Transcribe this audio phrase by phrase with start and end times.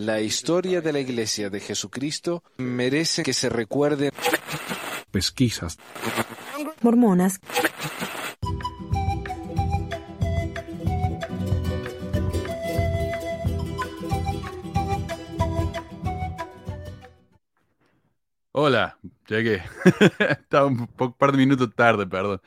[0.00, 4.12] La historia de la Iglesia de Jesucristo merece que se recuerde.
[5.10, 5.76] Pesquisas.
[6.82, 7.40] Mormonas.
[18.52, 19.64] Hola, llegué.
[20.20, 22.40] Estaba un par de minutos tarde, perdón.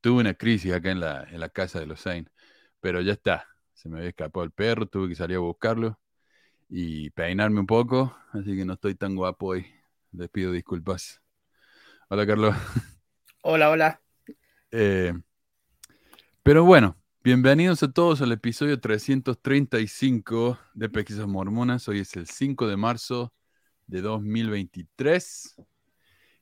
[0.00, 2.32] Tuve una crisis acá en la, en la casa de los Saints,
[2.80, 3.46] pero ya está.
[3.74, 5.98] Se me había escapado el perro, tuve que salir a buscarlo
[6.68, 9.66] y peinarme un poco, así que no estoy tan guapo hoy.
[10.12, 11.20] Les pido disculpas.
[12.08, 12.54] Hola, Carlos.
[13.42, 14.00] Hola, hola.
[14.72, 15.12] Eh,
[16.42, 21.86] pero bueno, bienvenidos a todos al episodio 335 de Pesquisas Mormonas.
[21.88, 23.32] Hoy es el 5 de marzo
[23.86, 25.56] de 2023.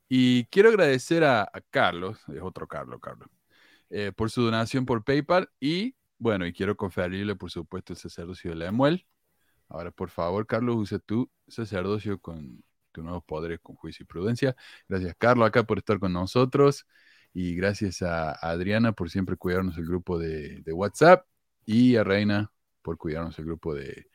[0.09, 3.29] Y quiero agradecer a, Carlos, es otro Carlos, Carlos,
[3.91, 8.51] eh, por su donación por PayPal y, bueno, y quiero conferirle, por supuesto, el sacerdocio
[8.51, 9.07] de Lemuel.
[9.75, 14.55] Ahora, por favor, Carlos, use tu sacerdocio con tus nuevos poderes con juicio y prudencia.
[14.89, 16.87] Gracias, Carlos, acá por estar con nosotros.
[17.33, 21.27] Y gracias a Adriana por siempre cuidarnos el grupo de, WhatsApp.
[21.67, 24.07] Y a Reina por cuidarnos el grupo de,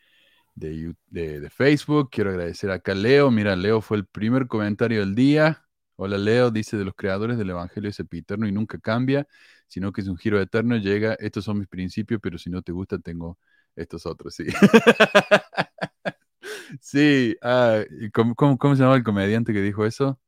[0.55, 2.09] de, Facebook.
[2.09, 3.29] Quiero agradecer acá a Leo.
[3.29, 5.65] Mira, Leo fue el primer comentario del día.
[5.97, 9.27] Hola Leo, dice de los creadores del Evangelio es epiterno y nunca cambia,
[9.67, 10.77] sino que es un giro eterno.
[10.77, 13.37] Llega, estos son mis principios, pero si no te gusta, tengo
[13.79, 14.45] estos otros, sí.
[16.81, 20.19] sí, ah, ¿cómo, se llama el comediante que dijo eso?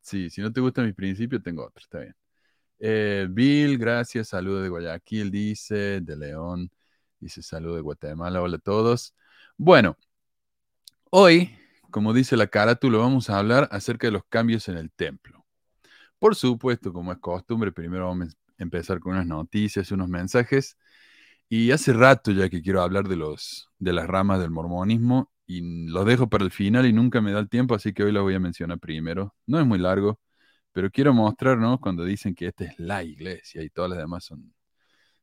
[0.00, 2.14] Sí, si no te gusta mis principios, tengo otros, está bien.
[2.78, 6.70] Eh, Bill, gracias, saludo de Guayaquil, dice, de León,
[7.18, 9.14] dice saludo de Guatemala, hola a todos.
[9.56, 9.96] Bueno,
[11.10, 11.56] hoy,
[11.90, 15.44] como dice la carátula, vamos a hablar acerca de los cambios en el templo.
[16.18, 20.76] Por supuesto, como es costumbre, primero vamos a empezar con unas noticias, unos mensajes.
[21.56, 25.86] Y hace rato ya que quiero hablar de, los, de las ramas del mormonismo y
[25.86, 28.24] los dejo para el final y nunca me da el tiempo, así que hoy lo
[28.24, 29.36] voy a mencionar primero.
[29.46, 30.18] No es muy largo,
[30.72, 31.78] pero quiero mostrar, ¿no?
[31.78, 34.52] Cuando dicen que esta es la iglesia y todas las demás son,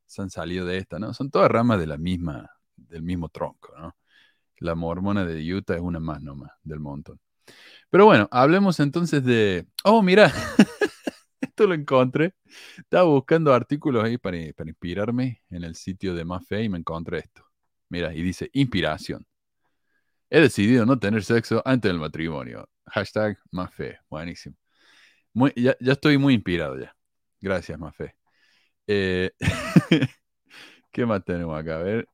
[0.05, 1.13] se han salido de esta, ¿no?
[1.13, 3.97] Son todas ramas de la misma, del mismo tronco, ¿no?
[4.59, 7.19] La mormona de Utah es una más nomás del montón.
[7.89, 9.67] Pero bueno, hablemos entonces de...
[9.83, 10.31] Oh, mira,
[11.51, 12.33] esto lo encontré.
[12.77, 17.19] Estaba buscando artículos ahí para, inspirarme en el sitio de Más Fe y me encontré
[17.19, 17.45] esto.
[17.89, 19.25] Mira, y dice inspiración.
[20.29, 22.67] He decidido no tener sexo antes del matrimonio.
[22.87, 23.99] Hashtag Más Fe.
[24.09, 24.55] Buenísimo.
[25.55, 26.95] ya, estoy muy inspirado ya.
[27.41, 28.15] Gracias, Más Fe.
[28.87, 29.31] Eh,
[30.91, 31.79] ¿Qué más tenemos acá?
[31.79, 32.07] A ver.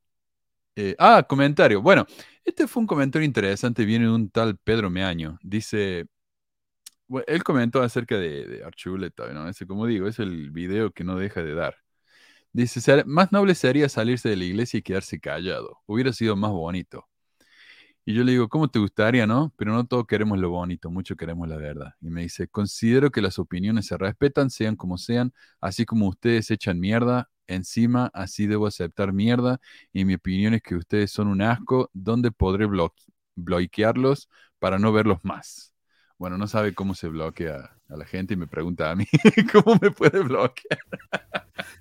[0.75, 1.81] Eh, ah, comentario.
[1.81, 2.05] Bueno,
[2.45, 5.39] este fue un comentario interesante, viene de un tal Pedro Meaño.
[5.43, 6.07] Dice,
[7.27, 9.47] él comentó acerca de, Archuleta, ¿no?
[9.49, 11.75] Ese, como digo, es el video que no deja de dar.
[12.53, 15.79] Dice, más noble sería salirse de la iglesia y quedarse callado.
[15.85, 17.07] Hubiera sido más bonito.
[18.05, 19.53] Y yo le digo, ¿cómo te gustaría, no?
[19.57, 21.93] Pero no todos queremos lo bonito, mucho queremos la verdad.
[22.01, 26.49] Y me dice, considero que las opiniones se respetan, sean como sean, así como ustedes
[26.51, 29.59] echan mierda, encima, así debo aceptar mierda
[29.93, 32.67] y mi opinión es que ustedes son un asco, ¿dónde podré
[33.35, 34.29] bloquearlos
[34.59, 35.73] para no verlos más?
[36.17, 39.05] Bueno, no sabe cómo se bloquea a la gente y me pregunta a mí,
[39.53, 40.79] ¿cómo me puede bloquear?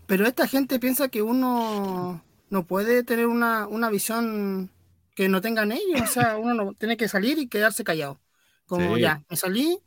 [0.06, 4.70] Pero esta gente piensa que uno no puede tener una, visión
[5.14, 8.20] que no tengan ellos, o sea, uno no tiene que salir y quedarse callado.
[8.66, 9.78] Como ya, me salí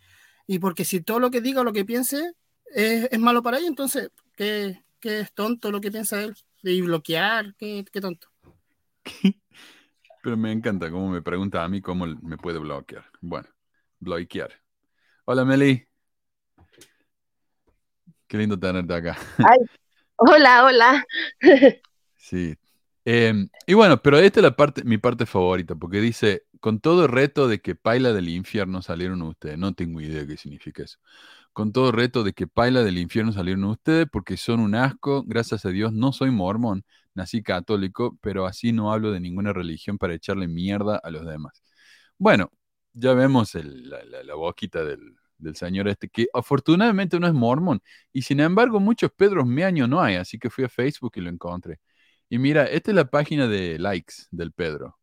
[0.48, 2.34] y porque si todo lo que diga o lo que piense
[2.74, 6.36] es, es malo para ellos, entonces, ¿qué, que es tonto lo que piensa él.
[6.62, 8.28] Y bloquear, qué, tonto.
[10.22, 13.06] Pero me encanta cómo me pregunta a mí cómo me puede bloquear.
[13.22, 13.48] Bueno,
[14.00, 14.52] bloquear.
[15.26, 15.86] Hola, Meli.
[18.28, 19.18] Qué lindo tenerte acá.
[20.18, 21.06] hola, hola.
[22.16, 22.56] sí.
[23.06, 27.06] Em, y bueno, pero esta es la parte, mi parte favorita, porque dice, con todo
[27.06, 29.58] el reto de que paila del infierno salieron ustedes.
[29.58, 31.00] No tengo idea qué significa eso
[31.54, 35.24] con todo reto de que paila del infierno salieron ustedes porque son un asco.
[35.26, 39.98] Gracias a Dios no soy mormón, nací católico, pero así no hablo de ninguna religión
[39.98, 41.62] para echarle mierda a los demás.
[42.18, 42.52] Bueno,
[42.94, 45.16] ya vemos la, boquita del,
[45.56, 47.82] señor este, que afortunadamente no es mormón,
[48.12, 51.30] y sin embargo muchos Pedros Meaño no hay, así que fui a Facebook y lo
[51.30, 51.80] encontré.
[52.30, 55.00] Y mira, esta es la página de likes del Pedro.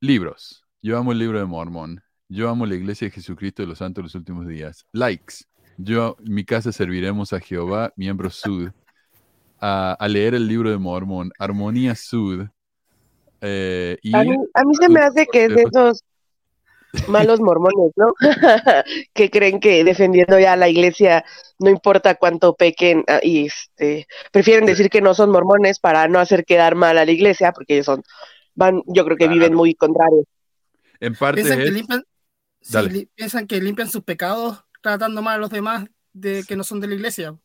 [0.00, 0.64] Libros.
[0.82, 2.02] Yo amo el libro de Mormón.
[2.28, 4.86] Yo amo la iglesia de Jesucristo de los Santos de los últimos días.
[4.92, 5.44] Likes.
[5.76, 8.70] Yo, en mi casa serviremos a Jehová, miembro Sud,
[9.60, 12.46] a, leer el libro de Mormón, Armonía Sud.
[13.42, 14.36] Eh, y, a, mí,
[14.78, 16.02] se me hace que es de esos
[17.06, 18.12] malos mormones, ¿no?
[19.14, 21.24] que creen que defendiendo ya a la iglesia
[21.58, 26.18] no importa cuánto pequen ah, y este, prefieren decir que no son mormones para no
[26.20, 28.02] hacer quedar mal a la iglesia porque ellos son
[28.54, 30.24] van, yo creo que viven muy contrarios.
[31.00, 32.02] En parte Piensan que, limpian,
[32.60, 32.90] sí, Dale.
[32.90, 36.80] li- piensan que limpian sus pecados tratando mal a los demás de que no son
[36.80, 37.38] de la iglesia.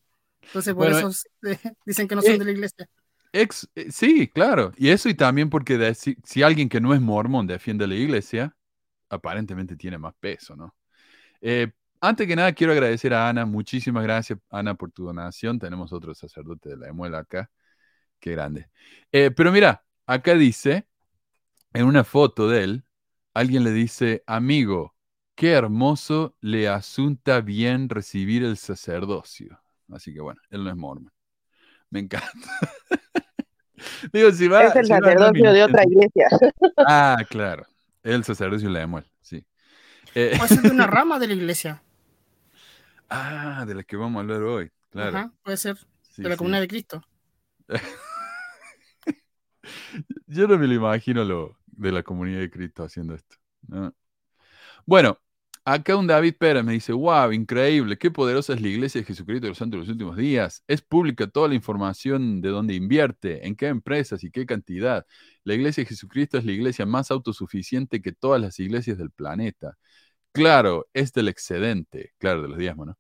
[0.47, 1.09] Entonces por Bueno, eso
[1.43, 2.87] eh, dicen que no eh, son de la iglesia.
[3.33, 4.71] Ex- eh, sí, claro.
[4.77, 7.95] Y eso y también porque de- si, si alguien que no es mormón defiende la
[7.95, 8.55] iglesia,
[9.09, 10.75] aparentemente tiene más peso, ¿no?
[11.41, 11.71] Eh,
[12.01, 13.45] antes que nada, quiero agradecer a Ana.
[13.45, 15.59] Muchísimas gracias, Ana, por tu donación.
[15.59, 17.49] Tenemos otro sacerdote de la Emuela acá.
[18.19, 18.69] Qué grande.
[19.11, 20.87] Eh, pero mira, acá dice,
[21.73, 22.85] en una foto de él,
[23.33, 24.95] alguien le dice, amigo,
[25.35, 29.59] qué hermoso le asunta bien recibir el sacerdocio.
[29.91, 31.11] Así que bueno, él no es mormón.
[31.89, 32.29] Me encanta.
[34.13, 36.27] Digo, si va, es el si va sacerdocio de otra iglesia.
[36.87, 37.65] Ah, claro.
[38.05, 39.45] El sacerdocio de Lemuel, sí.
[40.15, 41.81] Eh, Puede ser de una rama de la iglesia.
[43.09, 45.17] ah, de la que vamos a hablar hoy, claro.
[45.17, 46.37] Ajá, puede ser Sí, de la sí.
[46.37, 47.01] comunidad de Cristo.
[50.27, 53.37] Yo no me lo imagino lo de la comunidad de Cristo haciendo esto.
[53.67, 53.93] ¿no?
[54.85, 55.19] Bueno,
[55.65, 59.45] acá un David Pérez me dice, wow, increíble, qué poderosa es la iglesia de Jesucristo
[59.45, 60.63] de los Santos de los últimos días.
[60.67, 65.05] Es pública toda la información de dónde invierte, en qué empresas y qué cantidad.
[65.43, 69.77] La iglesia de Jesucristo es la iglesia más autosuficiente que todas las iglesias del planeta.
[70.33, 72.97] Claro, es del excedente, claro, de los diezmos, ¿no?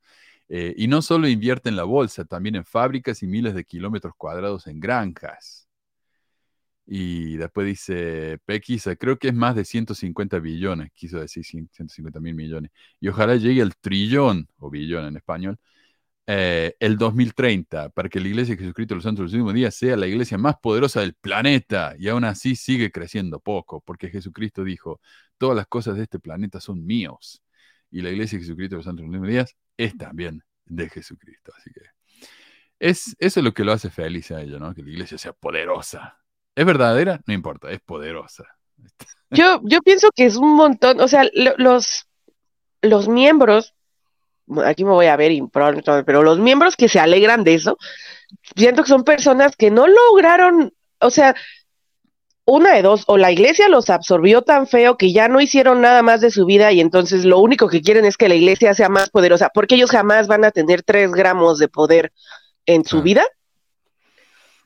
[0.49, 4.13] Eh, y no solo invierte en la bolsa, también en fábricas y miles de kilómetros
[4.17, 5.64] cuadrados en granjas.
[6.87, 12.19] Y después dice Pequisa, creo que es más de 150 billones, quiso decir 100 150
[12.19, 12.71] mil millones.
[12.99, 15.57] Y ojalá llegue al trillón, o billón en español,
[16.27, 19.53] eh, el 2030, para que la iglesia de Jesucristo de los Santos de los últimos
[19.53, 21.95] días sea la iglesia más poderosa del planeta.
[21.97, 25.01] Y aún así sigue creciendo poco, porque Jesucristo dijo,
[25.37, 27.43] todas las cosas de este planeta son míos.
[27.91, 30.89] Y la iglesia de Jesucristo de los Santos de los últimos días es también de
[30.89, 31.51] Jesucristo.
[31.57, 31.81] Así que
[32.79, 34.73] es, eso es lo que lo hace feliz a ella, ¿no?
[34.73, 36.19] Que la iglesia sea poderosa.
[36.55, 37.19] ¿Es verdadera?
[37.25, 38.45] No importa, es poderosa.
[39.29, 42.07] Yo, yo pienso que es un montón, o sea, lo- los,
[42.81, 43.73] los miembros,
[44.63, 47.77] aquí me voy a ver, no, pero los miembros que se alegran de eso,
[48.55, 51.35] siento que son personas que no lograron, o sea,
[52.47, 56.03] una de dos, o la iglesia los absorbió tan feo que ya no hicieron nada
[56.03, 58.87] más de su vida y entonces lo único que quieren es que la iglesia sea
[58.87, 62.13] más poderosa, porque ellos jamás van a tener tres gramos de poder
[62.67, 63.01] en su Ah.
[63.01, 63.25] vida,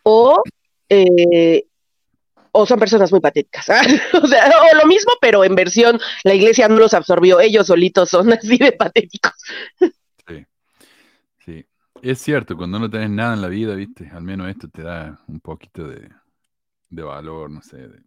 [0.03, 0.41] o,
[0.89, 1.63] eh,
[2.51, 3.67] o son personas muy patéticas,
[4.13, 8.57] o lo mismo, pero en versión, la iglesia no los absorbió, ellos solitos son así
[8.57, 9.33] de patéticos.
[10.27, 10.45] Sí.
[11.45, 11.65] Sí.
[12.01, 14.09] Es cierto, cuando no tenés nada en la vida, ¿viste?
[14.11, 16.09] Al menos esto te da un poquito de,
[16.89, 17.77] de valor, no sé.
[17.89, 18.03] de-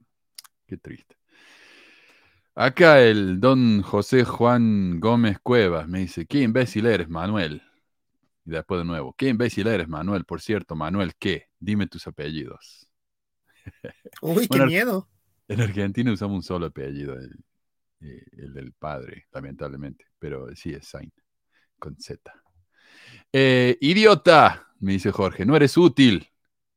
[0.67, 1.17] Qué triste.
[2.55, 7.63] Acá el don José Juan Gómez Cuevas me dice, qué imbécil eres, Manuel.
[8.47, 10.25] Y después de nuevo, qué imbécil eres, Manuel.
[10.25, 11.49] Por cierto, Manuel, ¿qué?
[11.61, 12.91] Dime tus apellidos.
[14.21, 15.09] Uy, qué miedo.
[15.49, 17.37] En Argentina usamos un solo apellido, el,
[18.01, 20.07] eh, el del padre, lamentablemente.
[20.19, 21.13] Pero sí es Sain,
[21.79, 22.33] con Z.
[23.33, 26.29] Eh, idiota, me dice Jorge, no eres útil.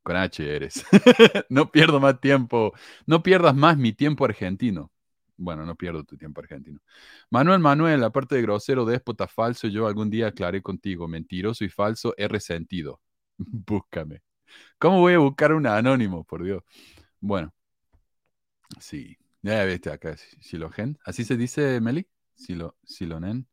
[0.04, 0.86] Con H eres.
[1.50, 2.74] no pierdo más tiempo.
[3.08, 4.92] No pierdas más mi tiempo argentino.
[5.36, 6.80] Bueno, no pierdo tu tiempo argentino.
[7.32, 11.08] Manuel, Manuel, aparte de grosero, déspota, falso, yo algún día aclaré contigo.
[11.08, 13.02] Mentiroso y falso, he resentido.
[13.38, 14.22] Búscame.
[14.78, 16.64] ¿Cómo voy a buscar un anónimo, por Dios?
[17.20, 17.54] Bueno,
[18.80, 19.18] sí.
[19.42, 20.98] Ya viste acá, Silogen.
[21.06, 22.08] ¿Así se dice, Meli?
[22.34, 23.48] Silo, Silonen.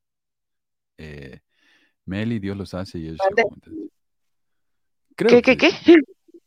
[0.97, 1.41] Eh,
[2.07, 3.35] Meli, Dios los hace y ellos se.
[5.15, 5.95] Creo ¿Qué, que- qué, qué?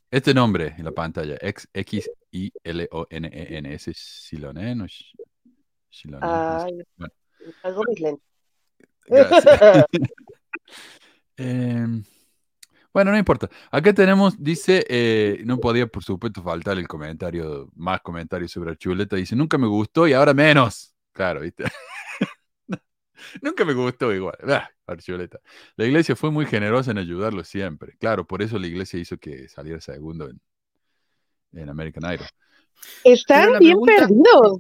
[0.09, 3.97] Este nombre en la pantalla, X, X I L O N E N, ¿ese es
[3.97, 5.05] Silonen o sé.
[6.21, 7.13] Ay, Bueno,
[7.63, 8.23] algo mis lentes.
[9.05, 9.59] gracias.
[11.37, 12.03] Em,
[12.95, 13.49] bueno, no importa.
[13.71, 19.17] Acá tenemos, dice, eh, no podía por supuesto faltar el comentario, más comentarios sobre Archuleta.
[19.17, 20.95] Dice, nunca me gustó y ahora menos.
[21.11, 21.65] Claro, ¿viste?
[23.41, 24.37] nunca me gustó igual.
[24.47, 25.41] Ah, Archuleta.
[25.75, 27.97] La iglesia fue muy generosa en ayudarlo siempre.
[27.99, 30.39] Claro, por eso la iglesia hizo que saliera segundo en,
[31.51, 32.27] en American Idol.
[33.03, 34.59] Están la bien pregunta- perdidos.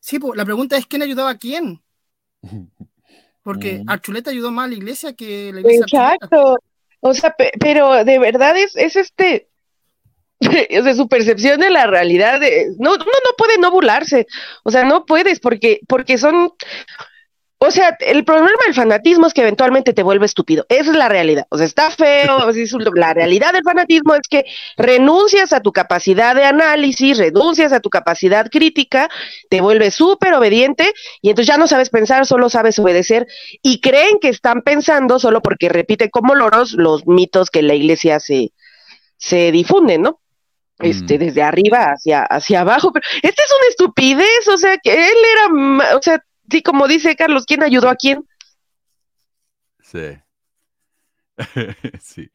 [0.00, 1.80] Sí, pues, la pregunta es quién ayudaba a quién.
[3.42, 3.90] Porque Mm.
[3.90, 5.84] Archuleta ayudó más a la iglesia que la iglesia.
[6.00, 6.56] a Archuleta.
[7.00, 9.48] O sea, pe- pero de verdad es, es este,
[10.40, 14.26] o sea, su percepción de la realidad, de- no, uno no puede no burlarse,
[14.64, 16.52] o sea, no puedes porque, porque son,
[17.58, 21.08] o sea, el problema del fanatismo es que eventualmente te vuelve estúpido, esa es la
[21.08, 24.44] realidad, o sea, está feo, es la realidad del fanatismo es que
[24.76, 29.08] renuncias a tu capacidad de análisis, renuncias a tu capacidad crítica,
[29.48, 33.26] te vuelves súper obediente y entonces ya no sabes pensar, solo sabes obedecer
[33.62, 38.20] y creen que están pensando solo porque repiten como loros los mitos que la iglesia
[38.20, 38.52] se,
[39.16, 40.20] se difunden, ¿no?
[40.80, 41.18] este, Mm.
[41.20, 42.92] desde arriba hacia, hacia abajo.
[42.92, 47.16] Pero esta es una estupidez, o sea, que él era, o sea, sí, como dice
[47.16, 48.26] Carlos, ¿quién ayudó a quién?
[49.80, 50.18] Sí.
[52.00, 52.30] sí.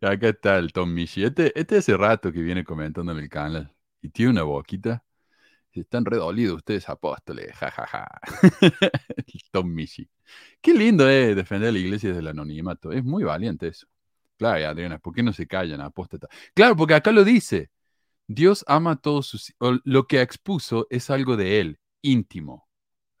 [0.00, 1.24] Acá está el Tom Michi.
[1.24, 5.04] Este, este hace rato que viene comentando en el canal y tiene una boquita.
[5.72, 7.54] Están redolidos ustedes, apóstoles.
[7.56, 8.20] Ja, ja, ja.
[9.52, 10.08] Tom Michi.
[10.60, 12.92] Qué lindo es defender a la iglesia desde el anonimato.
[12.92, 13.86] Es muy valiente eso.
[14.36, 16.28] Claro, Adriana, ¿por qué no se callan, apóstata?
[16.54, 17.70] Claro, porque acá lo dice.
[18.26, 19.54] Dios ama a todos sus...
[19.84, 22.68] Lo que expuso es algo de él, íntimo.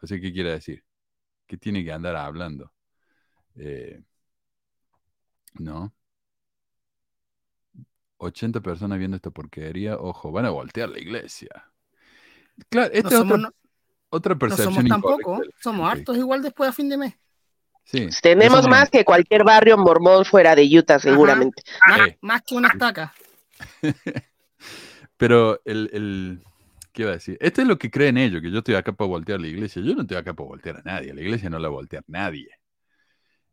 [0.02, 0.84] Así que, ¿qué quiere decir?
[1.46, 2.72] Que tiene que andar hablando.
[3.56, 4.02] Eh,
[5.54, 5.92] no.
[8.18, 9.96] 80 personas viendo esta porquería.
[9.96, 11.48] Ojo, van a voltear la iglesia.
[12.68, 13.54] Claro, esta No es somos, otra, no,
[14.10, 17.14] otra no percepción somos incorrecta tampoco, somos hartos igual después a fin de mes.
[17.84, 21.62] Sí, Tenemos no- más que cualquier barrio mormón fuera de Utah, seguramente.
[21.88, 23.12] Más, más que una estaca.
[25.16, 26.44] Pero el, el-
[26.92, 27.38] ¿Qué iba a decir?
[27.40, 29.82] Esto es lo que creen ellos, que yo estoy acá para voltear la iglesia.
[29.82, 31.14] Yo no estoy acá para voltear a nadie.
[31.14, 32.48] La iglesia no la voltea nadie.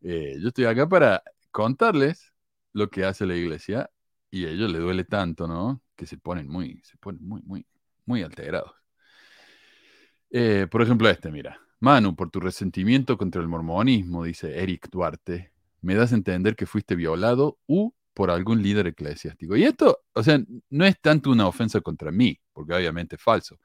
[0.02, 2.34] Eh, yo estoy acá para contarles
[2.74, 3.90] lo que hace la iglesia
[4.30, 5.82] y a ellos les duele tanto, ¿no?
[5.96, 7.66] Que se ponen muy, se ponen muy, muy,
[8.06, 8.72] muy alterados.
[10.32, 11.60] Eh, por ejemplo, este, mira.
[11.82, 16.66] Manu, por tu resentimiento contra el mormonismo, dice Eric Duarte, me das a entender que
[16.66, 19.56] fuiste violado u por algún líder eclesiástico.
[19.56, 23.58] Y esto, o sea, no es tanto una ofensa contra mí, porque obviamente es falso,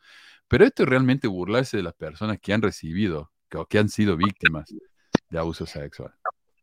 [0.47, 4.17] pero esto es realmente burlarse de las personas que han recibido o que han sido
[4.17, 4.73] víctimas
[5.29, 6.13] de abuso sexual.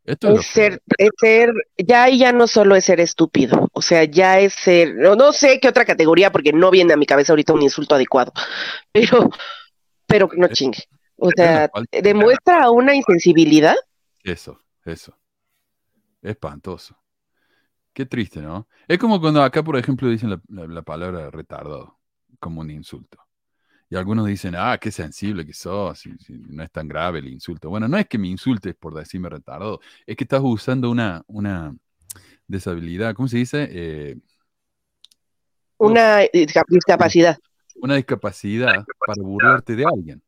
[0.04, 4.04] Esto es, ser, es ser, ya ahí ya no solo es ser estúpido, o sea,
[4.04, 7.32] ya es ser, no, no sé qué otra categoría, porque no viene a mi cabeza
[7.32, 8.32] ahorita un insulto adecuado,
[8.92, 9.30] pero,
[10.06, 10.84] pero no Es- chingue.
[11.16, 11.70] O sea,
[12.02, 13.76] demuestra una insensibilidad.
[14.24, 15.16] Eso, eso.
[16.22, 16.96] Espantoso.
[17.92, 18.66] Qué triste, ¿no?
[18.88, 21.98] Es como cuando acá, por ejemplo, dicen la, la- la palabra retardado
[22.42, 23.18] como un insulto.
[23.90, 27.28] Y algunos dicen, ah, qué sensible que sos, si- si no es tan grave el
[27.28, 27.70] insulto.
[27.70, 31.76] Bueno, no es que me insultes por decirme retardado, es que estás usando una, una
[32.48, 33.68] deshabilidad, ¿cómo se dice?
[33.70, 34.16] Eh,
[35.78, 37.36] Una disca- discapacidad.
[37.76, 40.22] una discapacidad para burlarte de alguien.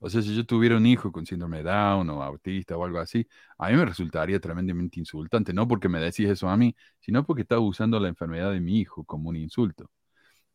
[0.00, 2.98] O sea, si yo tuviera un hijo con síndrome de Down o autista o algo
[2.98, 3.26] así,
[3.58, 7.42] a mí me resultaría tremendamente insultante, no porque me decís eso a mí, sino porque
[7.42, 9.90] estás usando la enfermedad de mi hijo como un insulto.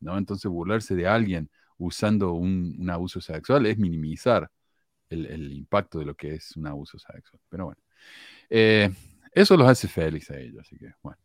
[0.00, 0.18] ¿No?
[0.18, 4.50] Entonces, burlarse de alguien usando un, abuso sexual es minimizar
[5.10, 7.40] el, el impacto de lo que es un abuso sexual.
[7.48, 7.80] Pero bueno,
[8.50, 8.90] eh,
[9.32, 11.18] eso los hace felices a ellos, así que bueno.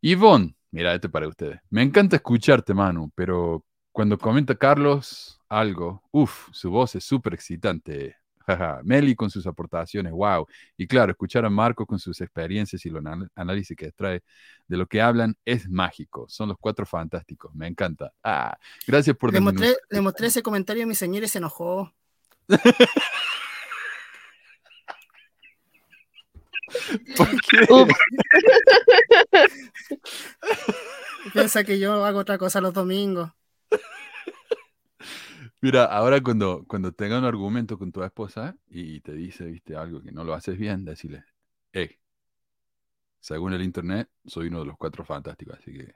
[0.00, 1.60] Ivonne, mira, este para ustedes.
[1.70, 8.16] Me encanta escucharte, Manu, pero cuando comenta Carlos algo, uff, su voz es súper excitante.
[8.46, 8.80] Jaja.
[8.84, 10.46] Meli con sus aportaciones, wow.
[10.76, 13.02] Y claro, escuchar a Marco con sus experiencias y los
[13.34, 14.22] análisis que trae
[14.66, 16.26] de lo que hablan es mágico.
[16.28, 17.54] Son los cuatro fantásticos.
[17.54, 18.12] Me encanta.
[18.22, 21.92] Ah, gracias por Le mostré, le mostré ese comentario a mi señora y se enojó.
[27.16, 27.66] ¿Por qué?
[27.70, 27.94] Ups.
[31.32, 33.30] Piensa que yo hago otra cosa los domingos.
[35.64, 40.02] Mira, ahora cuando, cuando tenga un argumento con tu esposa y te dice, viste, algo
[40.02, 41.24] que no lo haces bien, decirle,
[41.72, 41.98] hey,
[43.18, 45.94] según el internet, soy uno de los cuatro fantásticos, así que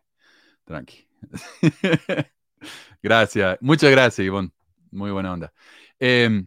[0.64, 1.06] tranqui.
[3.02, 4.52] gracias, muchas gracias, Ivonne.
[4.90, 5.52] Muy buena onda.
[5.98, 6.46] Em,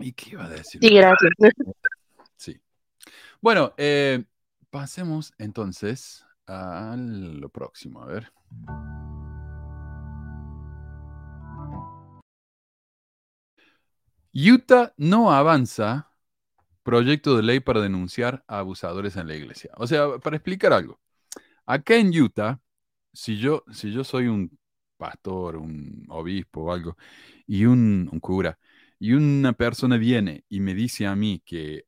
[0.00, 0.80] ¿Y qué iba a decir?
[0.82, 1.30] Sí, gracias.
[2.34, 2.60] Sí.
[3.40, 4.24] Bueno, eh,
[4.68, 8.02] pasemos entonces a lo próximo.
[8.02, 8.32] A ver.
[14.38, 16.12] Utah no avanza
[16.82, 19.70] proyecto de ley para denunciar a abusadores en la iglesia.
[19.78, 21.00] O sea, para explicar algo.
[21.64, 22.60] Acá en Utah,
[23.14, 24.58] si yo, si yo soy un
[24.98, 26.98] pastor, un obispo o algo,
[27.46, 28.58] y un, cura,
[28.98, 31.86] y una persona viene y me dice a mí que,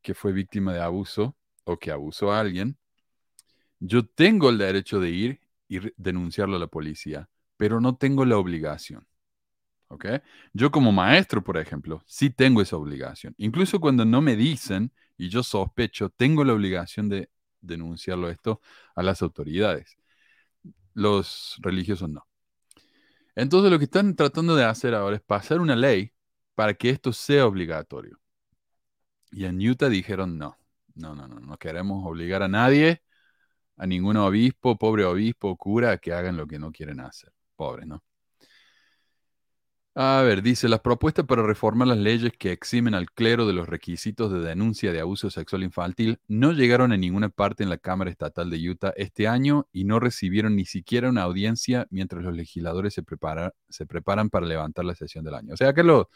[0.00, 2.78] que fue víctima de abuso o que abusó a alguien,
[3.80, 8.38] yo tengo el derecho de ir y denunciarlo a la policía, pero no tengo la
[8.38, 9.07] obligación.
[10.52, 13.34] Yo como maestro, por ejemplo, sí tengo esa obligación.
[13.38, 17.30] Incluso cuando no me dicen y yo sospecho, tengo la obligación de
[17.60, 18.60] denunciarlo esto
[18.94, 19.96] a las autoridades.
[20.94, 22.26] Los religiosos no.
[23.34, 26.12] Entonces lo que están tratando de hacer ahora es pasar una ley
[26.54, 28.18] para que esto sea obligatorio.
[29.30, 30.56] Y en Utah dijeron no,
[30.94, 33.02] no, no, no, no queremos obligar a nadie,
[33.76, 37.32] a ningún obispo, pobre obispo, cura, que hagan lo que no quieren hacer.
[37.56, 38.04] Pobre, ¿no?
[40.00, 43.68] A ver, dice, las propuestas para reformar las leyes que eximen al clero de los
[43.68, 48.08] requisitos de denuncia de abuso sexual infantil no llegaron a ninguna parte en la Cámara
[48.08, 52.94] Estatal de Utah este año y no recibieron ni siquiera una audiencia mientras los legisladores
[52.94, 55.54] se, prepara- se preparan para levantar la sesión del año.
[55.54, 56.10] O sea que lo-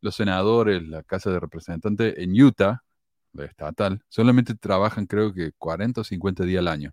[0.00, 2.84] los senadores, la Casa de Representantes en Utah,
[3.32, 6.92] la estatal, solamente trabajan creo que 40 o 50 días al año.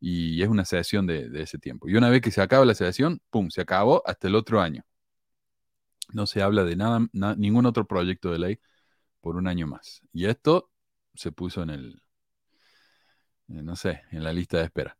[0.00, 1.88] Y es una sesión de, de ese tiempo.
[1.88, 4.82] Y una vez que se acaba la sesión, ¡pum!, se acabó hasta el otro año.
[6.12, 8.60] No se habla de nada, na- ningún otro proyecto de ley
[9.20, 10.02] por un año más.
[10.12, 10.70] Y esto
[11.14, 12.02] se puso en el,
[13.48, 14.96] eh, no sé, en la lista de espera.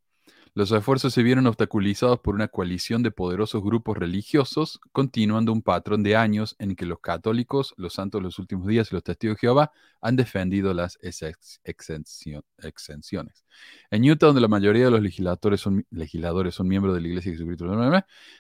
[0.57, 6.03] Los esfuerzos se vieron obstaculizados por una coalición de poderosos grupos religiosos, continuando un patrón
[6.03, 9.37] de años en que los católicos, los santos de los últimos días y los testigos
[9.37, 9.71] de Jehová
[10.01, 13.45] han defendido las ex- exencio- exenciones.
[13.91, 17.37] En Utah, donde la mayoría de los legisladores son, legisladores miembros de la Iglesia de
[17.37, 17.67] Jesucristo,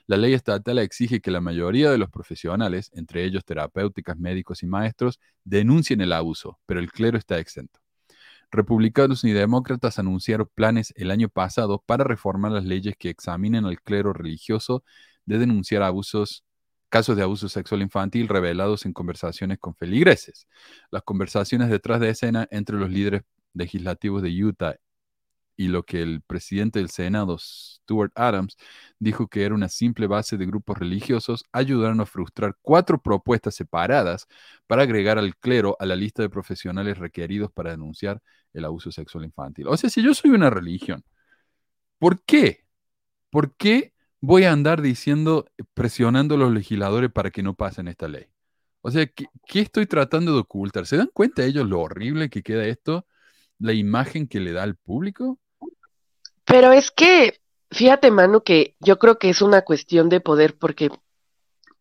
[0.06, 4.66] la ley estatal exige que la mayoría de los profesionales, entre ellos terapéuticas, médicos y
[4.66, 7.86] maestros, denuncien el abuso, pero el clero está exento.
[8.50, 13.80] Republicanos y demócratas anunciaron planes el año pasado para reformar las leyes que examinen al
[13.82, 14.84] clero religioso
[15.26, 16.44] de denunciar abusos,
[16.88, 20.46] casos de abuso sexual infantil revelados en conversaciones con feligreses.
[20.90, 23.22] Las conversaciones detrás de escena entre los líderes
[23.52, 24.76] legislativos de Utah
[25.56, 28.56] y lo que el presidente del Senado, Stuart Adams,
[28.98, 34.26] dijo que era una simple base de grupos religiosos, ayudaron a frustrar cuatro propuestas separadas
[34.66, 38.20] para agregar al clero a la lista de profesionales requeridos para denunciar
[38.52, 39.68] el abuso sexual infantil.
[39.68, 41.04] O sea, si yo soy una religión,
[41.98, 42.64] ¿por qué?
[43.30, 48.08] ¿Por qué voy a andar diciendo, presionando a los legisladores para que no pasen esta
[48.08, 48.26] ley?
[48.82, 50.86] O sea, ¿qué, qué estoy tratando de ocultar?
[50.86, 53.06] ¿Se dan cuenta ellos lo horrible que queda esto?
[53.58, 55.40] La imagen que le da al público.
[56.46, 60.90] Pero es que, fíjate, Manu, que yo creo que es una cuestión de poder, porque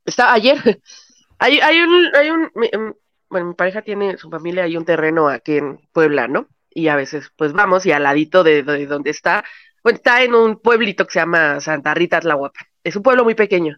[0.05, 0.57] está ayer,
[1.39, 2.93] hay, hay un, hay un, mi- em,
[3.29, 6.47] bueno, mi pareja tiene su familia, hay un terreno aquí en Puebla, ¿no?
[6.71, 9.45] Y a veces, pues vamos, y al ladito de, de donde está,
[9.83, 12.61] bueno, está en un pueblito que se llama Santa Rita Tlahuapa.
[12.83, 13.77] Es un pueblo muy pequeño.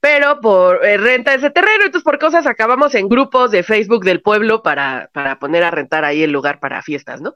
[0.00, 4.22] Pero por eh, renta ese terreno, entonces por cosas acabamos en grupos de Facebook del
[4.22, 7.34] pueblo para, para poner a rentar ahí el lugar para fiestas, ¿no?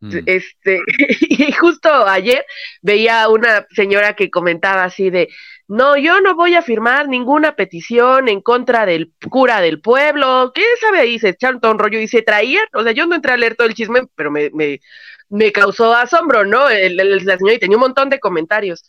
[0.00, 0.18] Mm.
[0.26, 0.80] Este,
[1.28, 2.44] y justo ayer
[2.82, 5.28] veía una señora que comentaba así de,
[5.68, 10.62] no, yo no voy a firmar ninguna petición en contra del cura del pueblo, ¿qué
[10.80, 11.18] sabe ahí?
[11.18, 13.66] Se todo un rollo y se traían, o sea, yo no entré a leer todo
[13.68, 14.80] el chisme, pero me, me,
[15.28, 16.68] me causó asombro, ¿no?
[16.68, 18.84] El- el- la señora y tenía un montón de comentarios.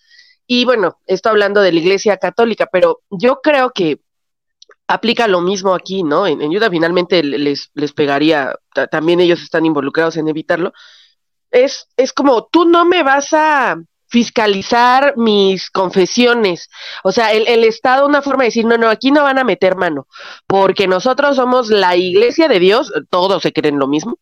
[0.46, 4.00] Y bueno, esto hablando de la iglesia católica, pero yo creo que
[4.88, 6.28] aplica lo mismo aquí, ¿no?
[6.28, 10.74] En, en finalmente les, les pegaría, ta- también ellos están involucrados en evitarlo.
[11.52, 16.70] Es, es como, tú no me vas a fiscalizar mis confesiones.
[17.04, 19.44] O sea, el, el Estado, una forma de decir, no, no, aquí no van a
[19.44, 20.08] meter mano,
[20.48, 24.18] porque nosotros somos la iglesia de Dios, todos se creen lo mismo,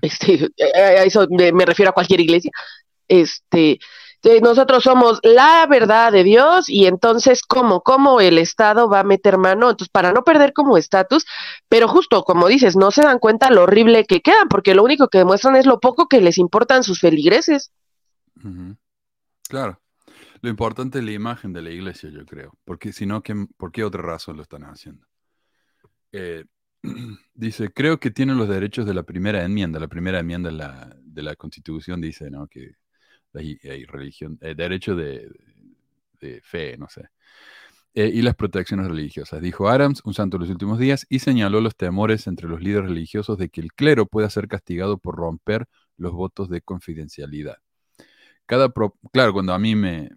[0.00, 2.50] este, a eso me, refiero a cualquier iglesia,
[3.08, 3.78] este,
[4.40, 7.82] nosotros somos la verdad de Dios y entonces, ¿cómo?
[7.82, 9.70] ¿Cómo el Estado va a meter mano?
[9.70, 11.26] Entonces, para no perder como estatus,
[11.68, 15.08] pero justo como dices, no se dan cuenta lo horrible que quedan, porque lo único
[15.08, 17.72] que demuestran es lo poco que les importan sus feligreses.
[19.48, 19.80] Claro.
[20.40, 22.52] Lo importante es la imagen de la iglesia, yo creo.
[22.64, 25.06] Porque si no, ¿qué- ¿por qué otra razón lo están haciendo?
[26.12, 26.44] Eh,
[27.34, 29.78] dice, creo que tienen los derechos de la primera enmienda.
[29.78, 32.46] La primera enmienda de la, de la Constitución dice, ¿no?
[32.48, 32.72] Que
[33.40, 35.28] hay religión, eh, derecho de,
[36.42, 37.08] fe, no sé.
[37.94, 39.42] Eh, y las protecciones religiosas.
[39.42, 42.88] Dijo Adams, un santo de los últimos días, y señaló los temores entre los líderes
[42.90, 45.66] religiosos de que el clero pueda ser castigado por romper
[45.98, 47.58] los votos de confidencialidad.
[48.46, 48.72] Cada
[49.12, 50.10] claro, cuando a mí me,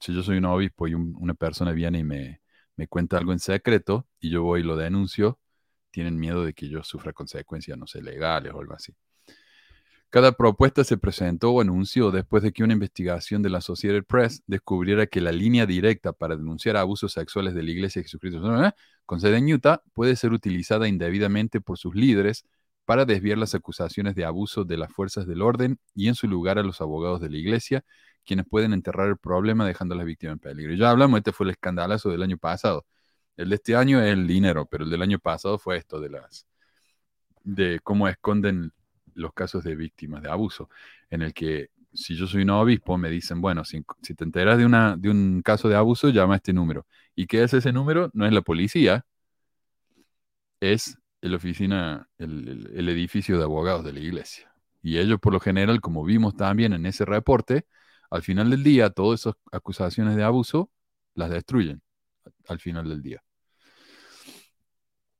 [0.00, 2.40] si yo soy un obispo y un- una persona viene y me,
[2.76, 5.38] me cuenta algo en secreto y yo voy y lo denuncio,
[5.90, 8.94] tienen miedo de que yo sufra consecuencias, no sé, legales o algo así.
[10.10, 14.42] Cada propuesta se presentó o anunció después de que una investigación de la Associated Press
[14.46, 18.40] descubriera que la línea directa para denunciar abusos sexuales de la Iglesia de Jesucristo
[19.06, 22.46] con sede en Utah puede ser utilizada indebidamente por sus líderes
[22.84, 26.58] para desviar las acusaciones de abuso de las fuerzas del orden y en su lugar
[26.58, 27.84] a los abogados de la Iglesia,
[28.24, 30.74] quienes pueden enterrar el problema dejando a las víctimas en peligro.
[30.74, 32.86] Ya hablamos, este fue el escandalazo del año pasado.
[33.36, 36.10] El de este año es el dinero, pero el del año pasado fue esto de
[36.10, 36.46] las
[37.42, 38.72] de cómo esconden
[39.14, 40.68] los casos de víctimas de abuso,
[41.10, 43.82] en el que si yo soy un obispo me dicen, bueno, si,
[44.16, 46.86] te enteras de, una, de un caso de abuso, llama a este número.
[47.14, 48.10] ¿Y qué es ese número?
[48.14, 49.04] No es la policía,
[50.60, 54.52] es la oficina, el, el- el edificio de abogados de la iglesia.
[54.82, 57.66] Y ellos, por lo general, como vimos también en ese reporte,
[58.10, 60.70] al final del día, todas esas acusaciones de abuso
[61.14, 61.82] las destruyen.
[62.48, 63.22] al final del día.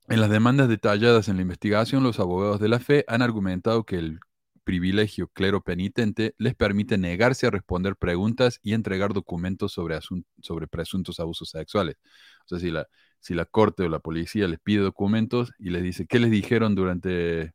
[0.09, 3.97] En las demandas detalladas en la investigación, los abogados de la fe han argumentado que
[3.97, 4.21] el
[4.63, 9.99] privilegio clero penitente les permite negarse a responder preguntas y entregar documentos sobre,
[10.41, 11.97] sobre presuntos abusos sexuales.
[12.45, 12.87] O sea, si la,
[13.21, 16.75] si la corte o la policía les pide documentos y les dice, ¿qué les dijeron
[16.75, 17.55] durante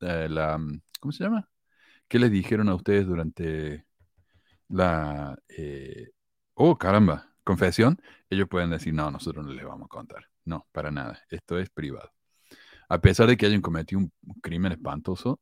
[0.00, 0.60] eh, la...
[1.00, 1.48] ¿Cómo se llama?
[2.08, 3.86] ¿Qué les dijeron a ustedes durante
[4.68, 5.38] la...
[5.48, 6.10] Eh,
[6.54, 8.00] oh, caramba, confesión?
[8.30, 10.28] Ellos pueden decir, no, nosotros no les vamos a contar.
[10.48, 11.22] No, para nada.
[11.28, 12.10] Esto es privado.
[12.88, 15.40] A pesar de que hayan cometido un crimen espantoso,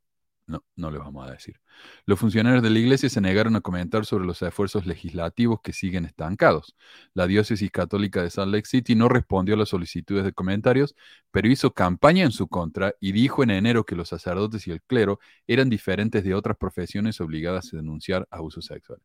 [0.49, 1.61] no, no le vamos a decir.
[2.07, 6.07] Los funcionarios de la iglesia se negaron a comentar sobre los esfuerzos legislativos que siguen
[6.07, 6.75] estancados.
[7.15, 10.97] La diócesis católica de Salt Lake City no respondió a las solicitudes de comentarios,
[11.31, 14.83] pero hizo campaña en su contra y dijo en enero que los sacerdotes y el
[14.83, 19.01] clero eran diferentes de otras profesiones obligadas a denunciar abuso sexual.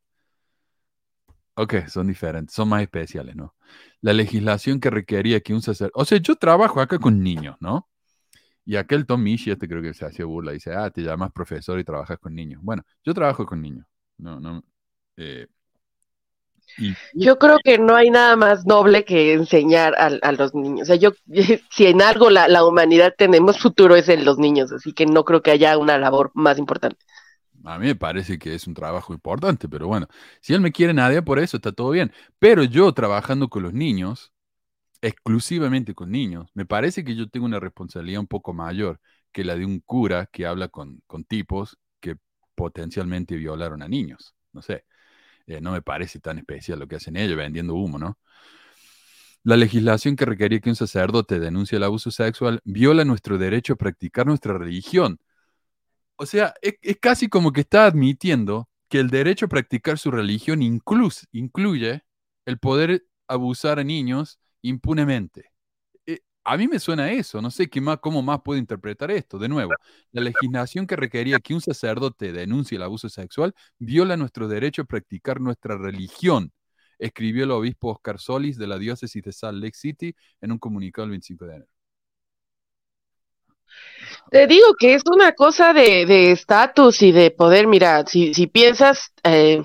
[1.55, 3.55] Ok, son diferentes, son más especiales, ¿no?
[4.01, 6.01] La legislación que requería que un sacerdote...
[6.01, 7.89] O sea, yo trabajo acá con niños, ¿no?
[8.65, 11.79] Y aquel Tom Michi, este creo que se hacía burla, dice, ah, te llamas profesor
[11.79, 12.61] y trabajas con niños.
[12.63, 13.85] Bueno, yo trabajo con niños.
[14.17, 14.63] No, no.
[15.17, 15.47] Eh,
[17.13, 20.83] yo creo que no hay nada más noble que enseñar a, los niños.
[20.83, 21.11] O sea, yo,
[21.71, 25.25] si en algo la, la, humanidad tenemos futuro es en los niños, así que no
[25.25, 26.97] creo que haya una labor más importante.
[27.65, 30.07] A mí me parece que es un trabajo importante, pero bueno,
[30.41, 32.11] si él me quiere nadie por eso está todo bien.
[32.39, 34.33] Pero yo trabajando con los niños,
[35.01, 38.99] exclusivamente con niños, me parece que yo tengo una responsabilidad un poco mayor
[39.31, 42.17] que la de un cura que habla con, con tipos que
[42.55, 44.35] potencialmente violaron a niños.
[44.53, 44.85] No sé,
[45.47, 48.19] eh, no me parece tan especial lo que hacen ellos vendiendo humo, ¿no?
[49.43, 53.75] La legislación que requería que un sacerdote denuncie el abuso sexual viola nuestro derecho a
[53.75, 55.19] practicar nuestra religión.
[56.21, 60.61] O sea, es, casi como que está admitiendo que el derecho a practicar su religión
[60.61, 62.03] incluye
[62.45, 65.51] el poder abusar a niños impunemente.
[66.05, 69.39] Eh, a mí me suena eso, no sé qué más, cómo más puedo interpretar esto.
[69.39, 69.71] De nuevo,
[70.11, 74.85] la legislación que requería que un sacerdote denuncie el abuso sexual viola nuestro derecho a
[74.85, 76.53] practicar nuestra religión,
[76.99, 81.05] escribió el obispo Oscar Solis de la diócesis de Salt Lake City en un comunicado
[81.05, 81.80] el 25 de enero.
[84.29, 87.67] Te digo que es una cosa de estatus y de poder.
[87.67, 89.63] Mira, si, si piensas, eh,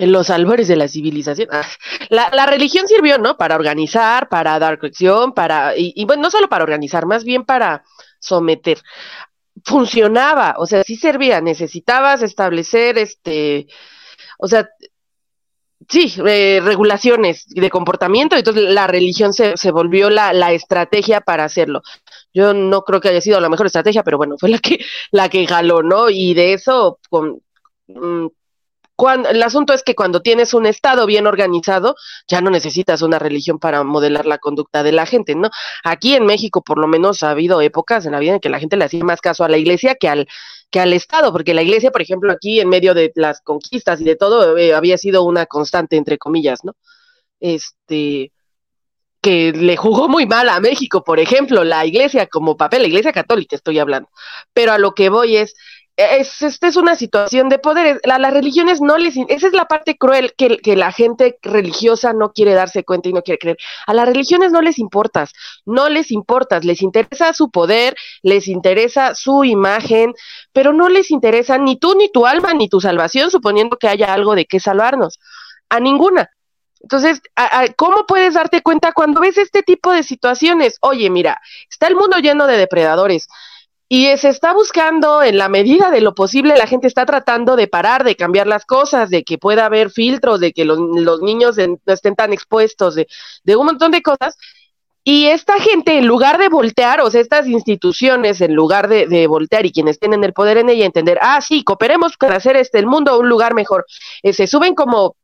[0.00, 1.48] en los albores de la civilización.
[1.52, 1.66] Ah,
[2.08, 3.36] la, religión sirvió, ¿no?
[3.36, 7.84] Para organizar, para dar corrección, para, y, bueno, no solo para organizar, más bien para
[8.18, 8.78] someter.
[9.62, 13.66] Funcionaba, o sea, sí servía, necesitabas establecer, este,
[14.38, 14.70] o sea,
[15.90, 21.44] sí, eh, regulaciones de comportamiento, entonces la religión se, se volvió la, la, estrategia para
[21.44, 21.82] hacerlo.
[22.32, 24.78] Yo no creo que haya sido la mejor estrategia, pero bueno, fue la que,
[25.10, 26.08] la que jaló, ¿no?
[26.08, 27.42] Y de eso, con,
[29.08, 31.94] el asunto es que cuando tienes un Estado bien organizado,
[32.28, 35.50] ya no necesitas una religión para modelar la conducta de la gente, ¿no?
[35.84, 38.60] Aquí en México, por lo menos, ha habido épocas en la vida en que la
[38.60, 40.28] gente le hacía más caso a la iglesia que al,
[40.70, 44.04] que al Estado, porque la iglesia, por ejemplo, aquí en medio de las conquistas y
[44.04, 46.74] de todo, eh, había sido una constante, entre comillas, ¿no?
[47.40, 48.32] Este
[49.20, 53.12] que le jugó muy mal a México, por ejemplo, la iglesia como papel, la iglesia
[53.12, 54.08] católica estoy hablando.
[54.52, 55.54] Pero a lo que voy es,
[56.00, 58.00] es, esta es una situación de poder.
[58.10, 59.16] A las religiones no les.
[59.28, 63.12] Esa es la parte cruel que, que, la gente religiosa no quiere darse cuenta y
[63.12, 63.58] no quiere creer.
[63.86, 65.32] A las religiones no les importas,
[65.64, 66.64] no les importas.
[66.64, 70.14] Les interesa su poder, les interesa su imagen,
[70.52, 74.12] pero no les interesa ni tú, ni tu alma, ni tu salvación, suponiendo que haya
[74.12, 75.18] algo de qué salvarnos.
[75.68, 76.30] A ninguna.
[76.80, 77.20] Entonces,
[77.76, 80.78] ¿cómo puedes darte cuenta cuando ves este tipo de situaciones?
[80.80, 83.28] Oye, mira, está el mundo lleno de depredadores
[83.92, 87.66] y se está buscando, en la medida de lo posible, la gente está tratando de
[87.66, 90.78] parar, de cambiar las cosas, de que pueda haber filtros, de que los,
[91.22, 93.08] niños no estén tan expuestos, de,
[93.56, 94.38] un montón de cosas.
[95.02, 99.26] Y esta gente, en lugar de voltear, o sea, estas instituciones, en lugar de, de
[99.26, 102.78] voltear y quienes tienen el poder en ella, entender, ah, sí, cooperemos para hacer este,
[102.78, 103.86] el mundo un lugar mejor,
[104.22, 105.16] eh, se suben como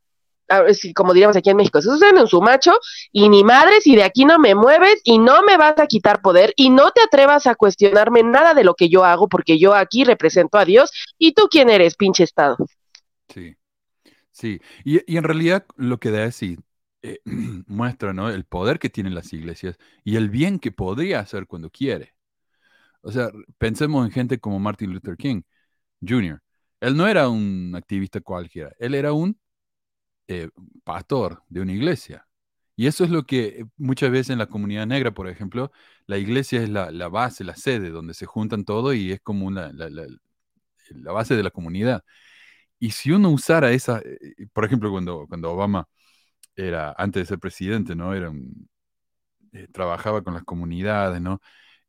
[0.95, 2.73] como diríamos aquí en México, se usan en su macho
[3.11, 6.21] y ni madres y de aquí no me mueves y no me vas a quitar
[6.21, 9.73] poder y no te atrevas a cuestionarme nada de lo que yo hago porque yo
[9.73, 12.57] aquí represento a Dios y tú quién eres, pinche Estado.
[13.29, 13.55] Sí,
[14.31, 16.57] sí, y, en realidad lo que da es eh,
[17.67, 18.29] muestra ¿no?
[18.29, 22.13] el poder que tienen las iglesias y el bien que podría hacer cuando quiere.
[23.01, 25.41] O sea, pensemos en gente como Martin Luther King
[26.05, 26.41] Jr.
[26.79, 29.39] Él no era un activista cualquiera, él era un
[30.27, 30.49] eh,
[30.83, 32.27] pastor de una iglesia.
[32.75, 35.71] Y eso es lo que eh, muchas veces en la comunidad negra, por ejemplo,
[36.07, 39.71] la iglesia es la, base, la sede, donde se juntan todo y es como una,
[39.73, 39.89] la,
[41.13, 42.03] base de la comunidad.
[42.79, 45.87] Y si uno usara esa, eh, por ejemplo, cuando, cuando Obama
[46.55, 48.13] era, antes de ser presidente, ¿no?
[48.13, 48.31] Era
[49.71, 51.41] trabajaba con las comunidades, ¿no?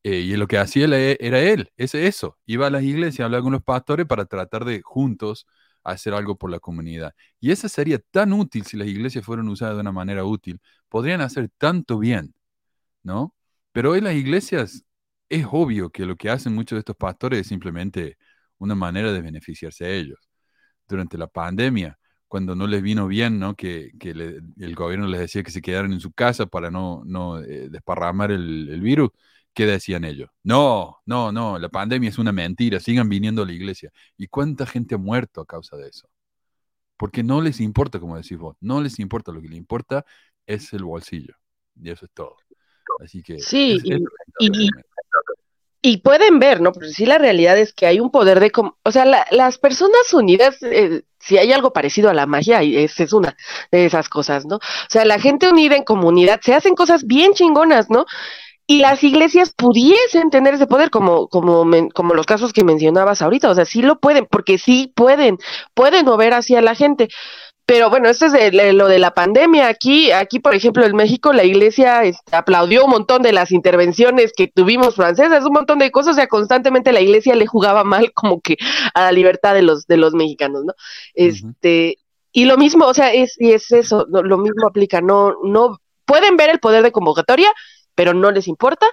[0.02, 2.38] Y lo que hacía él, era él, es eso.
[2.46, 5.46] Iba a las iglesias, hablaba con los pastores para tratar de juntos
[5.92, 7.14] hacer algo por la comunidad.
[7.40, 10.60] Y eso sería tan útil si las iglesias fueran usadas de una manera útil.
[10.88, 12.34] Podrían hacer tanto bien,
[13.02, 13.34] ¿no?
[13.72, 14.84] Pero hoy las iglesias,
[15.28, 18.18] es obvio que lo que hacen muchos de estos pastores es simplemente
[18.58, 20.18] una manera de beneficiarse a ellos.
[20.88, 21.98] Durante la pandemia,
[22.28, 23.54] cuando no les vino bien, ¿no?
[23.56, 27.68] Que, el gobierno les decía que se quedaran en su casa para no, no eh,
[27.70, 29.10] desparramar el virus,
[29.54, 30.30] ¿qué decían ellos?
[30.42, 33.90] No, no, no, la pandemia es una mentira, sigan viniendo a la iglesia.
[34.16, 36.08] ¿Y cuánta gente ha muerto a causa de eso?
[36.96, 40.04] Porque no les importa, como decís vos, no les importa, lo que les importa
[40.46, 41.34] es el bolsillo.
[41.80, 42.36] Y eso es todo.
[43.00, 43.38] Así que...
[43.38, 43.78] Sí,
[45.80, 46.72] y, pueden ver, ¿no?
[46.72, 48.50] Pero sí la realidad es que hay un poder de...
[48.82, 53.12] O sea, las personas unidas, eh, si hay algo parecido a la magia, esa es
[53.12, 53.36] una
[53.70, 54.56] de esas cosas, ¿no?
[54.56, 58.06] O sea, la gente unida en comunidad, se hacen cosas bien chingonas, ¿no?
[58.70, 63.48] Y las iglesias pudiesen tener ese poder, como, como, como los casos que mencionabas ahorita,
[63.48, 65.38] o sea, sí lo pueden, porque sí pueden,
[65.72, 67.08] pueden mover hacia la gente.
[67.64, 69.68] Pero bueno, esto es lo de la pandemia.
[69.68, 74.32] Aquí, aquí, por ejemplo, en México, la iglesia este, aplaudió un montón de las intervenciones
[74.36, 78.12] que tuvimos francesas, un montón de cosas, o sea, constantemente la iglesia le jugaba mal
[78.14, 78.58] como que
[78.92, 80.74] a la libertad de los, de los mexicanos, ¿no?
[81.14, 81.96] Este,
[82.32, 86.36] y lo mismo, o sea, es, y es eso, lo mismo aplica, no, no, pueden
[86.36, 87.52] ver el poder de convocatoria,
[87.98, 88.86] pero no les importa.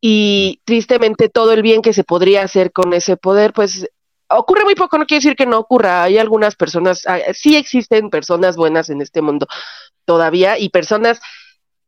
[0.00, 3.90] Y tristemente todo el bien que se podría hacer con ese poder, pues
[4.28, 6.04] ocurre muy poco, no quiere decir que no ocurra.
[6.04, 7.02] Hay algunas personas,
[7.34, 9.48] sí existen personas buenas en este mundo
[10.04, 11.20] todavía y personas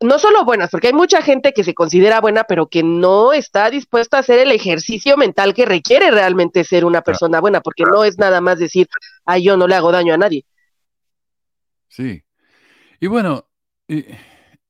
[0.01, 3.71] no solo buenas, porque hay mucha gente que se considera buena, pero que no está
[3.71, 8.03] dispuesta a hacer el ejercicio mental que requiere realmente ser una persona buena, porque no
[8.03, 8.89] es nada más decir,
[9.25, 10.45] ay, yo no le hago daño a nadie.
[11.87, 12.25] Sí.
[12.99, 13.47] Y bueno,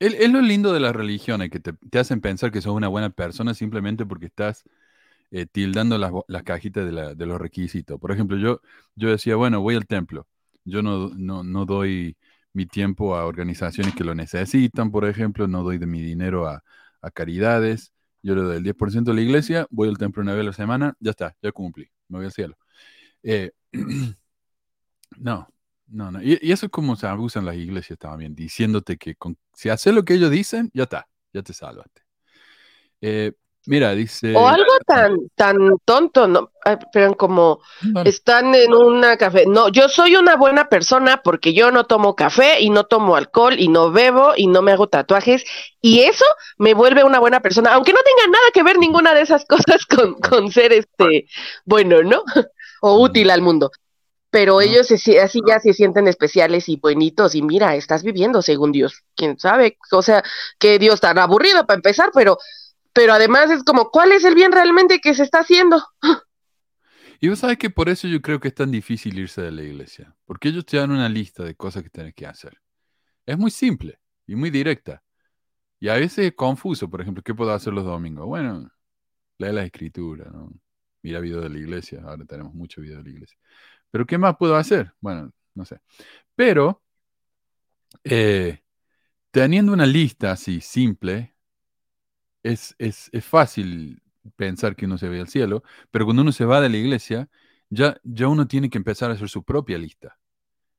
[0.02, 3.54] es, lo lindo de las religiones, que te, hacen pensar que sos una buena persona
[3.54, 4.64] simplemente porque estás
[5.30, 6.84] eh, tildando las, cajitas
[7.16, 8.00] de, los requisitos.
[8.00, 8.60] Por ejemplo, yo,
[8.96, 10.26] yo decía, bueno, voy al templo.
[10.64, 12.16] Yo no, no, doy
[12.52, 16.62] mi tiempo a organizaciones que lo necesitan, por ejemplo, no doy de mi dinero a,
[17.14, 17.92] caridades.
[18.22, 20.52] Yo le doy el 10% a la iglesia, voy al templo una vez a la
[20.52, 22.56] semana, ya está, ya cumplí, me voy al cielo.
[23.22, 23.52] Eh,
[25.18, 25.48] no,
[25.92, 26.22] no, no.
[26.22, 29.14] Y, eso es como se abusan las iglesias también, diciéndote que
[29.55, 32.02] si haces lo que ellos dicen, ya está, ya te salvaste.
[33.02, 33.33] Eh,
[33.66, 34.35] mira, dice.
[34.35, 36.50] O algo tan, tan tonto, ¿no?
[36.92, 37.61] Pero como
[38.07, 39.44] están en una café.
[39.46, 43.57] No, yo soy una buena persona porque yo no tomo café y no tomo alcohol
[43.59, 45.44] y no bebo y no me hago tatuajes.
[45.83, 46.24] Y eso
[46.57, 49.85] me vuelve una buena persona, aunque no tenga nada que ver ninguna de esas cosas
[49.85, 51.26] con, con ser este
[51.66, 52.22] bueno, ¿no?
[52.81, 53.70] o útil al mundo
[54.32, 59.04] pero ellos así ya se sienten especiales y buenitos y mira, estás viviendo según Dios,
[59.14, 60.24] quién sabe, o sea,
[60.58, 62.38] que Dios tan aburrido para empezar, pero,
[62.94, 65.84] pero además es como, ¿cuál es el bien realmente que se está haciendo?
[67.20, 69.62] Y vos sabes que por eso yo creo que es tan difícil irse de la
[69.62, 72.58] iglesia, porque ellos te dan una lista de cosas que tienes que hacer.
[73.26, 75.02] Es muy simple y muy directa.
[75.78, 78.26] Y a veces es confuso, por ejemplo, ¿qué puedo hacer los domingos?
[78.26, 78.70] Bueno,
[79.36, 80.50] lee la escritura, ¿no?
[81.02, 83.36] Mira video de la iglesia, ahora tenemos mucho video de la iglesia.
[83.92, 84.92] Pero ¿qué más puedo hacer?
[85.00, 85.81] Bueno, no sé.
[86.35, 86.83] Pero
[88.05, 88.62] eh,
[89.31, 91.35] teniendo una lista así simple,
[92.42, 94.02] es, es, fácil
[94.37, 97.28] pensar que uno se ve al cielo, pero cuando uno se va de la iglesia,
[97.70, 100.18] ya, ya uno tiene que empezar a hacer su propia lista.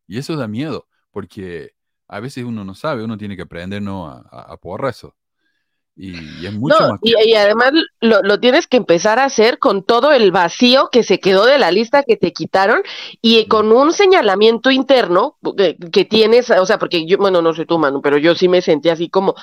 [0.07, 1.75] Y eso da miedo, porque
[2.07, 4.07] a veces uno no sabe, uno tiene que aprender ¿no?
[4.07, 5.15] a, a, a eso.
[5.95, 10.31] Y, es mucho más y, además lo, tienes que empezar a hacer con todo el
[10.31, 12.81] vacío que se quedó de la lista que te quitaron
[13.21, 17.67] y con un señalamiento interno que, que, tienes, o sea, porque yo, bueno, no sé
[17.67, 19.35] tú, Manu, pero yo sí me sentí así como,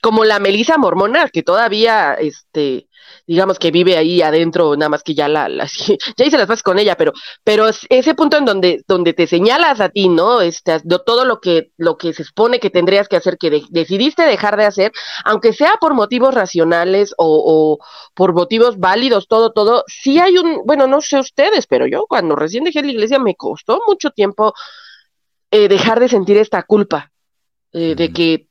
[0.00, 2.85] como la Melisa Mormona, que todavía, este,
[3.26, 5.48] digamos que vive ahí adentro, nada más que ya la,
[6.16, 7.12] ya hice las bases con ella, pero,
[7.44, 10.40] pero ese punto en donde, donde te señalas a ti, ¿no?
[10.40, 14.56] Este, todo lo que, lo que se supone que tendrías que hacer, que decidiste dejar
[14.56, 14.92] de hacer,
[15.24, 17.78] aunque sea por motivos racionales o,
[18.14, 22.36] por motivos válidos, todo, todo, sí hay un, bueno, no sé ustedes, pero yo cuando
[22.36, 24.54] recién dejé la iglesia me costó mucho tiempo
[25.50, 27.12] eh, dejar de sentir esta culpa.
[27.72, 28.46] Eh, de que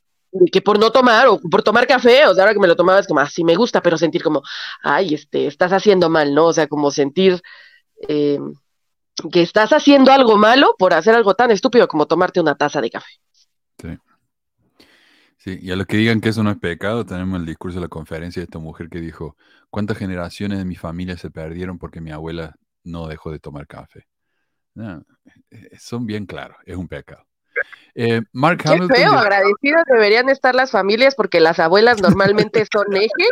[0.52, 2.98] que por no tomar o por tomar café, o sea, ahora que me lo tomaba
[2.98, 4.42] es como, así ah, me gusta, pero sentir como,
[4.82, 6.46] ay, este, estás haciendo mal, ¿no?
[6.46, 7.42] O sea, como sentir
[8.08, 8.38] eh,
[9.32, 12.90] que estás haciendo algo malo por hacer algo tan estúpido como tomarte una taza de
[12.90, 13.12] café.
[13.80, 13.98] Sí.
[15.38, 17.82] Sí, y a los que digan que eso no es pecado, tenemos el discurso de
[17.82, 19.36] la conferencia de esta mujer que dijo,
[19.70, 24.08] ¿cuántas generaciones de mi familia se perdieron porque mi abuela no dejó de tomar café?
[25.50, 27.25] Eh, son bien claros, es un pecado.
[27.94, 28.96] Eh, Mark Qué Hamilton.
[28.96, 33.28] feo, de- agradecidas deberían estar las familias porque las abuelas normalmente son eje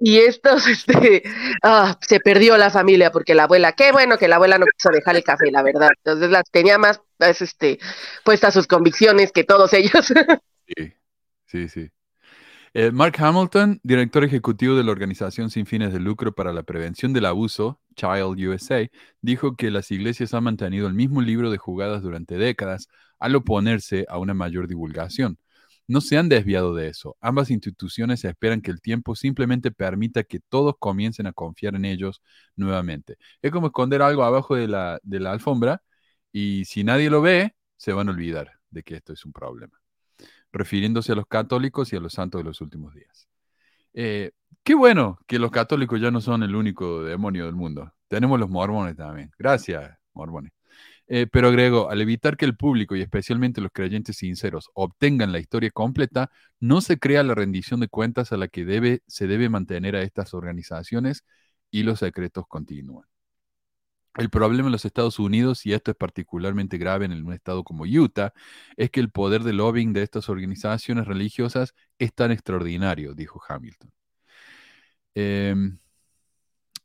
[0.00, 1.22] y estos, este,
[1.62, 4.90] ah, se perdió la familia porque la abuela, qué bueno que la abuela no quiso
[4.90, 5.90] dejar el café, la verdad.
[6.04, 7.78] Entonces las tenía más, pues, este,
[8.24, 10.12] puestas sus convicciones que todos ellos.
[10.76, 10.92] Sí,
[11.46, 11.90] sí, sí.
[12.74, 17.14] Eh, Mark Hamilton, director ejecutivo de la organización sin fines de lucro para la prevención
[17.14, 18.86] del abuso, Child USA,
[19.22, 24.06] dijo que las iglesias han mantenido el mismo libro de jugadas durante décadas al oponerse
[24.08, 25.38] a una mayor divulgación.
[25.88, 27.16] No se han desviado de eso.
[27.20, 32.22] Ambas instituciones esperan que el tiempo simplemente permita que todos comiencen a confiar en ellos
[32.56, 33.16] nuevamente.
[33.40, 35.00] Es como esconder algo abajo de la,
[35.30, 35.82] alfombra
[36.32, 39.80] y si nadie lo ve, se van a olvidar de que esto es un problema
[40.52, 43.28] refiriéndose a los católicos y a los santos de los últimos días.
[43.94, 47.92] Eh, qué bueno que los católicos ya no son el único demonio del mundo.
[48.08, 49.30] Tenemos los mormones también.
[49.38, 50.57] Gracias, mormones.
[51.10, 55.38] Eh, pero agrego, al evitar que el público y especialmente los creyentes sinceros obtengan la
[55.38, 59.96] historia completa, no se crea la rendición de cuentas a la que se debe mantener
[59.96, 61.24] a estas organizaciones
[61.70, 63.06] y los secretos continúan.
[64.16, 67.84] El problema en los Estados Unidos, y esto es particularmente grave en un estado como
[67.84, 68.32] Utah,
[68.76, 73.92] es que el poder de lobbying de estas organizaciones religiosas es tan extraordinario, dijo Hamilton.
[75.14, 75.78] Em,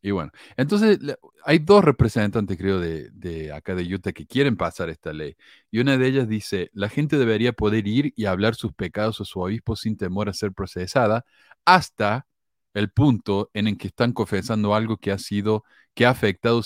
[0.04, 1.00] y bueno, entonces
[1.46, 5.36] hay dos representantes, creo, de, de acá de Utah que quieren pasar esta ley.
[5.72, 9.26] Y una de ellas dice, la gente debería poder ir y hablar sus pecados a
[9.26, 11.26] su obispo sin temor a ser procesada
[11.66, 12.28] hasta
[12.74, 15.64] el punto en el que están confesando algo que ha sido,
[15.94, 16.62] que ha afectado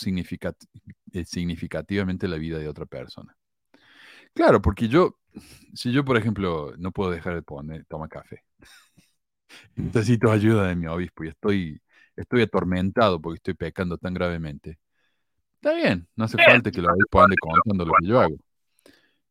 [1.14, 3.36] eh, significativamente la vida de otra persona.
[4.34, 5.18] Claro, porque yo,
[5.74, 8.44] si yo, por ejemplo, no puedo dejar de poner, tomar café,
[9.76, 11.82] necesito ayuda de mi obispo y estoy,
[12.18, 14.80] estoy atormentado porque estoy pecando tan gravemente.
[15.56, 18.38] Está bien, no hace falta que el obispo ande contando lo que yo hago.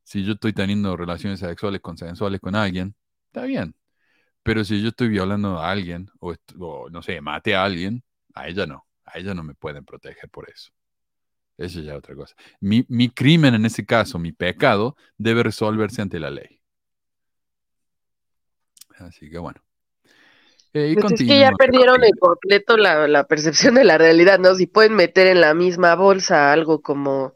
[0.03, 2.95] Si yo estoy teniendo relaciones sexuales consensuales con alguien,
[3.27, 3.75] está bien.
[4.43, 6.35] Pero si yo estoy violando a alguien, o,
[6.91, 8.87] no sé, maté a alguien, a ella no.
[9.05, 10.71] A ella no me pueden proteger por eso.
[11.57, 12.37] Eso ya es otra cosa.
[12.61, 16.61] Mi, mi crimen en ese caso, mi pecado, debe resolverse ante la ley.
[18.99, 19.66] Así que bueno.
[20.77, 24.55] Eh, Pues es que ya perdieron en completo la, la percepción de la realidad, ¿no?
[24.55, 27.35] Si pueden meter en la misma bolsa algo como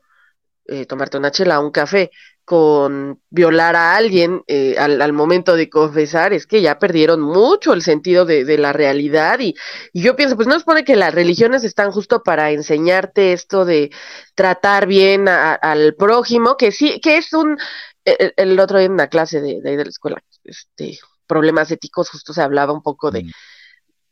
[0.67, 2.11] eh, tomarte una chela o un café
[2.45, 7.73] con violar a alguien eh, al, al momento de confesar, es que ya perdieron mucho
[7.75, 9.55] el sentido de, de la realidad y,
[9.93, 13.91] y yo pienso, pues no supone que las religiones están justo para enseñarte esto de
[14.35, 17.57] tratar bien a- al prójimo, que sí, que es un,
[18.05, 20.99] el, el otro día en una clase de, de ahí de la escuela, este,
[21.31, 23.31] problemas éticos, justo se hablaba un poco de, Mm.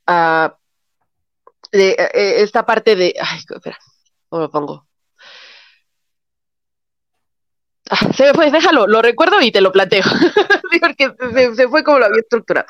[0.06, 0.56] ah,
[1.72, 3.76] de eh, eh, esta parte de, ay, espera,
[4.28, 4.86] ¿cómo lo pongo?
[7.90, 10.02] Ah, se me fue, déjalo, lo recuerdo y te lo planteo,
[10.80, 12.68] porque se, se fue como lo había estructurado.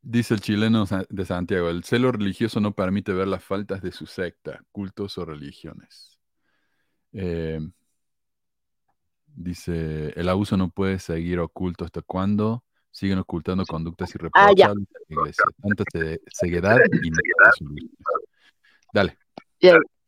[0.00, 4.06] Dice el chileno de Santiago, el celo religioso no permite ver las faltas de su
[4.06, 6.18] secta, cultos o religiones.
[7.12, 7.60] Eh,
[9.26, 14.12] dice, el abuso no puede seguir oculto hasta cuando siguen ocultando conductas Ah,
[14.52, 15.44] irreprochables de la iglesia.
[15.60, 17.16] Tanta ce- ceguedad y no.
[18.92, 19.18] Dale.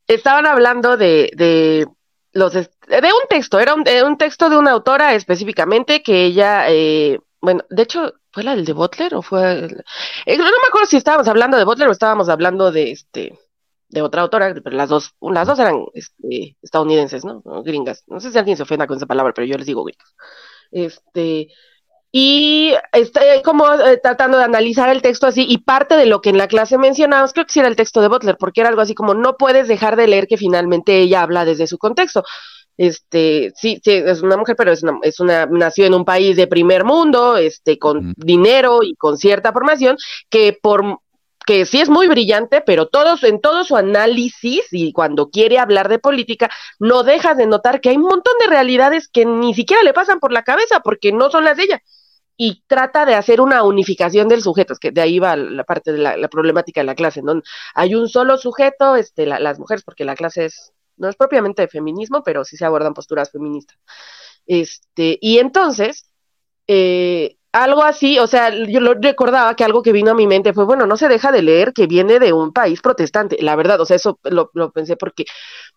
[0.07, 1.85] Estaban hablando de, de
[2.31, 6.69] los de un texto, era un, de un texto de una autora específicamente que ella,
[6.69, 9.51] eh, bueno, de hecho, ¿fue la del de Butler o fue?
[9.51, 9.83] el-
[10.25, 13.37] eh, no me acuerdo si estábamos hablando de Butler o estábamos hablando de este
[13.89, 17.41] de otra autora, pero las dos, las dos eran este, estadounidenses, ¿no?
[17.63, 18.03] Gringas.
[18.07, 20.13] No sé si alguien se ofenda con esa palabra, pero yo les digo gringas.
[20.71, 21.47] Este,
[22.11, 26.29] y estoy como eh, tratando de analizar el texto así, y parte de lo que
[26.29, 28.81] en la clase mencionábamos, creo que sí era el texto de Butler, porque era algo
[28.81, 32.23] así como no puedes dejar de leer que finalmente ella habla desde su contexto.
[32.77, 36.37] Este, sí, sí, es una mujer, pero es una, es una, nació en un país
[36.37, 39.97] de primer mundo, este, con dinero y con cierta formación,
[40.29, 40.99] que por
[41.47, 45.87] que sí es muy brillante, pero todos, en todo su análisis y cuando quiere hablar
[45.89, 49.81] de política, no deja de notar que hay un montón de realidades que ni siquiera
[49.83, 51.81] le pasan por la cabeza porque no son las de ella.
[52.35, 55.93] Y trata de hacer una unificación del sujeto, es que de ahí va la parte
[55.93, 57.41] de la, problemática de la clase, ¿no?
[57.73, 61.63] Hay un solo sujeto, este, la- las mujeres, porque la clase es, no es propiamente
[61.63, 63.77] de feminismo, pero sí se abordan posturas feministas.
[64.45, 66.11] Este, y entonces,
[66.67, 70.53] eh, algo así, o sea, yo lo recordaba que algo que vino a mi mente
[70.53, 73.81] fue, bueno, no se deja de leer que viene de un país protestante, la verdad,
[73.81, 75.25] o sea, eso lo, lo pensé porque,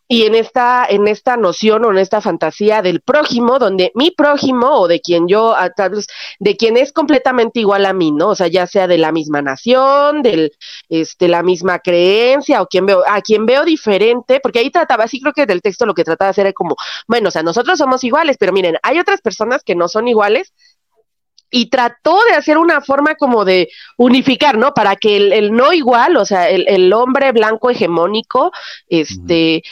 [0.08, 4.80] y en esta, en esta noción o en esta fantasía del prójimo, donde mi prójimo
[4.80, 5.54] o de quien yo,
[6.40, 8.30] de quien es completamente igual a mí, ¿no?
[8.30, 10.52] O sea, ya sea de la misma nación, del,
[10.88, 15.20] este, la misma creencia, o quien veo, a quien veo diferente, porque ahí trataba, sí
[15.20, 16.74] creo que del texto lo que trataba de hacer es como,
[17.06, 20.52] bueno, o sea, nosotros somos iguales, pero miren, hay otras personas que no son iguales,
[21.50, 24.72] y trató de hacer una forma como de unificar, ¿no?
[24.72, 28.52] Para que el, no igual, o sea, el, hombre blanco hegemónico,
[28.88, 29.62] este,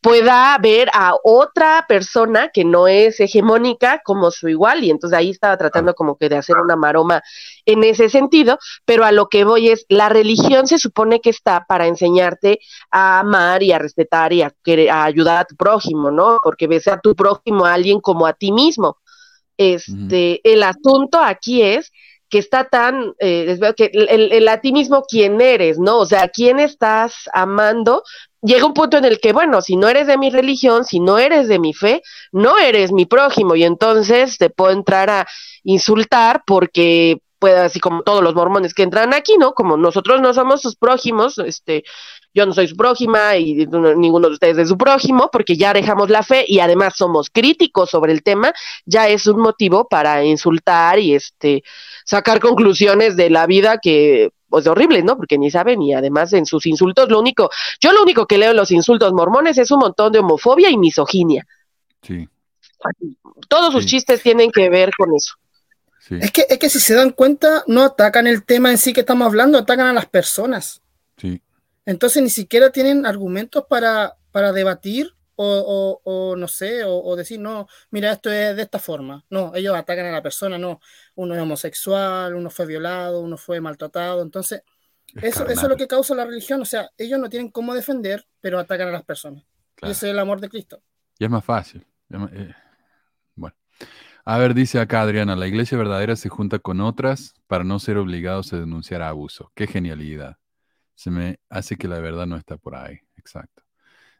[0.00, 5.30] pueda ver a otra persona que no es hegemónica como su igual, y entonces ahí
[5.30, 7.22] estaba tratando como que de hacer una maroma
[7.66, 11.66] en ese sentido, pero a lo que voy es, la religión se supone que está
[11.68, 12.60] para enseñarte
[12.90, 14.52] a amar y a respetar y a,
[14.90, 16.38] a ayudar a tu prójimo, ¿no?
[16.42, 18.98] Porque ves a tu prójimo a alguien como a ti mismo.
[19.58, 21.92] Este, el asunto aquí es
[22.30, 25.98] que está tan, eh, que el, el, a ti mismo quién eres, ¿no?
[25.98, 28.02] O sea, quién estás amando.
[28.42, 31.18] Llega un punto en el que, bueno, si no eres de mi religión, si no
[31.18, 32.02] eres de mi fe,
[32.32, 35.26] no eres mi prójimo y entonces te puedo entrar a
[35.64, 39.52] insultar porque puede así como todos los mormones que entran aquí, ¿no?
[39.52, 41.84] Como nosotros no somos sus prójimos, este,
[42.34, 43.66] yo no soy su prójima y
[43.96, 47.90] ninguno de ustedes es su prójimo, porque ya dejamos la fe y además somos críticos
[47.90, 48.52] sobre el tema,
[48.84, 51.62] ya es un motivo para insultar y este
[52.04, 55.16] sacar conclusiones de la vida que pues horrible, ¿no?
[55.16, 57.50] Porque ni saben y además en sus insultos lo único,
[57.80, 60.76] yo lo único que leo en los insultos mormones es un montón de homofobia y
[60.76, 61.46] misoginia.
[62.02, 62.28] Sí.
[63.48, 65.34] Todos sus chistes tienen que ver con eso.
[66.10, 69.00] Es, que, es que si se dan cuenta, no atacan el tema en sí que
[69.00, 70.80] estamos hablando, atacan a las personas.
[71.88, 77.66] Entonces ni siquiera tienen argumentos para, para debatir o, o, no sé, o, decir, no,
[77.90, 79.24] mira, esto es de esta forma.
[79.30, 80.80] No, ellos atacan a la persona, no,
[81.14, 84.20] uno es homosexual, uno fue violado, uno fue maltratado.
[84.20, 84.64] Entonces,
[85.22, 86.60] eso, eso es lo que causa la religión.
[86.60, 89.46] O sea, ellos no tienen cómo defender, pero atacan a las personas.
[89.80, 90.82] Y ese es el amor de Cristo.
[91.18, 91.86] Y es más fácil.
[92.10, 92.52] Eh,
[93.34, 93.56] bueno.
[94.26, 97.96] A ver, dice acá Adriana, la iglesia verdadera se junta con otras para no ser
[97.96, 99.52] obligados a denunciar abuso.
[99.54, 100.37] Qué genialidad.
[100.98, 102.98] Se me hace que la verdad no está por ahí.
[103.16, 103.62] Exacto.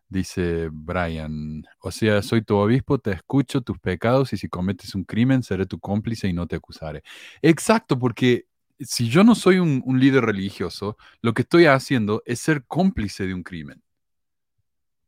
[0.09, 5.05] Dice Brian, o sea, soy tu obispo, te escucho tus pecados y si cometes un
[5.05, 7.03] crimen seré tu cómplice y no te acusaré.
[7.43, 8.47] Exacto, porque
[8.81, 13.35] si yo no soy un, líder religioso, lo que estoy haciendo es ser cómplice de
[13.35, 13.83] un crimen.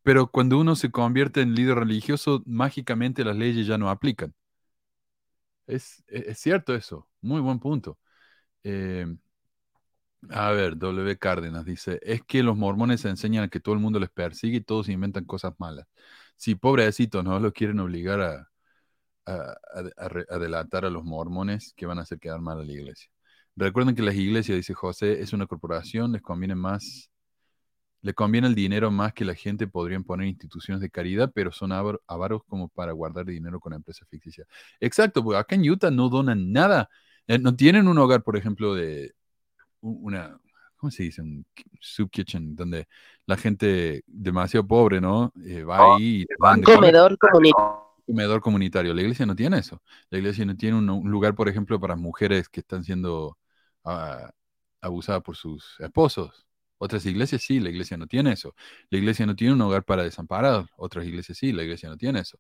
[0.03, 4.35] Pero cuando uno se convierte en líder religioso, mágicamente las leyes ya no aplican.
[5.67, 6.03] Es,
[6.35, 7.99] cierto eso, muy buen punto.
[8.65, 9.07] Eh,
[10.29, 11.19] a ver, W.
[11.19, 14.61] Cárdenas dice, es que los mormones enseñan a que todo el mundo les persigue y
[14.61, 15.87] todos inventan cosas malas.
[16.37, 18.49] Sí, pobrecitos, no los quieren obligar a,
[19.27, 23.11] a, delatar a los mormones que van a hacer quedar mal a la iglesia.
[23.57, 27.11] Recuerden que las iglesias, dice José, es una corporación, les conviene más
[28.03, 31.73] le conviene el dinero más que la gente podría poner instituciones de caridad, pero son
[31.73, 34.47] avaros como para guardar dinero con empresas ficticias.
[34.81, 36.89] Exacto, porque acá en Utah no donan nada.
[37.27, 39.13] Eh, no tienen un hogar, por ejemplo, de
[39.81, 40.39] una,
[40.77, 41.23] ¿cómo se dice?
[41.23, 41.47] Un
[41.81, 42.89] soup kitchen, donde
[43.27, 45.33] la gente demasiado pobre, ¿no?
[45.45, 47.87] Eh, va oh, ahí y un comedor comunitario.
[48.07, 48.95] Comedor comunitario.
[48.95, 49.83] La iglesia no tiene eso.
[50.09, 53.39] La iglesia no tiene un, lugar, por ejemplo, para mujeres que están siendo
[53.85, 54.31] ah,
[54.81, 56.47] abusadas por sus esposos.
[56.79, 58.55] Otras iglesias sí, la iglesia no tiene eso.
[58.89, 60.69] La iglesia no tiene un hogar para desamparados.
[60.77, 62.39] Otras iglesias sí, la iglesia no tiene eso.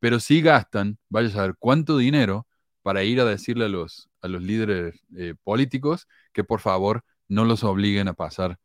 [0.00, 2.46] Pero sí gastan, vaya a saber cuánto dinero
[2.82, 7.46] para ir a decirle a los, a los líderes eh, políticos que por favor no
[7.46, 8.58] los obliguen a pasar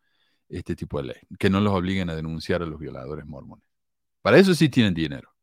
[0.50, 3.66] este tipo de ley, que no los obliguen a denunciar a los violadores mormones.
[4.22, 5.34] Para eso sí tienen dinero.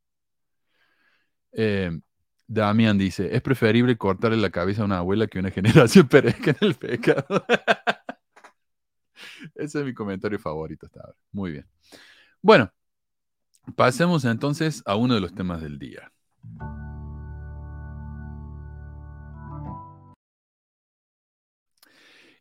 [1.53, 1.99] Eh,
[2.47, 6.59] Damián dice, es preferible cortarle la cabeza a una abuela que una generación perezca en
[6.61, 7.47] el pecado.
[9.55, 11.17] Ese es mi comentario favorito hasta ahora.
[11.33, 11.67] Muy bien.
[12.43, 12.71] Bueno,
[13.75, 16.13] pasemos entonces a uno de los temas del día.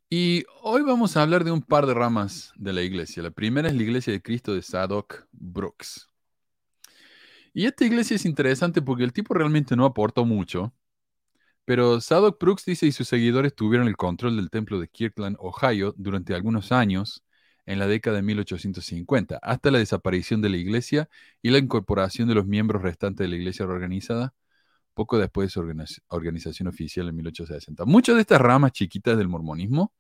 [0.10, 3.22] Y hoy vamos a hablar de un par de ramas de la iglesia.
[3.22, 6.08] La primera es la iglesia de Cristo de Sadok Brooks.
[7.54, 10.74] Y esta iglesia es interesante porque el tipo realmente no aportó mucho,
[11.66, 15.94] pero Sadok Brooks dice y sus seguidores tuvieron el control del templo de Kirkland, Ohio,
[15.98, 17.26] durante algunos años
[17.66, 21.10] en la década de 1850, hasta la desaparición de la iglesia
[21.42, 24.34] y la incorporación de los miembros restantes de la iglesia organizada
[24.98, 27.86] poco después de su organización oficial en 1860.
[27.86, 29.94] Muchas de estas ramas chiquitas del mormonismo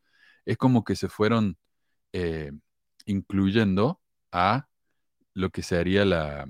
[0.43, 1.55] es como que se fueron
[2.13, 2.51] eh,
[3.05, 4.67] incluyendo a
[5.35, 6.49] lo que sería la,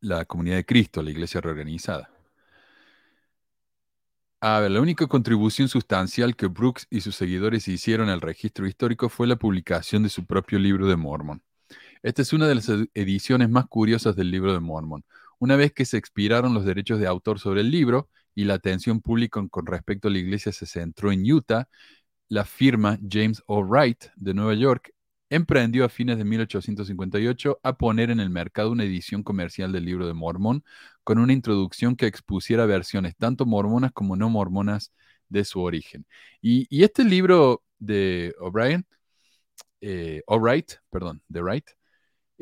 [0.00, 2.10] la comunidad de Cristo, la iglesia reorganizada.
[4.40, 9.08] A ver, la única contribución sustancial que Brooks y sus seguidores hicieron al registro histórico
[9.08, 11.40] fue la publicación de su propio libro de Mormon.
[12.02, 15.04] Esta es una de las ediciones más curiosas del libro de Mormon.
[15.40, 19.00] Una vez que se expiraron los derechos de autor sobre el libro y la atención
[19.00, 21.66] pública con respecto a la iglesia se centró en Utah,
[22.28, 23.62] la firma James O.
[23.64, 24.92] Wright de Nueva York
[25.30, 30.06] emprendió a fines de 1858 a poner en el mercado una edición comercial del libro
[30.06, 30.62] de Mormón
[31.04, 34.92] con una introducción que expusiera versiones tanto mormonas como no mormonas
[35.28, 36.06] de su origen.
[36.42, 38.86] Y, este libro de O'Brien,
[39.80, 41.70] eh, Wright, perdón, de Wright,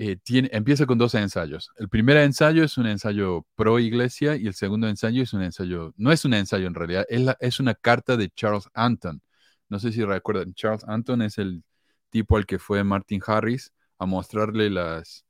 [0.00, 0.18] eh,
[0.52, 1.72] empieza con dos ensayos.
[1.76, 5.92] El primer ensayo es un ensayo pro iglesia y el segundo ensayo es un ensayo,
[5.96, 9.20] no es un ensayo en realidad, es, es una carta de Charles Anton.
[9.68, 11.64] No sé si recuerdan, Charles Anton es el
[12.10, 15.24] tipo al que fue Martin Harris a mostrarle las,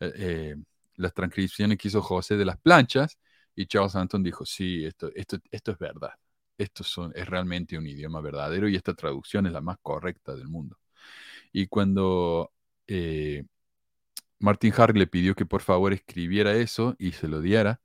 [0.00, 0.56] eh, eh,
[0.96, 3.18] las transcripciones que hizo José de las planchas
[3.54, 6.12] y Charles Anton dijo, sí, esto, esto, esto es verdad,
[6.58, 10.48] esto son, es realmente un idioma verdadero y esta traducción es la más correcta del
[10.48, 10.78] mundo.
[11.52, 12.52] Y cuando
[12.88, 13.44] eh,
[14.40, 17.80] Martin Harris le pidió que por favor escribiera eso y se lo diera,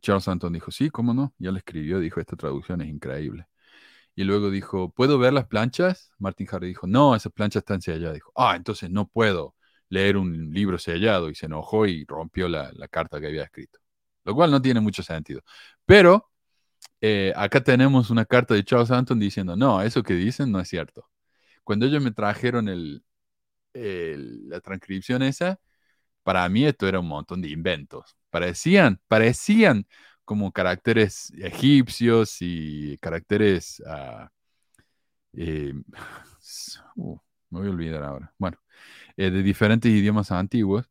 [0.00, 3.46] Charles Anton dijo, sí, cómo no, ya lo escribió, dijo, esta traducción es increíble.
[4.16, 6.12] Y luego dijo, ¿puedo ver las planchas?
[6.18, 8.14] Martin Harry dijo, no, esas planchas están selladas.
[8.14, 9.54] Dijo, ah, entonces no puedo
[9.90, 11.30] leer un libro sellado.
[11.30, 13.78] Y se enojó y rompió la, carta que había escrito.
[14.24, 15.42] Lo cual no tiene mucho sentido.
[15.84, 16.30] Pero
[17.00, 20.68] eh, acá tenemos una carta de Charles Anton diciendo, no, eso que dicen no es
[20.68, 21.08] cierto.
[21.64, 22.66] Cuando ellos me trajeron
[23.74, 25.60] la transcripción esa,
[26.26, 28.16] para mí esto era un montón de inventos.
[28.30, 29.86] Parecían, parecían
[30.24, 33.80] como caracteres egipcios y caracteres...
[33.86, 34.28] Ah,
[35.34, 35.72] eh,
[36.96, 37.18] uh,
[37.50, 38.34] me voy a olvidar ahora.
[38.38, 38.58] Bueno,
[39.16, 40.90] eh, de diferentes idiomas antiguos,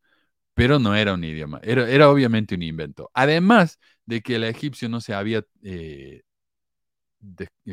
[0.56, 3.12] pero no era un idioma, era, era, obviamente un invento.
[3.14, 6.24] Además de que el egipcio no se había, eh,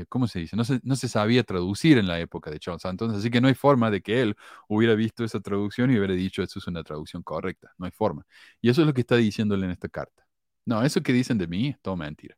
[0.09, 0.57] ¿cómo se dice?
[0.57, 3.48] No se, no se, sabía traducir en la época de Charles Anton, así que no
[3.48, 4.36] hay forma de que él
[4.68, 8.26] hubiera visto esa traducción y hubiera dicho, eso es una traducción correcta, no hay forma.
[8.61, 10.26] Y eso es lo que está diciéndole en esta carta.
[10.64, 12.36] No, eso que dicen de mí es todo mentira.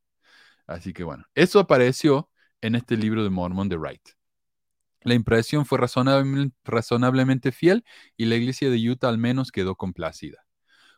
[0.67, 4.03] Así que bueno, eso apareció en este libro de Mormon de Wright.
[5.03, 5.79] La impresión fue
[6.65, 7.85] razonablemente fiel
[8.17, 10.44] y la iglesia de Utah al menos quedó complacida.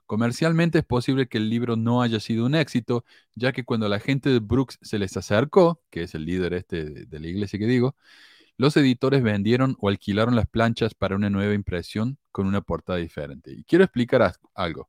[0.06, 3.04] Comercialmente es posible que el libro no haya sido un éxito,
[3.34, 7.06] ya que cuando la gente de Brooks se les acercó, que es el líder este
[7.06, 7.96] de la iglesia que digo,
[8.56, 13.52] los editores vendieron o alquilaron las planchas para una nueva impresión con una portada diferente.
[13.52, 14.88] Y quiero explicar algo.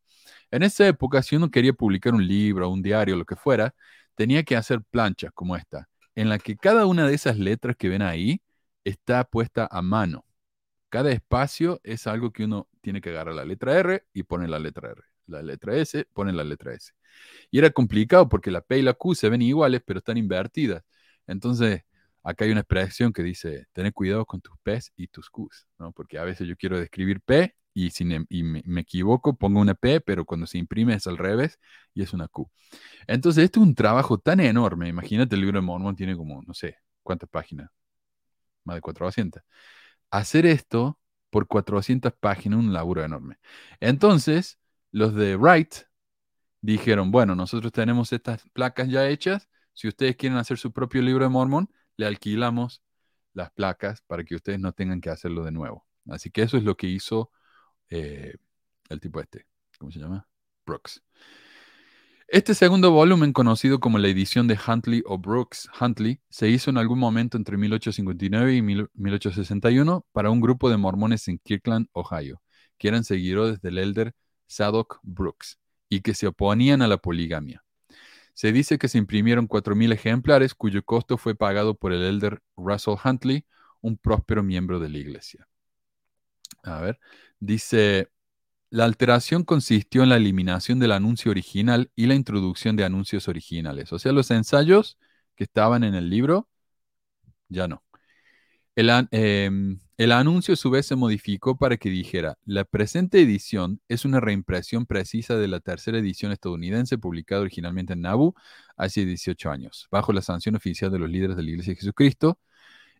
[0.51, 3.73] En esa época, si uno quería publicar un libro, un diario, lo que fuera,
[4.15, 7.89] tenía que hacer planchas como esta, en la que cada una de esas letras que
[7.89, 8.41] ven ahí
[8.83, 10.25] está puesta a mano.
[10.89, 14.59] Cada espacio es algo que uno tiene que agarrar la letra R y pone la
[14.59, 15.01] letra R.
[15.25, 16.93] La letra S, pone la letra S.
[17.51, 20.85] Y era complicado porque la P y la Q se ven iguales, pero están invertidas.
[21.27, 21.81] Entonces,
[22.23, 25.91] acá hay una expresión que dice, ten cuidado con tus P's y tus Q's, ¿no?
[25.91, 28.25] Porque a veces yo quiero describir P y, si me,
[28.79, 31.59] equivoco, pongo una P, pero cuando se imprime es al revés
[31.93, 32.49] y es una Q.
[33.05, 34.87] Entonces, esto es un trabajo tan enorme.
[34.87, 37.69] Imagínate, el libro de Mormon tiene como, no sé, ¿cuántas páginas?
[38.63, 39.43] Más de 400.
[40.09, 40.97] Hacer esto
[41.29, 43.37] por 400 páginas, un laburo enorme.
[43.79, 44.59] Entonces,
[44.91, 45.75] los de Wright
[46.61, 49.49] dijeron, bueno, nosotros tenemos estas placas ya hechas.
[49.73, 52.81] Si ustedes quieren hacer su propio libro de Mormon, le alquilamos
[53.33, 55.85] las placas para que ustedes no tengan que hacerlo de nuevo.
[56.09, 57.31] Así que eso es lo que hizo
[57.89, 58.35] eh,
[58.89, 59.45] el tipo este,
[59.77, 60.27] ¿cómo se llama?
[60.65, 61.03] Brooks.
[62.29, 66.77] Este segundo volumen, conocido como la edición de Huntley o Brooks Huntley, se hizo en
[66.77, 72.41] algún momento entre 1859 y 1861 para un grupo de mormones en Kirkland, Ohio,
[72.77, 74.13] que eran seguidores del elder
[74.45, 75.57] Sadok Brooks
[75.87, 77.63] y que se oponían a la poligamia.
[78.33, 82.95] Se dice que se imprimieron 4.000 ejemplares cuyo costo fue pagado por el elder Russell
[83.01, 83.45] Huntley,
[83.79, 85.47] un próspero miembro de la iglesia.
[86.63, 86.99] A ver,
[87.39, 88.09] Dice,
[88.69, 93.93] la alteración consistió en la eliminación del anuncio original y la introducción de anuncios originales.
[93.93, 94.97] O sea, los ensayos
[95.35, 96.49] que estaban en el libro,
[97.49, 97.83] ya no.
[98.75, 99.79] El, em,
[100.11, 104.85] anuncio a su vez se modificó para que dijera, la presente edición es una reimpresión
[104.85, 108.35] precisa de la tercera edición estadounidense publicada originalmente en Nauvoo
[108.75, 112.39] hace 18 años, bajo la sanción oficial de los líderes de la Iglesia de Jesucristo.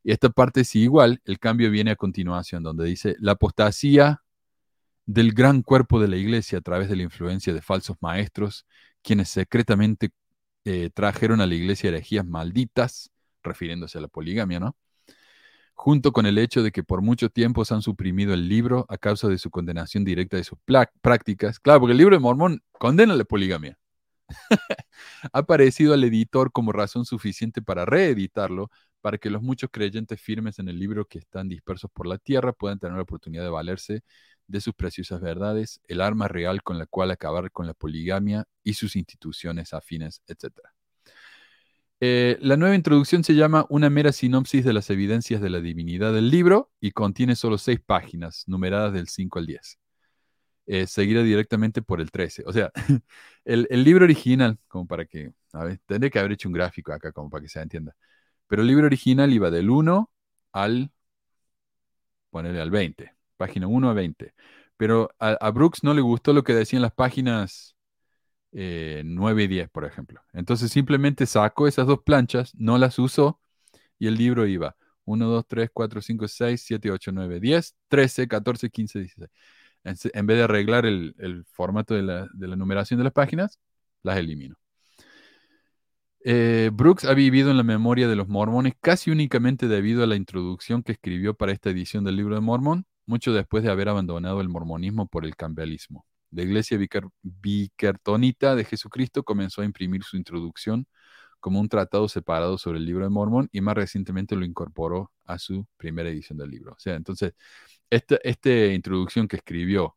[0.03, 4.24] Y esta parte es igual, el cambio viene a continuación, donde dice, la apostasía
[5.08, 8.66] del gran cuerpo de la iglesia a través de la influencia de falsos maestros,
[9.01, 10.12] quienes secretamente
[10.66, 13.10] eh, trajeron a la iglesia herejías malditas,
[13.41, 14.76] refiriéndose a la poligamia, ¿no?
[15.74, 18.97] Junto con el hecho de que por mucho tiempo se han suprimido el libro a
[18.97, 20.60] causa de su condenación directa de sus
[21.01, 21.60] prácticas.
[21.60, 23.78] Claro, porque el libro de Mormón condena la poligamia.
[25.34, 28.70] ha parecido al editor como razón suficiente para reeditarlo,
[29.01, 32.51] para que los muchos creyentes firmes en el libro que están dispersos por la tierra
[32.51, 34.03] puedan tener la oportunidad de valerse
[34.47, 38.73] de sus preciosas verdades, el arma real con la cual acabar con la poligamia y
[38.73, 40.53] sus instituciones afines, etc.
[41.99, 46.13] Eh, la nueva introducción se llama Una mera sinopsis de las evidencias de la divinidad
[46.13, 49.79] del libro y contiene solo seis páginas, numeradas del 5 al 10.
[50.67, 52.43] Eh, seguida directamente por el 13.
[52.45, 52.71] O sea,
[53.45, 57.11] el, libro original, como para que, a ver, tendré que haber hecho un gráfico acá
[57.11, 57.95] como para que se entienda.
[58.47, 60.11] Pero el libro original iba del 1
[60.53, 60.91] al,
[62.29, 64.33] ponerle al 20, página 1 a 20.
[64.77, 67.77] Pero a Brooks no le gustó lo que decían las páginas
[68.51, 70.21] 9 eh, y 10, por ejemplo.
[70.33, 73.39] Entonces simplemente sacó esas dos planchas, no las usó
[73.99, 74.75] y el libro iba
[75.05, 79.29] 1, 2, 3, 4, 5, 6, 7, 8, 9, 10, 13, 14, 15, 16.
[79.83, 83.59] En, vez de arreglar el, formato de la, numeración de las páginas,
[84.03, 84.55] las elimino.
[86.25, 90.17] Eh, Brooks ha vivido en la memoria de los mormones casi únicamente debido a la
[90.17, 94.41] introducción que escribió para esta edición del libro de Mormón, mucho después de haber abandonado
[94.41, 96.05] el mormonismo por el cambialismo.
[96.32, 96.78] La iglesia
[97.24, 100.88] Vicartonita de Jesucristo comenzó a imprimir su introducción
[101.39, 105.39] como un tratado separado sobre el libro de Mormón y más recientemente lo incorporó a
[105.39, 106.74] su primera edición del libro.
[106.74, 107.34] O sea, entonces,
[107.89, 108.18] esta,
[108.74, 109.95] introducción que escribió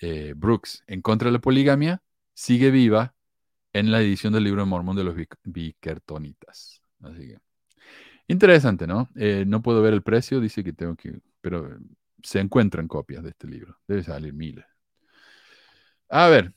[0.00, 2.02] eh, Brooks en contra de la poligamia
[2.34, 3.14] sigue viva
[3.72, 6.82] en la edición del libro de Mormón de los Vicartonitas.
[7.00, 7.38] Así que,
[8.28, 9.08] interesante, ¿no?
[9.16, 11.78] Eh, no puedo ver el precio, dice que tengo que, pero
[12.24, 13.78] se encuentran copias de este libro.
[13.86, 14.64] Debe salir miles.
[16.08, 16.52] A ver,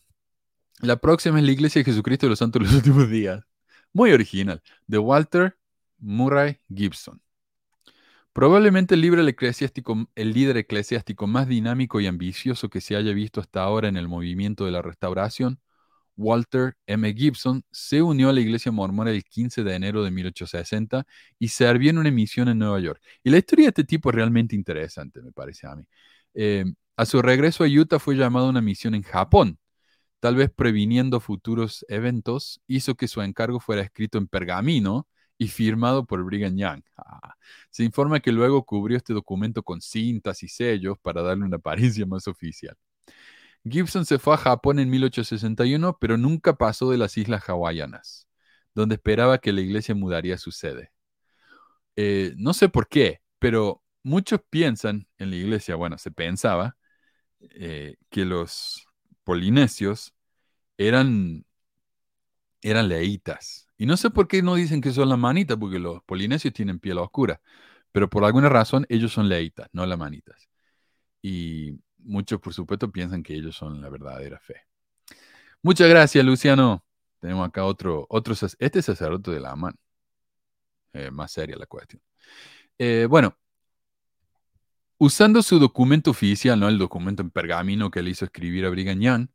[0.79, 3.45] la próxima es la Iglesia de Jesucristo de los Santos de los Últimos Días.
[3.93, 5.59] Muy original, de Walter
[5.99, 7.21] Murray Gibson.
[8.33, 13.41] Probablemente el, líder eclesiástico, el líder eclesiástico más dinámico y ambicioso que se haya visto
[13.41, 15.59] hasta ahora en el movimiento de la restauración,
[16.19, 17.13] Walter M.
[17.13, 21.07] Gibson se unió a la iglesia mormona el 15 de enero de 1860
[21.39, 23.01] y servía en una misión en Nueva York.
[23.23, 25.83] Y la historia de este tipo es realmente interesante, me parece a mí.
[26.33, 26.65] Eh,
[26.97, 29.59] a su regreso a Utah fue llamado a una misión en Japón.
[30.19, 35.07] Tal vez previniendo futuros eventos, hizo que su encargo fuera escrito en pergamino
[35.37, 36.83] y firmado por Brigham Young.
[37.71, 42.05] Se informa que luego cubrió este documento con cintas y sellos para darle una apariencia
[42.05, 42.75] más oficial.
[43.65, 48.27] Gibson se fue a Japón en 1861, pero nunca pasó de las islas hawaianas,
[48.73, 50.91] donde esperaba que la iglesia mudaría su sede.
[51.95, 56.77] Eh, no sé por qué, pero muchos piensan en la iglesia, bueno, se pensaba,
[57.41, 58.87] eh, que los
[59.23, 60.13] polinesios
[60.77, 61.45] eran,
[62.61, 63.67] eran leitas.
[63.77, 66.79] Y no sé por qué no dicen que son la manita, porque los polinesios tienen
[66.79, 67.41] piel oscura,
[67.91, 70.49] pero por alguna razón ellos son leitas, no las manitas.
[71.21, 74.55] Y muchos, por supuesto, piensan que ellos son la verdadera fe.
[75.61, 76.83] Muchas gracias, Luciano.
[77.19, 79.77] Tenemos acá otro, otro este sacerdote de la mano.
[80.93, 82.01] Eh, más seria la cuestión.
[82.77, 83.35] Eh, bueno,
[85.01, 86.67] Usando su documento oficial, ¿no?
[86.67, 89.27] el documento en pergamino que le hizo escribir a Brigham Young,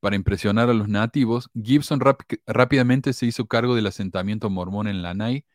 [0.00, 2.00] para impresionar a los nativos, Gibson
[2.46, 5.46] rápidamente se hizo cargo del asentamiento mormón en Lanai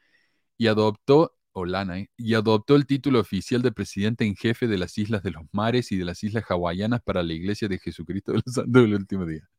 [0.58, 1.36] y adoptó,
[1.66, 5.44] Lanai, y adoptó el título oficial de presidente en jefe de las Islas de los
[5.52, 8.94] Mares y de las Islas Hawaianas para la Iglesia de Jesucristo de los Santos del
[8.94, 9.50] Último Día.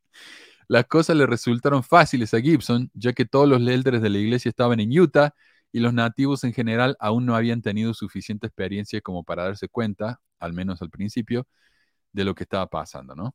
[0.68, 4.48] Las cosas le resultaron fáciles a Gibson, ya que todos los líderes de la iglesia
[4.48, 5.34] estaban en Utah
[5.72, 10.20] y los nativos en general aún no habían tenido suficiente experiencia como para darse cuenta,
[10.38, 11.46] al menos al principio,
[12.12, 13.34] de lo que estaba pasando, ¿no?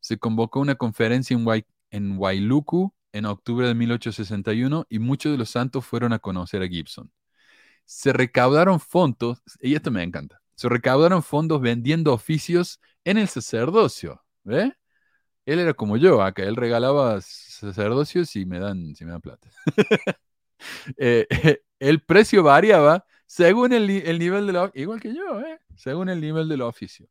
[0.00, 1.44] Se convocó una conferencia en,
[1.90, 6.68] en Wailuku en octubre de 1861 y muchos de los santos fueron a conocer a
[6.68, 7.10] Gibson.
[7.90, 14.22] Se recaudaron fondos, y esto me encanta, se recaudaron fondos vendiendo oficios en el sacerdocio,
[14.44, 14.74] ¿ve?
[15.46, 19.48] Él era como yo, acá él regalaba sacerdocios y me dan, si me dan plata.
[20.96, 21.28] Eh,
[21.78, 25.60] el precio variaba según el, nivel de la, igual que yo, ¿eh?
[25.76, 27.06] según el nivel del oficio.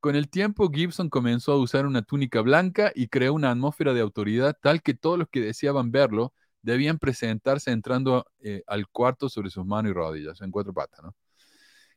[0.00, 4.02] Con el tiempo, Gibson comenzó a usar una túnica blanca y creó una atmósfera de
[4.02, 9.50] autoridad tal que todos los que deseaban verlo debían presentarse entrando eh, al cuarto sobre
[9.50, 11.00] sus manos y rodillas, en cuatro patas.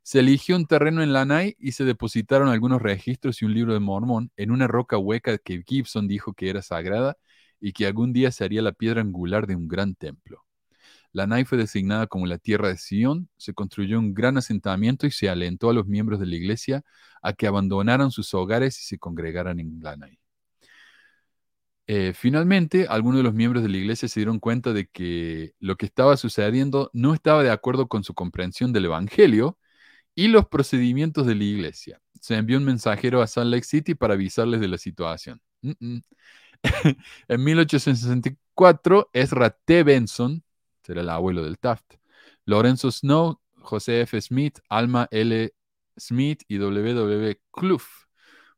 [0.03, 3.79] Se eligió un terreno en Lanai y se depositaron algunos registros y un libro de
[3.79, 7.17] Mormón en una roca hueca que Gibson dijo que era sagrada
[7.59, 10.43] y que algún día sería la piedra angular de un gran templo.
[11.13, 15.11] La Nai fue designada como la tierra de Sion, se construyó un gran asentamiento y
[15.11, 16.83] se alentó a los miembros de la iglesia
[17.21, 19.97] a que abandonaran sus hogares y se congregaran en la
[21.93, 25.75] eh, finalmente, algunos de los miembros de la iglesia se dieron cuenta de que lo
[25.75, 29.57] que estaba sucediendo no estaba de acuerdo con su comprensión del Evangelio
[30.15, 32.01] y los procedimientos de la iglesia.
[32.21, 35.41] Se envió un mensajero a Salt Lake City para avisarles de la situación.
[35.61, 39.83] en 1864, Ezra T.
[39.83, 40.43] Benson,
[40.83, 41.95] será el abuelo del Taft,
[42.45, 44.21] Lorenzo Snow, José F.
[44.21, 45.53] Smith, Alma L.
[45.97, 46.93] Smith y W.
[46.93, 47.41] W.
[47.51, 47.81] Clough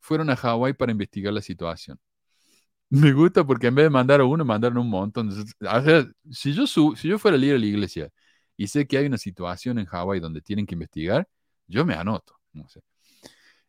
[0.00, 1.98] fueron a Hawái para investigar la situación.
[2.90, 5.30] Me gusta porque en vez de mandar a uno, mandaron un montón.
[6.30, 8.10] si, yo si yo fuera líder de la iglesia
[8.56, 11.28] y sé que hay una situación en Hawái donde tienen que investigar,
[11.66, 12.38] yo me anoto.
[12.52, 12.80] No sé.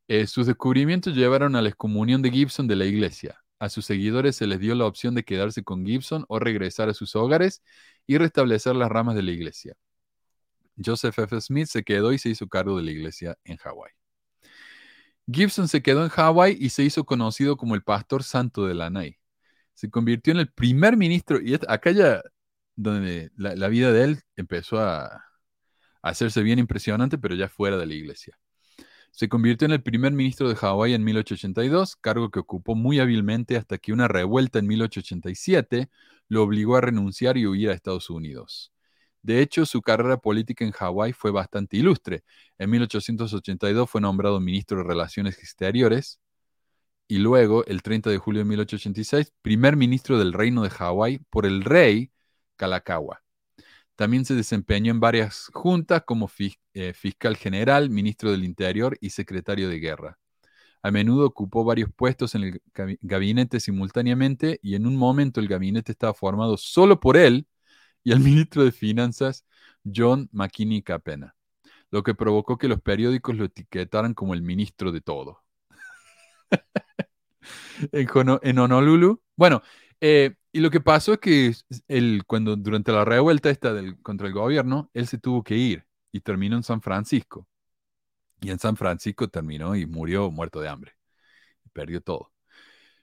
[0.08, 3.42] Eh, sus descubrimientos llevaron a la excomunión de Gibson de la iglesia.
[3.60, 6.94] A sus seguidores se les dio la opción de quedarse con Gibson o regresar a
[6.94, 7.64] sus hogares
[8.06, 9.76] y restablecer las ramas de la iglesia.
[10.78, 11.42] Joseph F.
[11.42, 13.92] Smith se quedó y se hizo cargo de la iglesia en Hawái.
[15.32, 19.20] Gibson se quedó en Hawái y se hizo conocido como el pastor santo de Lanai.
[19.74, 22.22] Se convirtió en el primer ministro, y acá ya
[22.76, 25.22] donde la, vida de él empezó a, a
[26.02, 28.38] hacerse bien impresionante, pero ya fuera de la iglesia.
[29.12, 33.56] Se convirtió en el primer ministro de Hawái en 1882, cargo que ocupó muy hábilmente
[33.58, 35.90] hasta que una revuelta en 1887
[36.28, 38.75] lo obligó a renunciar y huir a Estados Unidos.
[39.26, 42.24] De hecho, su carrera política en Hawái fue bastante ilustre.
[42.60, 46.20] En 1882 fue nombrado ministro de Relaciones Exteriores
[47.08, 51.48] y luego, el 30 de julio de 1886, primer ministro del Reino de Hawái por
[51.48, 52.12] el rey
[52.56, 53.24] Kalakaua.
[53.96, 56.30] También se desempeñó en varias juntas como
[56.76, 60.20] eh, fiscal general, ministro del Interior y secretario de guerra.
[60.84, 62.62] A menudo ocupó varios puestos en el
[63.02, 67.48] gabinete simultáneamente y en un momento el gabinete estaba formado solo por él
[68.06, 69.46] y el ministro de Finanzas,
[69.84, 71.36] John McKinney Capena,
[71.92, 75.44] lo que provocó que los periódicos lo etiquetaran como el ministro de todo.
[77.92, 79.64] en, Honolulu, bueno,
[80.02, 81.54] eh, y lo que pasó es que
[81.88, 85.86] él, cuando durante la revuelta esta del, contra el gobierno, él se tuvo que ir
[86.12, 87.48] y terminó en San Francisco.
[88.42, 90.94] Y en San Francisco terminó y murió muerto de hambre.
[91.74, 92.32] Perdió todo.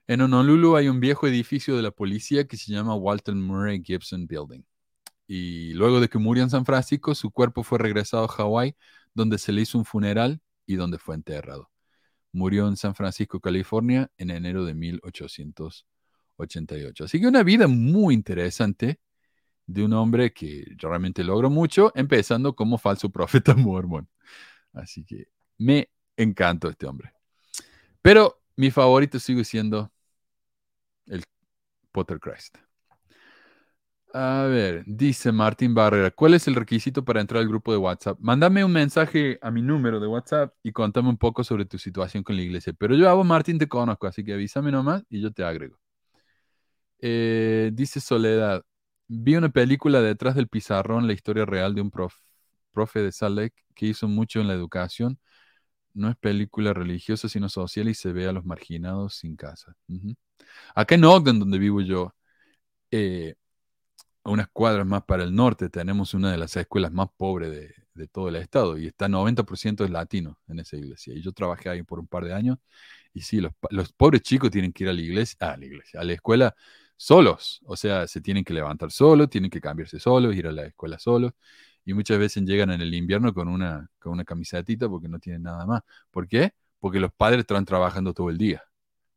[0.07, 4.27] En Honolulu hay un viejo edificio de la policía que se llama Walter Murray Gibson
[4.27, 4.63] Building
[5.35, 8.77] y luego de que murió en San Francisco, su cuerpo fue regresado a Hawái,
[9.15, 11.71] donde se le hizo un funeral y donde fue enterrado.
[12.33, 17.05] Murió en San Francisco, California, en enero de 1888.
[17.05, 19.01] Así que una vida muy interesante
[19.65, 24.11] de un hombre que realmente logró mucho, empezando como falso profeta mormón.
[24.75, 27.15] Así que me encantó este hombre.
[28.03, 29.91] Pero mi favorito sigue siendo
[31.07, 31.25] el
[31.91, 32.59] Potter Christ.
[34.15, 38.19] A ver, dice Martín Barrera, ¿cuál es el requisito para entrar al grupo de WhatsApp?
[38.21, 42.23] Mándame un mensaje a mi número de WhatsApp y contame un poco sobre tu situación
[42.23, 42.75] con la iglesia.
[42.79, 45.79] Pero yo vos, Martín, te conozco, así que avísame nomás y yo te agrego.
[46.99, 48.63] Eh, dice Soledad,
[49.09, 53.87] vi una película detrás del pizarrón, la historia real de un profe de Salt que
[53.87, 55.19] hizo mucho en la educación.
[55.95, 59.75] No es película religiosa, sino social y se ve a los marginados sin casa.
[60.75, 62.15] Acá en Ogden, donde vivo yo,
[62.91, 63.35] eh,
[64.25, 68.29] unas cuadras más para el norte tenemos una de las escuelas más pobres de, todo
[68.29, 71.15] el estado y está 90% de latino en esa iglesia.
[71.15, 72.59] Y yo trabajé ahí por un par de años
[73.13, 76.05] y sí, los, pobres chicos tienen que ir a la iglesia, a la iglesia, a
[76.05, 76.55] la escuela
[76.97, 80.67] solos, o sea, se tienen que levantar solos, tienen que cambiarse solos, ir a la
[80.67, 81.33] escuela solos
[81.85, 85.43] y muchas veces llegan en el invierno con una, con una camisetita porque no tienen
[85.43, 85.83] nada más.
[86.11, 86.53] ¿Por qué?
[86.79, 88.63] Porque los padres están trabajando todo el día.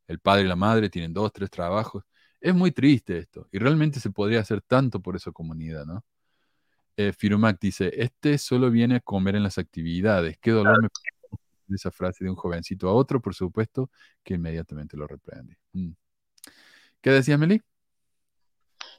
[0.07, 2.03] El padre y la madre tienen dos, tres trabajos
[2.45, 6.05] es muy triste esto, y realmente se podría hacer tanto por esa comunidad, ¿no?
[6.95, 10.37] Eh, Firumac dice, este solo viene a comer en las actividades.
[10.39, 10.89] Qué dolor me
[11.75, 13.89] esa frase de un jovencito a otro, por supuesto,
[14.23, 15.57] que inmediatamente lo reprende.
[15.73, 15.93] Mm.
[17.01, 17.63] ¿Qué decía Meli?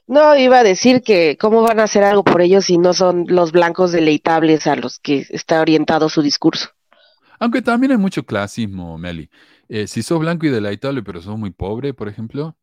[0.07, 3.27] No, iba a decir que cómo van a hacer algo por ellos si no son
[3.29, 6.71] los blancos deleitables a los que está orientado su discurso.
[7.39, 9.29] Aunque también hay mucho clasismo, Meli.
[9.69, 12.57] Eh, si sos blanco y deleitable, pero sos muy pobre, por ejemplo,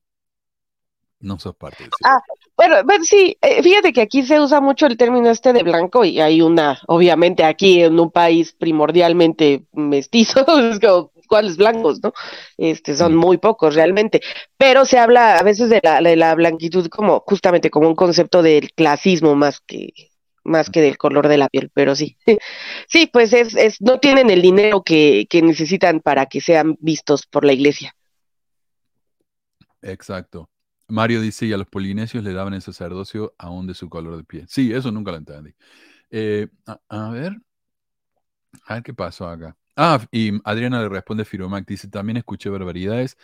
[1.25, 2.21] no sos parte Ah,
[2.57, 6.21] bueno, sí, eh, fíjate que aquí se usa mucho el término este de blanco y
[6.21, 10.45] hay una, obviamente aquí en un país primordialmente mestizo,
[11.29, 12.13] ¿cuáles blancos, no?
[12.59, 14.21] Este, son muy pocos realmente,
[14.57, 18.43] pero se habla a veces de la, de la blanquitud como justamente como un concepto
[18.43, 19.93] del clasismo más que
[20.47, 22.19] más que del color de la piel, pero sí.
[22.87, 27.27] Sí, pues es, es no tienen el dinero que, que necesitan para que sean vistos
[27.27, 27.97] por la iglesia.
[29.81, 30.51] Exacto.
[30.89, 34.25] Mario dice, y a los polinesios le daban el sacerdocio aún de su color de
[34.25, 34.47] piel.
[34.49, 35.55] Sí, eso nunca lo entendí.
[36.11, 37.41] Eh, a, ver.
[38.67, 39.57] A ver qué pasó acá.
[39.77, 43.17] Ah, y Adriana le responde Firomac, dice, también escuché barbaridades.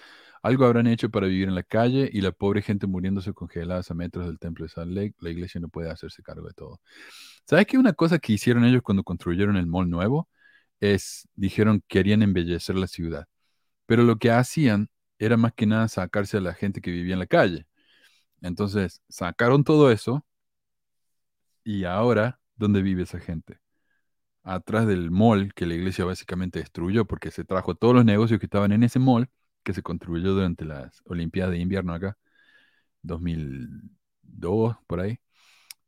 [0.43, 3.95] Algo habrán hecho para vivir en la calle y la pobre gente muriéndose congeladas a
[3.95, 5.15] metros del templo de Salt Lake.
[5.21, 6.81] La iglesia no puede hacerse cargo de todo.
[7.47, 7.79] ¿Sabes qué?
[7.79, 10.29] Una cosa que hicieron ellos cuando construyeron el mall nuevo
[10.81, 13.27] es, dijeron que querían embellecer la ciudad.
[13.87, 14.90] Pero lo que hacían
[15.21, 17.67] era más que nada sacarse a la gente que vivía en la calle.
[18.43, 20.25] Entonces, sacaron todo eso
[21.65, 23.59] y ahora, ¿dónde vive esa gente?
[24.45, 28.47] Atrás del mall que la iglesia básicamente destruyó porque se trajo todos los negocios que
[28.47, 29.29] estaban en ese mall
[29.65, 32.19] que se construyó durante las Olimpiadas de Invierno acá,
[33.03, 35.21] 2002, por ahí.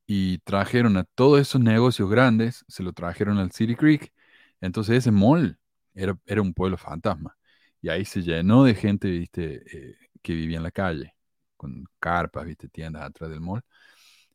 [0.06, 4.12] Y trajeron a todos esos negocios grandes, se lo trajeron al City Creek.
[4.60, 5.58] Entonces ese mall
[5.94, 7.36] era, era un pueblo fantasma.
[7.82, 11.14] Y ahí se llenó de gente, viste, eh, que vivía en la calle,
[11.56, 13.62] con carpas, viste, tiendas atrás del mall.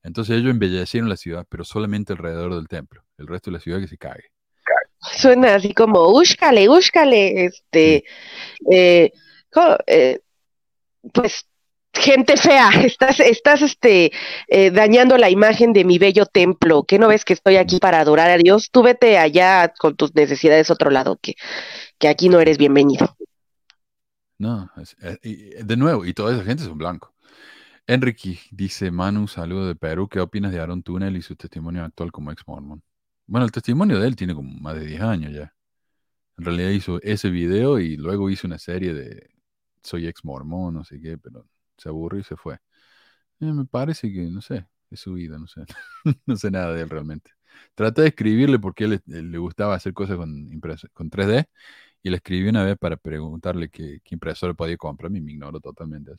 [0.04, 3.04] Entonces ellos embellecieron la ciudad, pero solamente alrededor del templo.
[3.18, 4.32] El resto de la ciudad que se cague.
[5.00, 8.04] Suena así como, úscale, úscale, este,
[8.72, 9.12] eh,
[9.88, 10.20] eh,
[11.14, 11.46] pues,
[11.94, 14.12] gente fea, estás, estás, este,
[14.48, 18.00] eh, dañando la imagen de mi bello templo, ¿qué no ves que estoy aquí para
[18.00, 18.70] adorar a Dios?
[18.72, 21.36] Tú vete allá con tus necesidades a otro lado, que,
[21.98, 23.16] que aquí no eres bienvenido.
[24.40, 27.12] No, es- eh, y- de nuevo, y toda esa gente son blancos.
[27.88, 32.12] Enrique dice, Manu, saludo de Perú, ¿qué opinas de Aaron Tunnel y su testimonio actual
[32.12, 32.84] como ex mormon?
[33.28, 35.54] Bueno, el testimonio de él tiene como más de 10 años ya.
[36.38, 39.32] En realidad hizo ese video y luego hizo una serie de
[39.84, 42.60] soy ex mormón, no sé qué, pero se aburrió y se fue.
[43.40, 45.62] Eh, me parece que, no sé, es su vida, no sé.
[46.26, 47.32] no sé nada de él realmente.
[47.76, 50.50] Traté de escribirle porque él, le gustaba hacer cosas con,
[50.94, 51.50] con 3D
[52.04, 55.60] y le escribí una vez para preguntarle qué, qué impresora podía comprarme y me ignoró
[55.60, 56.12] totalmente.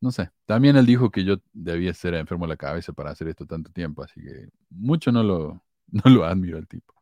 [0.00, 0.30] No sé.
[0.46, 3.70] También él dijo que yo debía ser enfermo de la cabeza para hacer esto tanto
[3.72, 6.94] tiempo, así que mucho no lo, no lo admiro al tipo.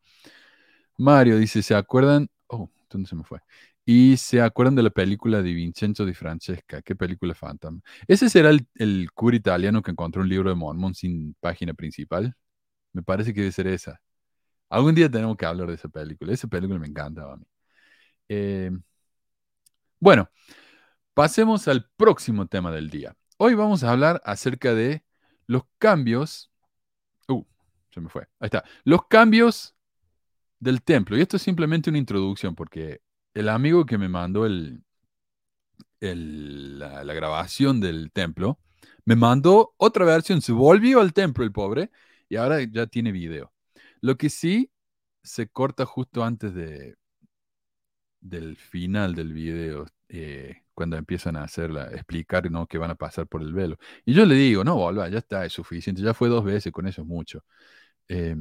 [0.99, 2.29] Mario dice, ¿se acuerdan?
[2.49, 3.41] Oh, ¿dónde se me fue?
[3.85, 6.83] Y se acuerdan de la película de Vincenzo Di Francesca.
[6.83, 7.81] ¿Qué película fantasma?
[8.07, 12.35] Ese será el, el cura italiano que encontró un libro de Mormon sin página principal.
[12.93, 14.01] Me parece que debe ser esa.
[14.71, 16.33] Algún día tenemos que hablar de esa película.
[16.33, 17.45] Esa película me encanta a mí.
[18.35, 18.71] Eh,
[20.01, 20.31] bueno,
[21.13, 23.15] pasemos al próximo tema del día.
[23.37, 25.05] Hoy vamos a hablar acerca de
[25.47, 26.51] los cambios.
[27.29, 27.45] Uh,
[27.91, 28.23] se me fue.
[28.41, 28.65] Ahí está.
[28.85, 29.77] Los cambios
[30.61, 31.19] del templo.
[31.19, 33.03] Y esto es simplemente una introducción porque
[33.35, 34.83] el amigo que me mandó el,
[36.01, 38.59] la, la grabación del templo
[39.05, 40.41] me mandó otra versión.
[40.41, 41.91] Se volvió al templo el pobre
[42.31, 43.53] y ahora ya tiene video.
[44.01, 44.73] Lo que sí
[45.23, 46.97] se corta justo antes de,
[48.23, 52.67] del final del video, eh, cuando empiezan a hacerla, explicar ¿no?
[52.67, 53.79] que van a pasar por el velo.
[54.05, 56.87] Y yo le digo, no, volva, ya está, es suficiente, ya fue dos veces, con
[56.87, 57.45] eso es mucho.
[58.09, 58.37] Eh,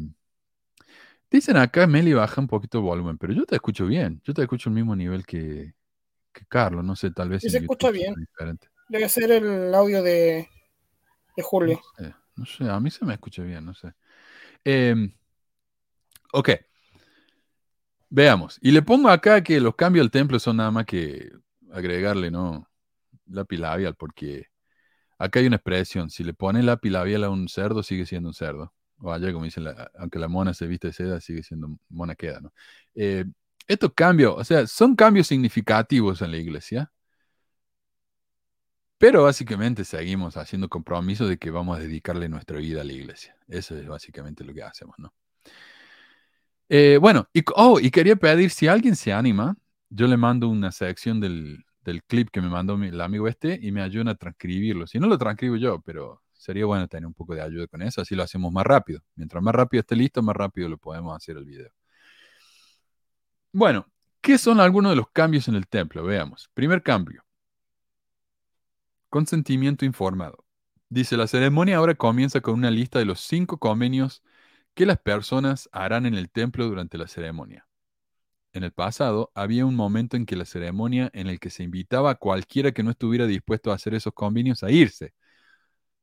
[1.29, 4.43] dicen acá, Meli, baja un poquito el volumen, pero yo te escucho bien, yo te
[4.43, 5.73] escucho al mismo nivel que,
[6.31, 8.13] que Carlos, no sé, tal vez se escucha bien.
[8.13, 8.67] diferente.
[8.87, 10.47] Debe ser el audio de,
[11.35, 11.81] de Julio.
[11.97, 13.93] No sé, no sé, a mí se me escucha bien, no sé.
[14.63, 15.11] Em,
[16.33, 16.49] ok.
[18.13, 18.59] Veamos.
[18.61, 21.31] Y le pongo acá que los cambios al templo son nada más que
[21.71, 22.69] agregarle, ¿no?
[23.27, 24.47] Lápiz labial, porque
[25.19, 26.09] acá hay una expresión.
[26.09, 28.73] Si le pones lápiz labial a un cerdo, sigue siendo un cerdo.
[28.99, 32.15] O allá, como dicen, la- aunque la mona se viste de seda, sigue siendo mona
[32.15, 32.53] queda, ¿no?
[32.95, 33.25] Eh,
[33.67, 36.91] estos cambios, o sea, son cambios significativos en la iglesia,
[38.97, 43.35] pero básicamente seguimos haciendo compromiso de que vamos a dedicarle nuestra vida a la iglesia.
[43.47, 45.13] Eso es básicamente lo que hacemos, ¿no?
[46.73, 49.57] Eh, bueno, y, oh, y quería pedir, si alguien se anima,
[49.89, 53.73] yo le mando una sección del, del clip que me mandó el amigo este y
[53.73, 54.87] me ayudan a transcribirlo.
[54.87, 57.99] Si no lo transcribo yo, pero sería bueno tener un poco de ayuda con eso,
[57.99, 59.01] así lo hacemos más rápido.
[59.15, 61.71] Mientras más rápido esté listo, más rápido lo podemos hacer el video.
[63.51, 63.85] Bueno,
[64.21, 66.05] ¿qué son algunos de los cambios en el templo?
[66.05, 66.49] Veamos.
[66.53, 67.25] Primer cambio.
[69.09, 70.45] Consentimiento informado.
[70.87, 74.23] Dice, la ceremonia ahora comienza con una lista de los cinco convenios
[74.73, 77.67] que las personas harán en el templo durante la ceremonia.
[78.53, 82.11] En el pasado había un momento en que la ceremonia en el que se invitaba
[82.11, 85.13] a cualquiera que no estuviera dispuesto a hacer esos convenios a irse,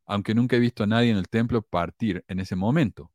[0.06, 3.12] aunque nunca he visto a nadie en el templo partir en ese momento.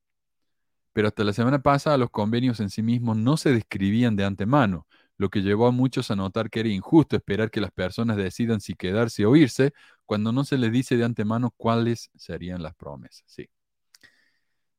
[0.93, 4.87] Pero hasta la semana pasada los convenios en sí mismos no se describían de antemano,
[5.17, 8.61] lo que llevó a muchos a notar que era injusto esperar que las personas decidan
[8.61, 9.73] si quedarse o irse
[10.05, 13.23] cuando no se les dice de antemano cuáles serían las promesas.
[13.25, 13.49] Sí.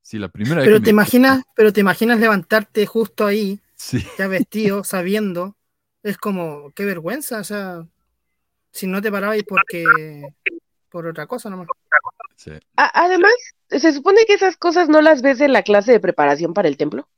[0.06, 3.58] Sí, la primera vez Pero que te me- imaginas, pero te imaginas levantarte justo ahí,
[3.74, 4.04] Sí.
[4.18, 5.56] ya vestido, sabiendo.
[6.02, 7.86] Es como, qué vergüenza, o sea,
[8.70, 9.82] si no te parabas porque
[10.90, 11.68] por otra cosa nomás.
[12.36, 12.50] sí.
[12.76, 13.32] A- además,
[13.70, 16.76] se supone que esas cosas no las ves en la clase de preparación para el
[16.76, 17.08] templo.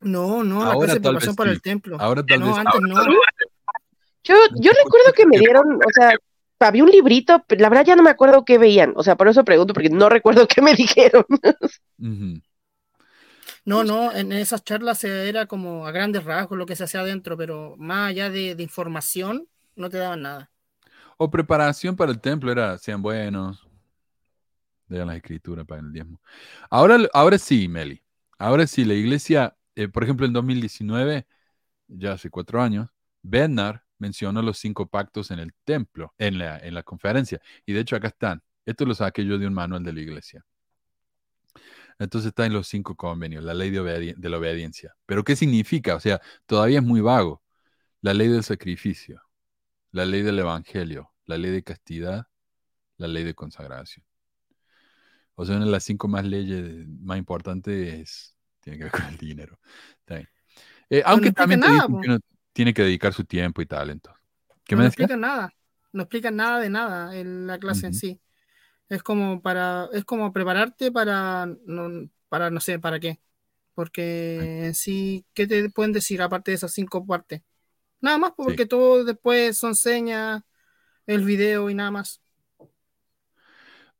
[0.00, 1.96] No, no, la Ahora clase de preparación para el templo.
[2.00, 2.94] Ahora tal no, vez- antes no.
[4.24, 6.12] Yo, yo recuerdo que me dieron, o sea,
[6.68, 9.44] había un librito, la verdad ya no me acuerdo qué veían, o sea, por eso
[9.44, 11.24] pregunto, porque no recuerdo qué me dijeron.
[13.64, 17.36] No, no, en esas charlas era como a grandes rasgos lo que se hacía adentro,
[17.36, 19.46] pero más allá de, de información,
[19.76, 20.50] no te daban nada.
[21.16, 23.64] O preparación para el templo era, sean buenos,
[24.88, 26.20] lean las escrituras, para el diezmo.
[26.70, 28.02] Ahora, ahora sí, Meli.
[28.38, 31.26] Ahora sí, la iglesia, eh, por ejemplo, en 2019,
[31.88, 32.88] ya hace cuatro años,
[33.22, 37.40] Bednar mencionó los cinco pactos en el templo, en la, en la conferencia.
[37.64, 38.42] Y de hecho acá están.
[38.66, 40.44] Esto lo saqué yo de un manual de la iglesia.
[42.00, 44.94] Entonces está en los cinco convenios, la ley de, de, la obediencia.
[45.06, 45.94] Pero ¿qué significa?
[45.94, 47.42] O sea, todavía es muy vago.
[48.00, 49.22] La ley del sacrificio,
[49.92, 52.26] la ley del evangelio, la ley de castidad,
[52.96, 54.04] la ley de consagración.
[55.36, 59.16] O sea, una de las cinco más leyes más importantes tiene que ver con el
[59.16, 59.60] dinero.
[60.90, 61.62] Eh, aunque también
[62.52, 64.14] tiene que dedicar su tiempo y talento.
[64.64, 65.54] ¿Qué no me explican nada,
[65.92, 68.20] no explican nada de nada en la clase en sí.
[68.88, 73.20] Es como para, es como prepararte para, no, para no sé, para qué.
[73.74, 77.42] Porque en sí, ¿qué te pueden decir aparte de esas cinco partes?
[78.00, 80.42] Nada más, porque todo después son señas,
[81.06, 82.20] el video y nada más.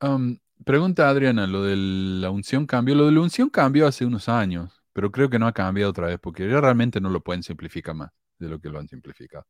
[0.01, 2.95] Um, pregunta Adriana, lo de la unción cambió.
[2.95, 6.09] Lo de la unción cambió hace unos años, pero creo que no ha cambiado otra
[6.09, 8.11] vez, porque realmente no lo pueden simplificar más
[8.43, 9.47] de lo que lo han simplificado.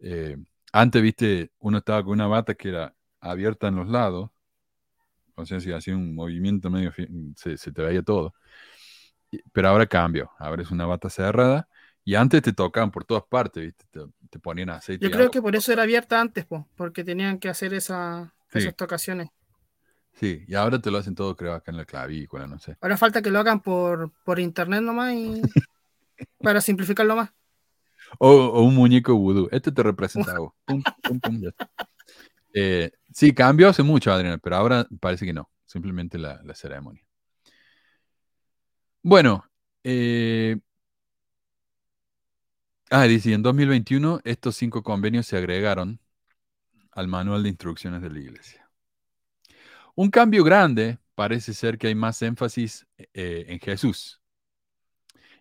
[0.00, 0.36] Eh,
[0.72, 4.30] antes, viste, uno estaba con una bata que era abierta en los lados,
[5.34, 6.92] o sea, si hacía un movimiento medio,
[7.36, 8.34] se, te veía todo.
[9.52, 11.68] Pero ahora cambió, ahora es una bata cerrada
[12.04, 13.84] y antes te tocaban por todas partes, ¿viste?
[14.30, 15.04] Te, ponían aceite.
[15.04, 19.28] Yo creo que por eso era abierta antes, porque tenían que hacer esa, esas tocaciones.
[20.14, 22.76] Sí, y ahora te lo hacen todo, creo, acá en la clavícula, no sé.
[22.80, 25.40] Ahora falta que lo hagan por, por internet nomás y
[26.42, 27.30] para simplificarlo más.
[28.18, 29.48] O, un muñeco vudú.
[29.50, 30.34] Este te representa
[32.54, 35.50] eh, sí, cambió hace mucho, Adriana, pero ahora parece que no.
[35.66, 37.04] Simplemente la, ceremonia.
[39.02, 39.44] Bueno,
[39.84, 40.58] eh,
[42.90, 46.00] ah, dice, en 2021 estos cinco convenios se agregaron
[46.92, 48.68] al manual de instrucciones de la iglesia.
[49.94, 54.20] Un cambio grande parece ser que hay más énfasis eh, en Jesús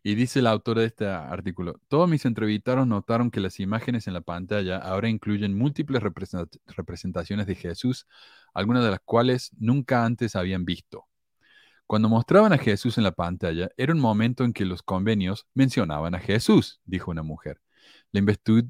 [0.04, 4.14] y dice el autor de este artículo, todos mis entrevistados notaron que las imágenes en
[4.14, 8.08] la pantalla ahora incluyen múltiples representaciones de Jesús,
[8.54, 11.06] algunas de las cuales nunca antes habían visto.
[11.88, 16.16] Cuando mostraban a Jesús en la pantalla, era un momento en que los convenios mencionaban
[16.16, 17.62] a Jesús, dijo una mujer.
[18.12, 18.22] La,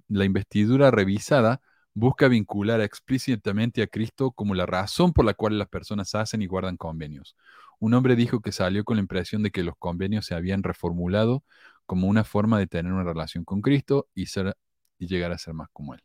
[0.07, 1.61] la investidura revisada
[1.95, 6.45] busca vincular explícitamente a Cristo como la razón por la cual las personas hacen y
[6.45, 7.35] guardan convenios.
[7.79, 11.43] Un hombre dijo que salió con la impresión de que los convenios se habían reformulado
[11.85, 14.25] como una forma de tener una relación con Cristo y,
[14.99, 16.01] llegar a ser más como Él.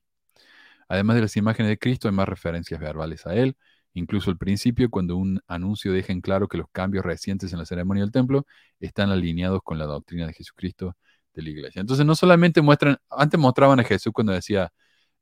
[0.88, 3.56] Además de las imágenes de Cristo, hay más referencias verbales a Él.
[3.94, 7.66] Incluso al principio, cuando un anuncio deja en claro que los cambios recientes en la
[7.66, 8.46] ceremonia del templo
[8.80, 10.96] están alineados con la doctrina de Jesucristo
[11.34, 11.80] de la iglesia.
[11.80, 14.72] Entonces, no solamente muestran, antes mostraban a Jesús cuando decía,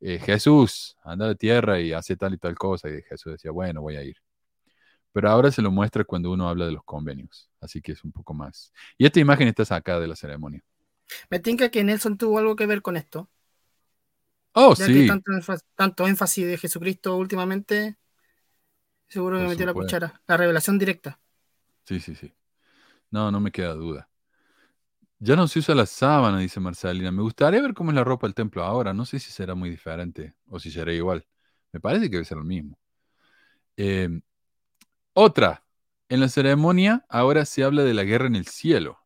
[0.00, 3.82] eh, Jesús, anda de tierra y hace tal y tal cosa, y Jesús decía, bueno,
[3.82, 4.16] voy a ir.
[5.12, 7.50] Pero ahora se lo muestra cuando uno habla de los convenios.
[7.60, 8.72] Así que es un poco más.
[8.96, 10.62] Y esta imagen está sacada de la ceremonia.
[11.28, 13.28] Me tinca que Nelson tuvo algo que ver con esto.
[14.52, 15.08] Oh, sí.
[15.76, 17.96] tanto, énfasis de Jesucristo últimamente,
[19.08, 20.20] seguro que metió la cuchara.
[20.26, 21.20] La revelación directa.
[21.84, 22.32] Sí, sí, sí.
[23.10, 24.08] No, no me queda duda.
[25.18, 27.12] Ya no se usa la sábana, dice Marcelina.
[27.12, 28.94] Me gustaría ver cómo es la ropa del templo ahora.
[28.94, 31.26] No sé si será muy diferente o si será igual.
[31.72, 32.78] Me parece que debe ser lo mismo.
[33.76, 34.08] Eh,
[35.12, 35.64] otra,
[36.08, 38.98] en la ceremonia ahora se habla de la guerra en el cielo.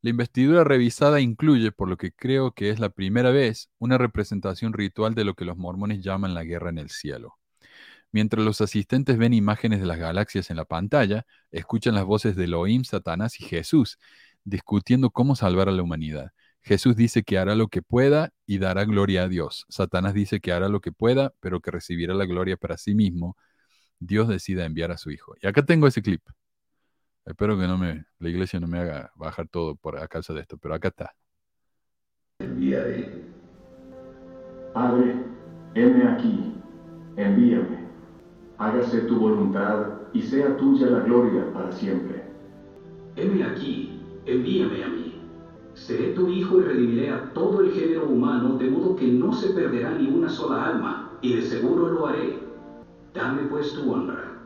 [0.00, 4.72] La investidura revisada incluye, por lo que creo que es la primera vez, una representación
[4.72, 7.38] ritual de lo que los mormones llaman la guerra en el cielo.
[8.10, 12.44] Mientras los asistentes ven imágenes de las galaxias en la pantalla, escuchan las voces de
[12.44, 13.98] Elohim, Satanás y Jesús,
[14.44, 16.32] discutiendo cómo salvar a la humanidad.
[16.62, 19.66] Jesús dice que hará lo que pueda y dará gloria a Dios.
[19.68, 23.36] Satanás dice que hará lo que pueda, pero que recibirá la gloria para sí mismo
[24.04, 25.34] Dios decida enviar a su hijo.
[25.40, 26.22] Y acá tengo ese clip.
[27.24, 30.40] Espero que no me, la iglesia no me haga bajar todo por a causa de
[30.40, 31.14] esto, pero acá está.
[32.40, 33.22] Enviaré.
[34.74, 35.14] Padre,
[35.74, 36.54] heme aquí,
[37.16, 37.86] envíame.
[38.58, 42.24] Hágase tu voluntad y sea tuya la gloria para siempre.
[43.14, 45.22] Heme aquí, envíame a mí.
[45.74, 49.50] Seré tu hijo y redimiré a todo el género humano, de modo que no se
[49.50, 52.41] perderá ni una sola alma, y de seguro lo haré
[53.14, 54.38] Dame pues tu honra.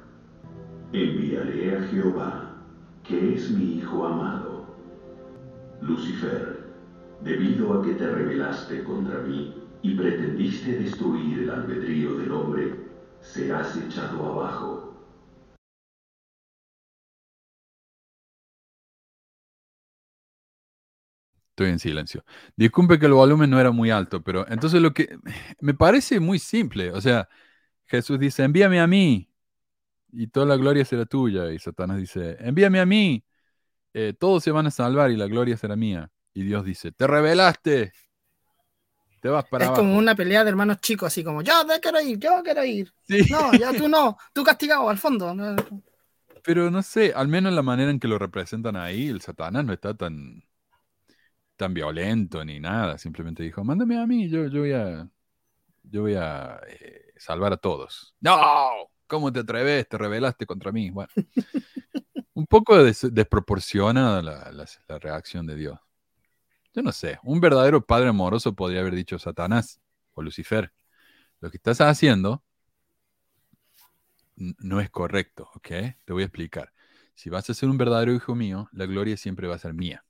[0.93, 2.57] Enviaré a Jehová,
[3.05, 4.67] que es mi Hijo amado.
[5.81, 6.65] Lucifer,
[7.23, 12.75] debido a que te rebelaste contra mí y pretendiste destruir el albedrío del hombre,
[13.21, 14.87] serás echado abajo
[21.57, 22.23] Estoy en silencio.
[22.55, 25.19] Disculpe que el volumen no era muy alto, pero entonces lo que
[25.61, 27.31] me parece muy simple, o sea,
[27.87, 29.31] Jesús dice, envíame a mí
[30.13, 31.53] y toda la gloria será tuya.
[31.53, 33.25] Y Satanás dice, envíame a mí,
[33.95, 36.11] eh, todos se van a salvar y la gloria será mía.
[36.35, 37.93] Y Dios dice, te revelaste,
[39.21, 39.83] te vas para es abajo.
[39.83, 42.93] como una pelea de hermanos chicos, así como, yo te quiero ir, yo quiero ir.
[43.09, 43.27] Sí.
[43.31, 45.35] No, ya tú no, tú castigado al fondo.
[46.43, 49.73] Pero no sé, al menos la manera en que lo representan ahí, el Satanás no
[49.73, 50.45] está tan,
[51.57, 52.99] tan violento ni nada.
[52.99, 55.09] Simplemente dijo, mándame a mí, yo, yo voy a,
[55.83, 58.15] yo voy a eh, salvar a todos.
[58.21, 59.89] No, ¿cómo te atreves?
[59.89, 60.91] Te rebelaste contra mí.
[60.91, 61.11] Bueno,
[62.35, 65.79] un poco des- desproporcionada la, la- la reacción de Dios.
[66.75, 69.81] Yo no sé, un verdadero padre amoroso podría haber dicho Satanás
[70.15, 70.73] o Lucifer,
[71.41, 72.45] lo que estás haciendo
[74.37, 75.69] no es correcto, ¿ok?
[76.05, 76.73] Te voy a explicar.
[77.15, 80.05] Si vas a ser un verdadero hijo mío, la gloria siempre va a ser mía.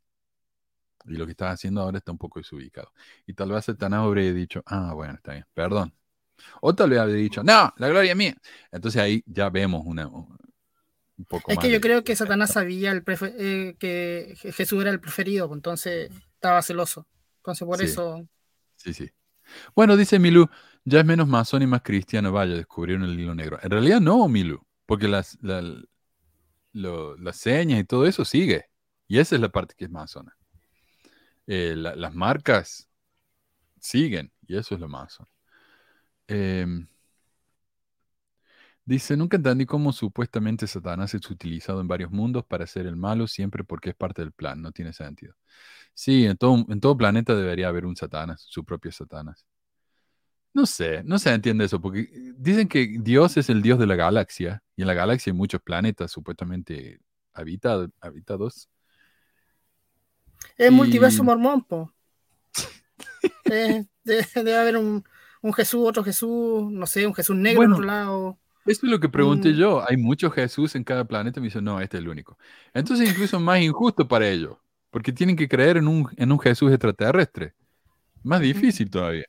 [1.07, 2.93] Y lo que estás haciendo ahora está un poco desubicado.
[3.27, 5.95] Y tal vez Satanás habría dicho, ah, bueno, está bien, perdón.
[6.61, 8.37] O tal vez habría dicho, no, la gloria es mía.
[8.72, 12.53] Entonces ahí ya vemos una, un poco Es más que yo de- creo que Satanás
[12.53, 17.07] sabía el eh, que Je- Jesús era el preferido, pues, entonces estaba celoso.
[17.39, 17.84] Entonces por Sí.
[17.84, 18.28] eso,
[18.76, 19.11] Sí, sí.
[19.74, 20.49] Bueno, dice Milú,
[20.84, 22.30] ya es menos masón y más cristiano.
[22.32, 23.59] Vaya, descubrieron el hilo negro.
[23.62, 25.62] En realidad no, Milú, porque las, la-
[26.72, 28.66] lo- las señas y todo eso sigue.
[29.09, 30.37] Y esa es la parte que es masona.
[31.47, 32.89] Eh, la- las marcas
[33.80, 35.26] siguen, y eso es lo masón.
[36.29, 36.87] Em,
[38.85, 43.27] dice, nunca entendí cómo supuestamente Satanás es utilizado en varios mundos para hacer el malo
[43.27, 44.61] siempre porque es parte del plan.
[44.62, 45.35] No tiene sentido.
[45.95, 49.47] Sí, en todo, en todo planeta debería haber un Satanás, su propio Satanás.
[50.53, 52.09] No sé, no se entiende eso, porque
[52.39, 55.61] dicen que Dios es el Dios de la galaxia, y en la galaxia hay muchos
[55.61, 56.99] planetas supuestamente
[57.35, 58.70] habita- habitados.
[60.57, 61.93] es Y- multiverso mormón, po.
[63.45, 65.05] Eh, de- debe haber un,
[65.47, 68.38] un Jesús, otro Jesús, no sé, un Jesús negro Bueno, en otro lado.
[68.66, 69.57] Esto es lo que pregunté Mm.
[69.57, 69.88] yo.
[69.88, 71.40] Hay muchos Jesús en cada planeta.
[71.40, 72.36] Me dice, no, este es el único.
[72.74, 74.57] Entonces, incluso más injusto para ellos,
[74.90, 77.55] porque tienen que creer en un, en un Jesús extraterrestre.
[78.24, 79.26] Más difícil todavía.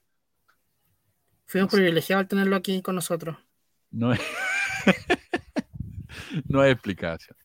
[1.45, 3.37] Fuimos privilegiados al tenerlo aquí con nosotros.
[3.91, 4.11] No
[6.49, 7.37] no hay explicación.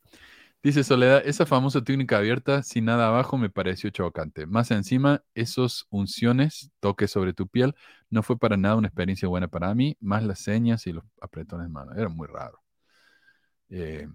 [0.63, 4.47] Dice Soledad, esa famosa técnica abierta sin nada abajo me pareció chocante.
[4.47, 7.75] Más encima, esos unciones, toques sobre tu piel,
[8.11, 11.67] no fue para nada una experiencia buena para mí, más las señas y los apretones
[11.67, 11.93] de mano.
[11.95, 12.61] Era muy raro.
[13.71, 14.07] Eh,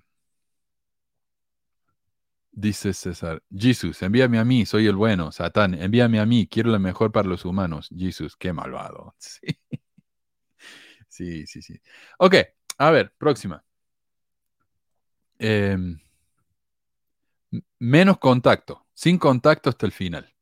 [2.51, 5.31] dice César, Jesús, envíame a mí, soy el bueno.
[5.31, 7.89] Satán, envíame a mí, quiero lo mejor para los humanos.
[7.95, 9.15] Jesús, qué malvado.
[11.07, 11.61] Sí, sí, sí.
[11.61, 11.81] sí.
[12.19, 12.35] Ok,
[12.77, 13.63] a ver, próxima.
[15.39, 15.99] M-
[17.79, 20.33] menos contacto, sin contacto hasta el final.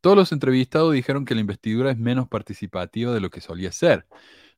[0.00, 4.06] Todos los entrevistados dijeron que la investidura es menos participativa de lo que solía ser.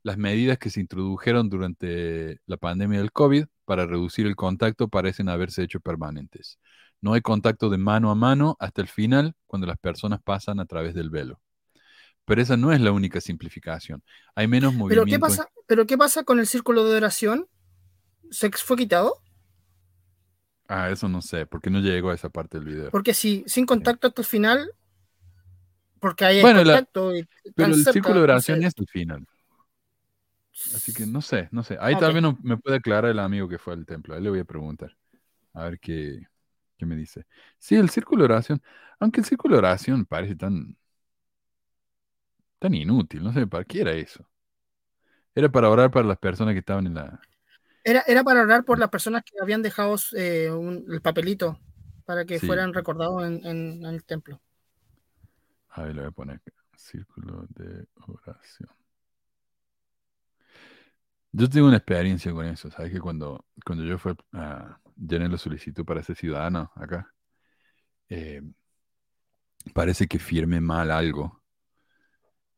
[0.05, 5.29] Las medidas que se introdujeron durante la pandemia del COVID para reducir el contacto parecen
[5.29, 6.59] haberse hecho permanentes.
[7.01, 10.67] No hay contacto de mano a mano hasta el final cuando las personas pasan a
[10.67, 11.41] través del velo.
[12.25, 14.03] Pero esa no es la única simplificación.
[14.37, 15.11] Hay menos Pero movimiento.
[15.11, 15.49] ¿qué pasa?
[15.67, 17.49] ¿Pero qué pasa con el círculo de oración?
[18.31, 19.17] ¿Se fue quitado?
[20.75, 22.91] Ah, eso no sé, porque no llegó a esa parte del video.
[22.91, 24.73] Porque si sin contacto hasta el final,
[26.01, 28.67] porque hay Bueno, la- contacto y Pero el cerca, círculo de no oración sé.
[28.67, 29.27] es el final.
[30.75, 31.77] Así que no sé, no sé.
[31.81, 32.01] Ahí Ok.
[32.01, 34.15] tal vez no, me puede aclarar el amigo que fue al templo.
[34.15, 34.97] A él le voy a preguntar.
[35.55, 36.23] A ver qué,
[36.79, 37.27] qué me dice.
[37.59, 38.63] Sí, el círculo de oración.
[39.01, 40.77] Aunque el círculo de oración parece tan,
[42.59, 43.23] tan inútil.
[43.23, 44.27] No sé, ¿para qué era eso?
[45.35, 47.21] Era para orar para las personas que estaban en la...
[47.85, 51.59] Era, era para orar por las personas que habían dejado eh, un- el papelito
[52.05, 52.47] para que Sí.
[52.47, 54.41] fueran recordados en, en- en el templo.
[55.71, 56.41] A ver, le voy a poner.
[56.77, 58.69] Círculo de oración.
[61.33, 62.93] Yo tengo una experiencia con eso, ¿sabes?
[62.93, 67.13] Que cuando, cuando yo fue a llené la solicitud para ser ciudadano acá,
[68.09, 68.43] eh,
[69.75, 71.42] parece que firmé mal algo.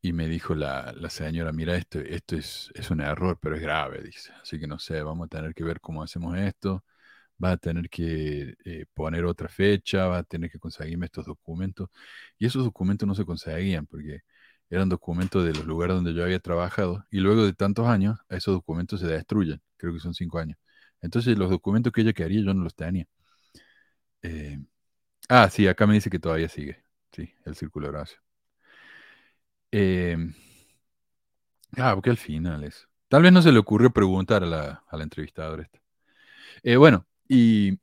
[0.05, 4.03] Y me dijo la, señora, mira, esto, esto es, es un error, pero es grave,
[4.03, 4.31] dice.
[4.39, 6.85] Así que no sé, vamos a tener que ver cómo hacemos esto.
[7.43, 11.89] Va a tener que eh, poner otra fecha, va a tener que conseguirme estos documentos.
[12.37, 14.21] Y esos documentos no se conseguían porque
[14.69, 17.05] eran documentos de los lugares donde yo había trabajado.
[17.11, 19.61] Y luego de tantos años, esos documentos se destruyen.
[19.77, 20.57] Creo que son cinco años.
[21.01, 23.07] Entonces los documentos que ella quería yo no los tenía.
[24.21, 24.59] Eh,
[25.29, 26.83] ah, sí, acá me dice que todavía sigue.
[27.13, 28.24] Sí, el círculo de oración.
[29.77, 30.15] Eh,
[31.77, 32.87] ah, porque al final es.
[33.09, 35.79] Tal vez no se le ocurrió preguntar a la, entrevistadora esta.
[36.63, 37.79] Eh, bueno, y,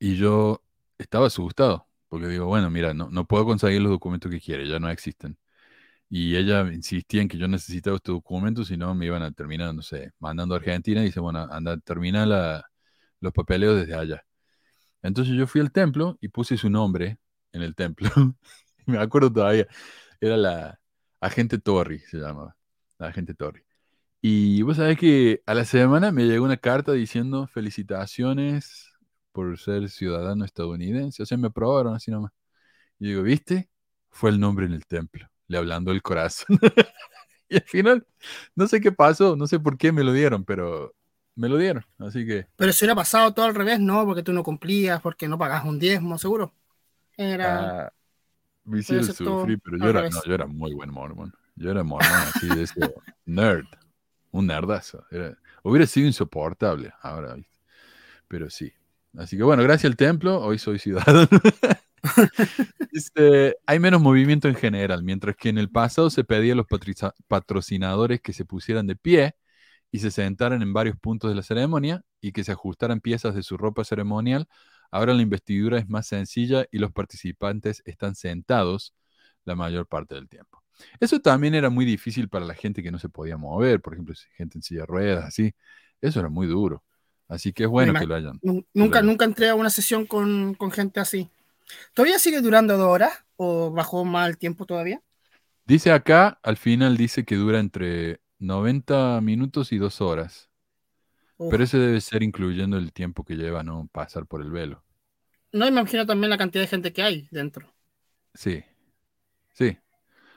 [0.00, 0.62] yo
[0.98, 4.90] estaba asustado Porque digo, bueno, mira, no, puedo conseguir los documentos que quiere, ya no
[4.90, 5.38] existen.
[6.10, 9.74] Y ella insistía en que yo necesitaba estos documentos, si no me iban a terminar,
[9.74, 12.26] no sé, mandando a Argentina y dice, bueno, anda, termina
[13.20, 14.24] los papeleos desde allá.
[15.02, 17.18] Entonces yo fui al templo y puse su nombre
[17.52, 18.10] en el templo.
[18.86, 19.66] me acuerdo todavía,
[20.20, 20.79] era la
[21.20, 22.56] agente Torri, se llamaba,
[22.98, 23.62] la agente Torri.
[24.22, 28.92] Y vos sabés que a la semana me llegó una carta diciendo felicitaciones
[29.32, 31.22] por ser ciudadano estadounidense.
[31.22, 32.32] O sea, me aprobaron así nomás.
[32.98, 33.70] Y digo, ¿viste?
[34.10, 36.58] Fue el nombre en el templo, le hablando el corazón.
[37.48, 38.06] y al final,
[38.54, 40.94] no sé qué pasó, no sé por qué me lo dieron, pero
[41.34, 41.84] me lo dieron.
[41.98, 42.46] Así que.
[42.56, 45.64] Pero si hubiera pasado todo al revés, no, porque tú no cumplías, porque no pagas
[45.64, 46.52] un diezmo, seguro.
[47.16, 47.86] Era.
[47.86, 47.92] Ah,
[48.70, 51.34] me hicieron sufrir, pero yo era, no, yo era muy buen mormón.
[51.56, 52.94] Yo era mormón así de ese
[53.26, 53.66] nerd
[54.32, 55.04] un nerdazo.
[55.62, 57.36] hubiera sido insoportable ahora,
[58.28, 58.72] pero sí.
[59.16, 61.28] Así que bueno, gracias al templo, hoy soy ciudadano.
[62.92, 66.66] Este, hay menos movimiento en general, mientras que en el pasado se pedía a los
[67.28, 69.34] patrocinadores que se pusieran de pie
[69.92, 73.42] y se sentaran en varios puntos de la ceremonia y que se ajustaran piezas de
[73.42, 74.48] su ropa ceremonial.
[74.90, 78.94] Ahora la investidura es más sencilla y los participantes están sentados
[79.44, 80.62] la mayor parte del tiempo.
[80.98, 84.14] Eso también era muy difícil para la gente que no se podía mover, por ejemplo,
[84.36, 85.54] gente en silla de ruedas, así.
[86.00, 86.82] Eso era muy duro.
[87.28, 88.40] Así que es bueno que lo hayan.
[88.74, 91.28] Nunca, nunca entré a una sesión con, gente así.
[91.94, 95.00] ¿Todavía sigue durando dos horas o bajó más el tiempo todavía?
[95.64, 100.49] Dice acá, al final dice que dura entre 90 minutos y dos horas.
[101.48, 104.84] Pero ese debe ser incluyendo el tiempo que lleva no pasar por el velo.
[105.52, 107.72] No, imagino también la cantidad de gente que hay dentro.
[108.34, 108.62] Sí,
[109.52, 109.78] sí.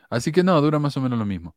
[0.09, 1.55] Así que no, dura más o menos lo mismo.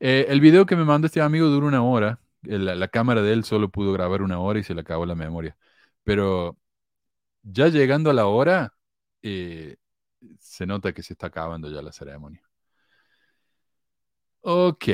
[0.00, 2.20] Eh, el video que me mandó este amigo dura una hora.
[2.42, 5.56] La, cámara de él solo pudo grabar una hora y se le acabó la memoria.
[6.04, 6.58] Pero
[7.42, 8.74] ya llegando a la hora,
[9.22, 9.76] eh,
[10.38, 12.42] se nota que se está acabando ya la ceremonia.
[14.42, 14.84] Ok.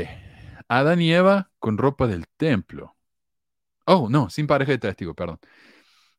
[0.68, 2.95] Adán y Eva con ropa del templo.
[3.86, 5.38] Oh, no, sin pareja de testigo, perdón.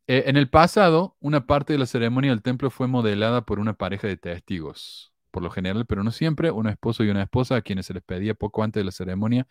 [0.07, 3.73] Eh, en el pasado, una parte de la ceremonia del templo fue modelada por una
[3.73, 7.61] pareja de testigos por lo general, pero no siempre, un esposo y una esposa a
[7.61, 9.48] quienes se les pedía poco antes de la ceremonia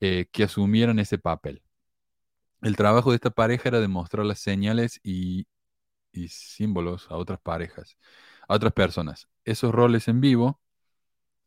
[0.00, 1.62] eh, que asumieran ese papel.
[2.62, 5.46] El trabajo de esta pareja era demostrar las señales y,
[6.28, 7.98] símbolos a otras parejas,
[8.48, 9.28] a otras personas.
[9.44, 10.60] Esos roles en vivo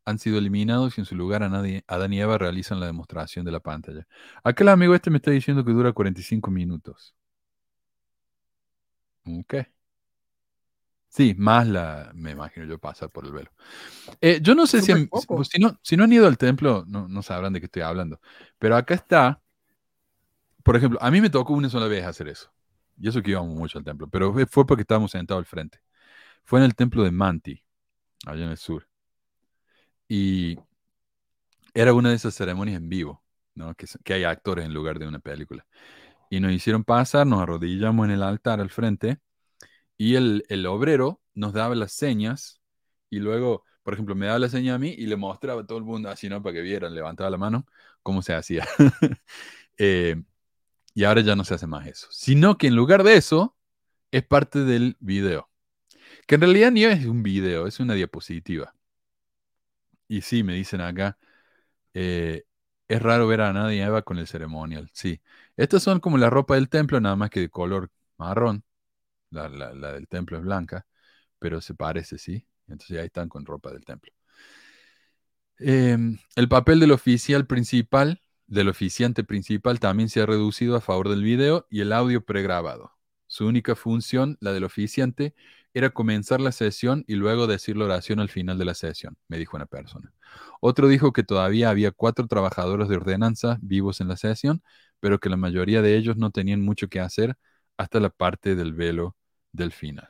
[0.05, 3.59] han sido eliminados y en su lugar Adán y Eva realizan la demostración de la
[3.59, 4.07] pantalla.
[4.43, 7.15] Aquel amigo este me está diciendo que dura 45 minutos.
[9.25, 9.55] Ok.
[11.09, 13.51] Sí, más la, me imagino yo, pasar por el velo.
[14.19, 17.21] Eh, yo no sé si, si, no, si no han ido al templo, no, no
[17.21, 18.19] sabrán de qué estoy hablando.
[18.57, 19.39] Pero acá está,
[20.63, 22.51] por ejemplo, a mí me tocó una sola vez hacer eso.
[22.97, 25.80] Y eso que íbamos mucho al templo, pero fue porque estábamos sentados al frente.
[26.43, 27.63] Fue en el templo de Manti,
[28.25, 28.88] allá en el sur.
[30.15, 30.60] Y
[31.73, 33.23] era una de esas ceremonias en vivo,
[33.56, 33.73] ¿no?
[33.73, 35.65] que, hay actores en lugar de una película.
[36.30, 39.18] Y nos hicieron pasar, nos arrodillamos en el altar al frente
[39.98, 42.61] y el, obrero nos daba las señas
[43.10, 45.80] y luego, por ejemplo, me daba la seña a mí y le mostraba a todo
[45.80, 46.44] el mundo así, ¿no?
[46.44, 47.65] Para que vieran, levantaba la mano,
[48.03, 48.68] cómo se hacía.
[49.80, 50.22] Eh,
[50.94, 53.57] y ahora ya no se hace más eso, sino que en lugar de eso,
[54.11, 55.49] es parte del video.
[56.27, 58.76] Que en realidad ni es un video, es una diapositiva.
[60.07, 61.17] Y sí, me dicen acá,
[61.93, 62.43] eh,
[62.88, 64.89] es raro ver a nadie Eva con el ceremonial.
[64.93, 65.21] Sí,
[65.57, 68.63] estas son como la ropa del templo, nada más que de color marrón
[69.34, 70.85] la, del templo es blanca,
[71.39, 72.45] pero se parece, ¿sí?
[72.67, 74.11] Entonces ahí están con ropa del templo.
[75.59, 81.09] Em, el papel del oficial principal, del oficiante principal, también se ha reducido a favor
[81.09, 82.91] del video y el audio pregrabado.
[83.27, 85.34] Su única función, la del oficiante,
[85.73, 89.37] era comenzar la sesión y luego decir la oración al final de la sesión, me
[89.37, 90.13] dijo una persona.
[90.61, 94.61] Otro dijo que todavía había cuatro trabajadores de ordenanza vivos en la sesión,
[94.99, 97.35] pero que la mayoría de ellos no tenían mucho que hacer
[97.77, 99.15] hasta la parte del velo
[99.51, 100.09] del final.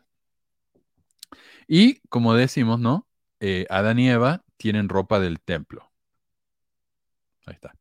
[1.68, 3.08] Y como decimos, ¿no?
[3.40, 5.92] Eh, Adán y Eva tienen ropa del templo.
[7.46, 7.74] Ahí está.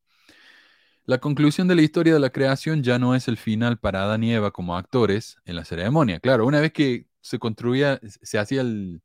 [1.05, 4.23] La conclusión de la historia de la creación ya no es el final para Adán
[4.23, 6.21] y Eva como actores en la ceremonia.
[6.21, 9.01] Claro, una vez que se construía, se hacía el,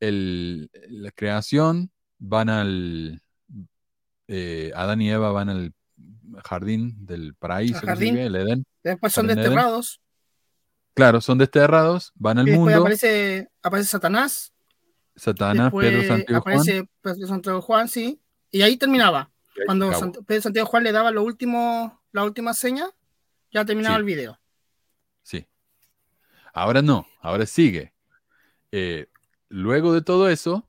[0.00, 3.22] la creación, van al...
[4.32, 5.74] Eh, Adán y Eva van al
[6.44, 8.64] jardín del paraíso, el Edén.
[8.82, 10.00] Después son desterrados.
[10.94, 12.80] Claro, son desterrados, van al mundo.
[12.80, 14.52] Aparece, aparece Satanás.
[15.16, 18.20] Satanás, Pedro, Santiago, aparece Pedro, Santiago, Juan, sí.
[18.50, 19.30] Y ahí terminaba.
[19.66, 19.90] Cuando
[20.26, 22.86] Pedro, Santiago, Juan le daba lo último, la última seña,
[23.52, 24.38] ya terminaba el video.
[25.22, 25.46] Sí.
[26.52, 27.94] Ahora no, ahora sigue.
[28.72, 29.08] eh,
[29.48, 30.68] luego de todo eso,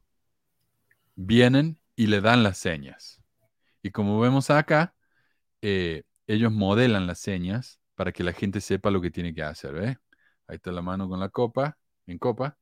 [1.15, 3.21] vienen y le dan las señas.
[3.83, 4.95] Y como vemos acá,
[5.61, 9.73] eh, ellos modelan las señas para que la gente sepa lo que tiene que hacer.
[9.73, 9.97] ¿ves?
[10.47, 12.57] Ahí está la mano con la copa, en copa,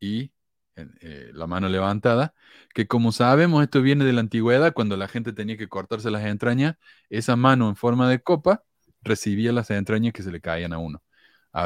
[0.00, 0.32] y
[0.76, 2.34] eh, la mano levantada,
[2.74, 6.24] que como sabemos esto viene de la antigüedad, cuando la gente tenía que cortarse las
[6.24, 6.76] entrañas,
[7.08, 8.64] esa mano en forma de copa
[9.02, 11.02] recibía las entrañas que se le caían a uno.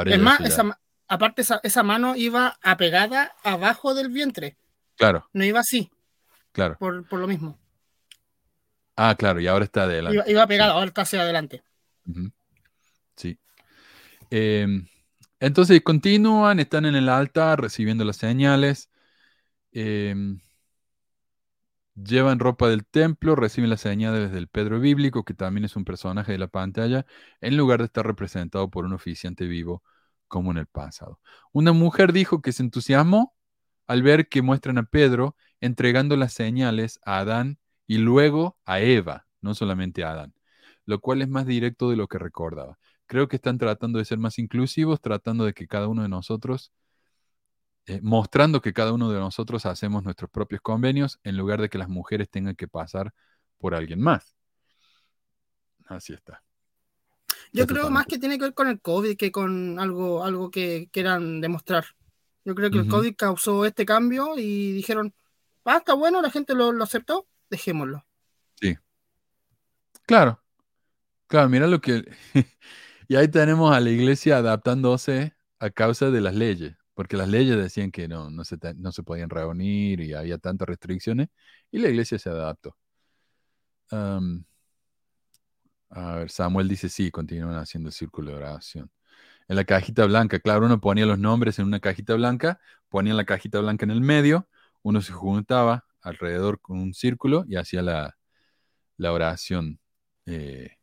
[0.05, 0.39] es más,
[1.07, 4.57] aparte esa, mano iba apegada abajo del vientre.
[4.95, 5.29] Claro.
[5.33, 5.91] No iba así.
[6.51, 6.77] Claro.
[6.79, 7.59] Por, lo mismo.
[8.95, 10.17] Ah, claro, y ahora está adelante.
[10.17, 11.63] Iba, iba pegada, ahora está hacia adelante.
[13.15, 13.37] Sí.
[14.29, 14.87] Em,
[15.39, 18.89] entonces continúan, están en el altar recibiendo las señales.
[19.73, 20.39] Em,
[21.95, 26.31] llevan ropa del templo, reciben las señales del Pedro bíblico, que también es un personaje
[26.31, 27.05] de la pantalla,
[27.41, 29.83] en lugar de estar representado por un oficiante vivo
[30.35, 31.21] como en el pasado.
[31.53, 33.33] Una mujer dijo que se entusiasmó
[33.87, 37.57] al ver que muestran a Pedro entregando las señales a Adán
[37.87, 40.33] y luego a Eva, no solamente a Adán,
[40.85, 42.77] lo cual es más directo de lo que recordaba.
[43.05, 46.73] Creo que están tratando de ser más inclusivos, tratando de que cada uno de nosotros
[47.87, 51.77] eh, mostrando que cada uno de nosotros hacemos nuestros propios convenios en lugar de que
[51.77, 53.13] las mujeres tengan que pasar
[53.57, 54.35] por alguien más.
[55.87, 56.44] Así está.
[57.55, 60.89] Yo creo más que tiene que ver con el COVID que con algo, algo que
[60.91, 61.85] quieran demostrar.
[62.43, 65.13] Yo creo que el COVID causó este cambio y dijeron,
[65.63, 68.05] ah, está bueno, la gente lo, lo aceptó, dejémoslo.
[68.59, 68.75] Sí.
[70.05, 70.41] Claro.
[71.27, 72.03] Claro, mira lo que...
[73.07, 77.57] y ahí tenemos a la iglesia adaptándose a causa de las leyes porque las leyes
[77.57, 81.27] decían que no, no, se, no se podían reunir y había tantas restricciones,
[81.69, 82.75] y la iglesia se adaptó.
[85.89, 88.91] A ver, Samuel dice sí, continúan haciendo el círculo de oración.
[89.47, 92.59] En la cajita blanca, claro, uno ponía los nombres en una cajita blanca,
[92.89, 94.47] ponía la cajita blanca en el medio,
[94.81, 98.17] uno se juntaba alrededor con un círculo y hacía la,
[98.99, 99.79] oración
[100.25, 100.77] eh,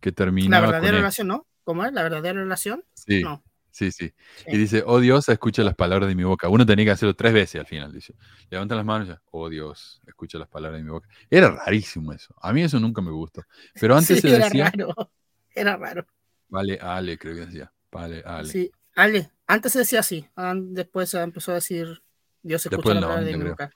[0.00, 0.66] que terminaba.
[0.66, 1.46] La verdadera oración, ¿no?
[1.64, 1.92] ¿Cómo es?
[1.92, 2.84] ¿La verdadera oración?
[2.94, 3.22] Sí.
[3.22, 3.44] No.
[3.70, 4.12] Sí, sí,
[4.46, 6.48] Y dice, oh Dios, escucha las palabras de mi boca.
[6.48, 7.92] Uno tenía que hacerlo tres veces al final.
[7.92, 8.14] Dice,
[8.50, 11.08] levanta las manos y ya, oh Dios, escucha las palabras de mi boca.
[11.30, 12.34] Era rarísimo eso.
[12.40, 13.42] A mí eso nunca me gustó.
[13.80, 14.70] Pero antes se era decía.
[14.70, 14.94] Raro.
[15.52, 16.06] Era raro.
[16.48, 17.72] Vale, Ale, creo que decía.
[17.90, 18.48] Vale, Ale.
[18.48, 19.32] Sí, Ale.
[19.48, 20.24] Antes se decía así.
[20.36, 22.02] Después se empezó a decir,
[22.40, 23.70] Dios escucha las palabras de mi boca.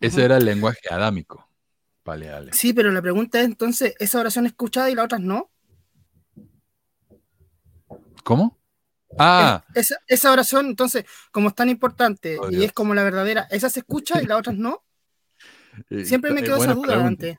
[0.00, 1.48] Ese era el lenguaje adámico.
[2.04, 2.52] Vale, Ale.
[2.52, 5.50] Sí, pero la pregunta es entonces, ¿esa oración escuchada y las otras no?
[8.22, 8.57] ¿Cómo?
[9.16, 9.64] Ah.
[10.06, 13.80] esa, oración, entonces, como es tan importante oh, y es como la verdadera, esa se
[13.80, 14.84] escucha y las otras no.
[15.90, 17.38] Eh, Siempre me quedó esa duda antes.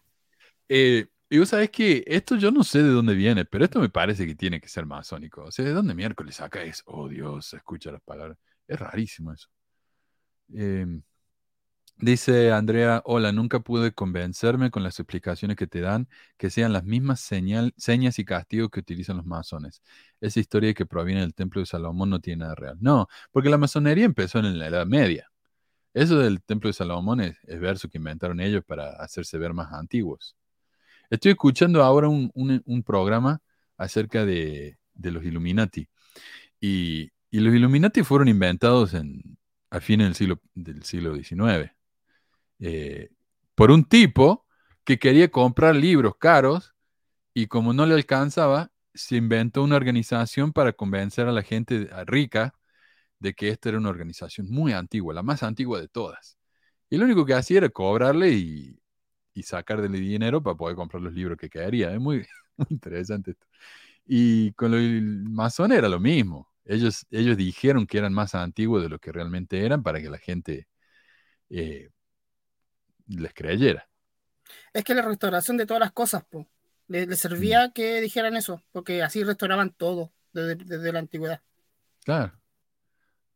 [0.69, 3.89] Eh, y vos sabés que esto yo no sé de dónde viene, pero esto me
[3.89, 5.43] parece que tiene que ser masónico.
[5.43, 6.83] O sea, ¿de dónde miércoles saca eso?
[6.85, 8.37] Oh Dios, se escucha las palabras.
[8.65, 9.49] Es rarísimo eso.
[10.55, 10.85] Eh,
[12.01, 16.85] Dice Andrea, hola, nunca pude convencerme con las explicaciones que te dan que sean las
[16.85, 19.81] mismas señas y castigos que utilizan los masones.
[20.21, 22.77] Esa historia que proviene del templo de Salomón no tiene nada real.
[22.79, 25.31] No, porque la masonería empezó en la Edad Media.
[25.93, 30.35] Eso del templo de Salomón es, verso que inventaron ellos para hacerse ver más antiguos.
[31.09, 33.41] Estoy escuchando ahora un, programa
[33.77, 35.87] acerca de, los Illuminati.
[36.61, 39.37] Y, los Illuminati fueron inventados en,
[39.69, 41.71] a fines del siglo, del siglo XIX
[42.59, 43.09] eh,
[43.55, 44.45] por un tipo
[44.83, 46.73] que quería comprar libros caros
[47.33, 52.53] y como no le alcanzaba, se inventó una organización para convencer a la gente rica
[53.19, 56.37] de que esta era una organización muy antigua, la más antigua de todas.
[56.89, 58.75] Y lo único que hacía era cobrarle y,
[59.43, 61.93] sacarle dinero para poder comprar los libros que quería.
[61.93, 62.25] Es muy,
[62.69, 63.47] interesante esto.
[64.05, 66.49] Y con el masón era lo mismo.
[66.65, 70.17] Ellos, ellos dijeron que eran más antiguos de lo que realmente eran para que la
[70.17, 70.67] gente
[71.49, 71.89] eh,
[73.07, 73.89] les creyera.
[74.73, 76.47] Es que la restauración de todas las cosas, pues,
[76.89, 77.71] le, servía mm.
[77.73, 81.41] que dijeran eso, porque así restauraban todo desde, la antigüedad.
[82.03, 82.33] Claro,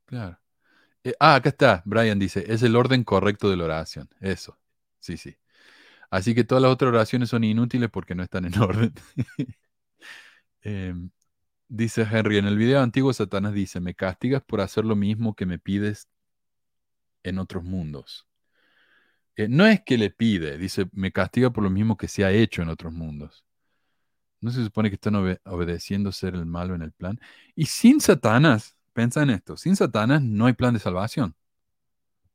[0.06, 0.40] claro.
[1.04, 4.10] Eh, ah, acá está, Brian dice, es el orden correcto de la oración.
[4.20, 4.58] Eso,
[5.00, 5.38] sí, sí.
[6.10, 8.94] Así que todas las otras oraciones son inútiles porque no están en orden.
[10.62, 11.12] Em,
[11.68, 15.46] dice Henry, en el video antiguo Satanás dice, me castigas por hacer lo mismo que
[15.46, 16.08] me pides
[17.24, 18.28] en otros mundos.
[19.36, 22.32] Eh, no es que le pide, dice, me castiga por lo mismo que se ha
[22.32, 23.46] hecho en otros mundos.
[24.42, 27.20] ¿No se supone que están obedeciendo ser el malo en el plan?
[27.56, 31.36] Y sin Satanás, piensa en esto, sin Satanás no hay plan de salvación,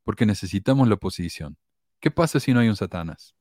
[0.04, 1.56] porque necesitamos la oposición.
[2.00, 3.34] ¿Qué pasa si no hay un Satanás?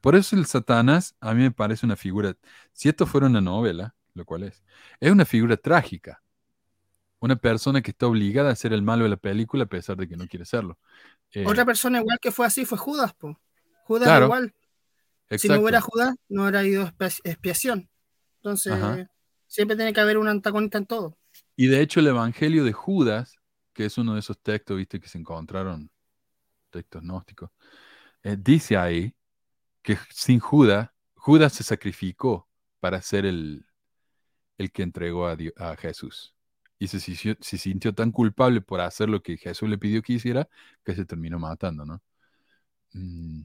[0.00, 2.36] Por eso el Satanás a mí me parece una figura,
[2.72, 4.62] si esto fuera una novela, lo cual es,
[5.00, 6.22] es una figura trágica,
[7.20, 10.08] Una persona que está obligada a ser el malo de la película a pesar de
[10.08, 10.78] que no quiere serlo.
[11.32, 13.40] Eh, Otra persona igual que fue así fue Judas, po.
[13.84, 14.54] Judas Claro, igual.
[15.30, 15.54] Si exacto.
[15.56, 17.88] no hubiera Judas, no hubiera ido expi- expiación.
[18.36, 19.10] Entonces, Ajá.
[19.46, 21.18] siempre tiene que haber un antagonista en todo.
[21.56, 23.36] Y de hecho el Evangelio de Judas,
[23.72, 25.90] que es uno de esos textos, viste, que se encontraron,
[26.70, 27.50] textos gnósticos,
[28.22, 29.14] eh, dice ahí
[29.82, 32.48] que sin Judas, Judas se sacrificó
[32.80, 33.66] para ser el,
[34.56, 36.34] el que entregó a, Dio- a Jesús.
[36.78, 40.48] Y se, sintió- tan culpable por hacer lo que Jesús le pidió que hiciera,
[40.84, 42.02] que se terminó matando, ¿no?
[42.94, 43.42] Mm.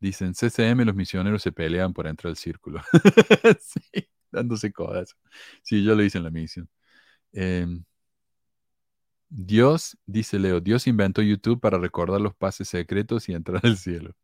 [0.00, 2.82] Dicen, CCM, los misioneros se pelean por entrar al círculo.
[3.60, 5.16] sí, dándose codas.
[5.62, 6.68] Sí, yo lo hice en la misión.
[7.32, 7.84] Em,
[9.28, 14.14] Dios, dice Leo, Dios inventó YouTube para recordar los pases secretos y entrar al cielo.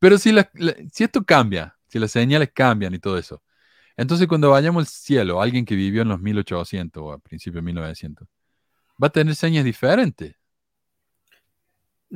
[0.00, 0.50] Pero si, la-
[0.92, 3.42] si esto cambia, si las señales cambian y todo eso,
[4.00, 7.66] entonces cuando vayamos al cielo, alguien que vivió en los 1800 o a principios de
[7.66, 8.26] 1900,
[9.02, 10.34] va a tener señas diferentes.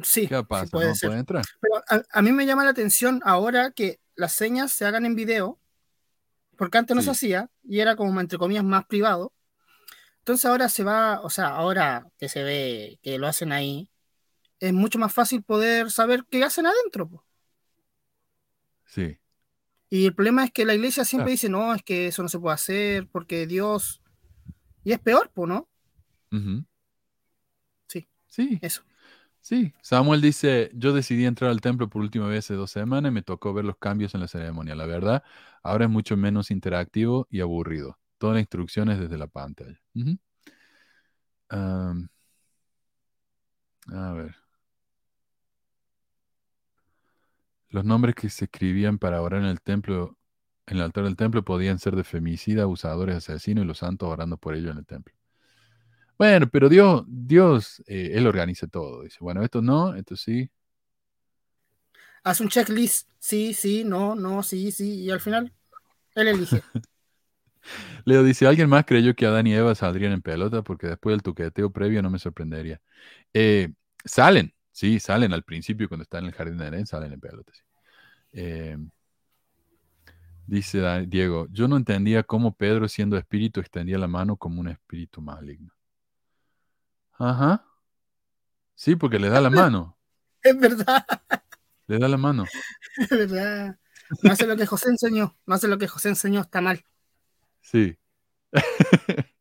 [0.03, 1.09] Sí, ¿Qué va a sí puede ¿No ser.
[1.09, 1.45] poder entrar?
[1.61, 5.15] Pero a, a mí me llama la atención ahora que las señas se hagan en
[5.15, 5.61] video,
[6.57, 7.07] porque antes no Sí.
[7.07, 9.33] se hacía y era como entre comillas más privado.
[10.19, 13.91] Entonces ahora se va, o sea, ahora que se ve que lo hacen ahí,
[14.59, 17.09] es mucho más fácil poder saber qué hacen adentro.
[17.09, 17.25] po.
[18.87, 19.19] Sí.
[19.95, 22.41] Y el problema es que la iglesia siempre dice, no, es que eso no se
[22.41, 24.03] puede hacer porque Dios...
[24.83, 25.69] Y es peor, pues, ¿no?
[27.87, 28.09] Sí.
[28.27, 28.59] Sí.
[28.61, 28.83] Eso.
[29.41, 33.15] Sí, Samuel dice, yo decidí entrar al templo por última vez hace dos semanas y
[33.15, 34.75] me tocó ver los cambios en la ceremonia.
[34.75, 35.23] La verdad,
[35.63, 37.97] ahora es mucho menos interactivo y aburrido.
[38.19, 39.81] Todas las instrucciones desde la pantalla.
[41.51, 41.95] A
[44.13, 44.44] ver.
[47.75, 50.17] Los nombres que se escribían para orar en el templo,
[50.69, 54.37] en el altar del templo, podían ser de femicida, abusadores, asesinos y los santos orando
[54.37, 55.13] por ellos en el templo.
[56.17, 59.03] Bueno, pero Dios, Dios, eh, Él organiza todo.
[59.03, 60.49] Dice, bueno, esto no, esto sí.
[62.23, 65.53] Haz un checklist, sí, sí, no, no, sí, sí, y al final
[66.15, 66.63] él elige.
[68.05, 70.63] Leo dice, ¿alguien más creyó que Adán y Eva saldrían en pelota?
[70.63, 72.81] Porque después del tuqueteo previo no me sorprendería.
[73.33, 73.73] Eh,
[74.05, 77.53] salen, sí, salen al principio cuando están en el jardín de Edén, salen en pelota.
[77.55, 77.63] sí.
[78.33, 78.77] Eh,
[80.47, 85.23] dice Diego, yo no entendía cómo Pedro siendo espíritu extendía la mano como un espíritu
[85.23, 85.73] maligno.
[87.13, 87.65] Ajá.
[88.75, 89.97] Sí, porque le da la mano,
[90.43, 91.07] es verdad,
[91.87, 92.45] le da la mano.
[92.99, 93.79] es verdad.
[94.23, 96.85] No hace lo que José enseñó, no hace lo que José enseñó, está mal.
[97.61, 97.97] Sí.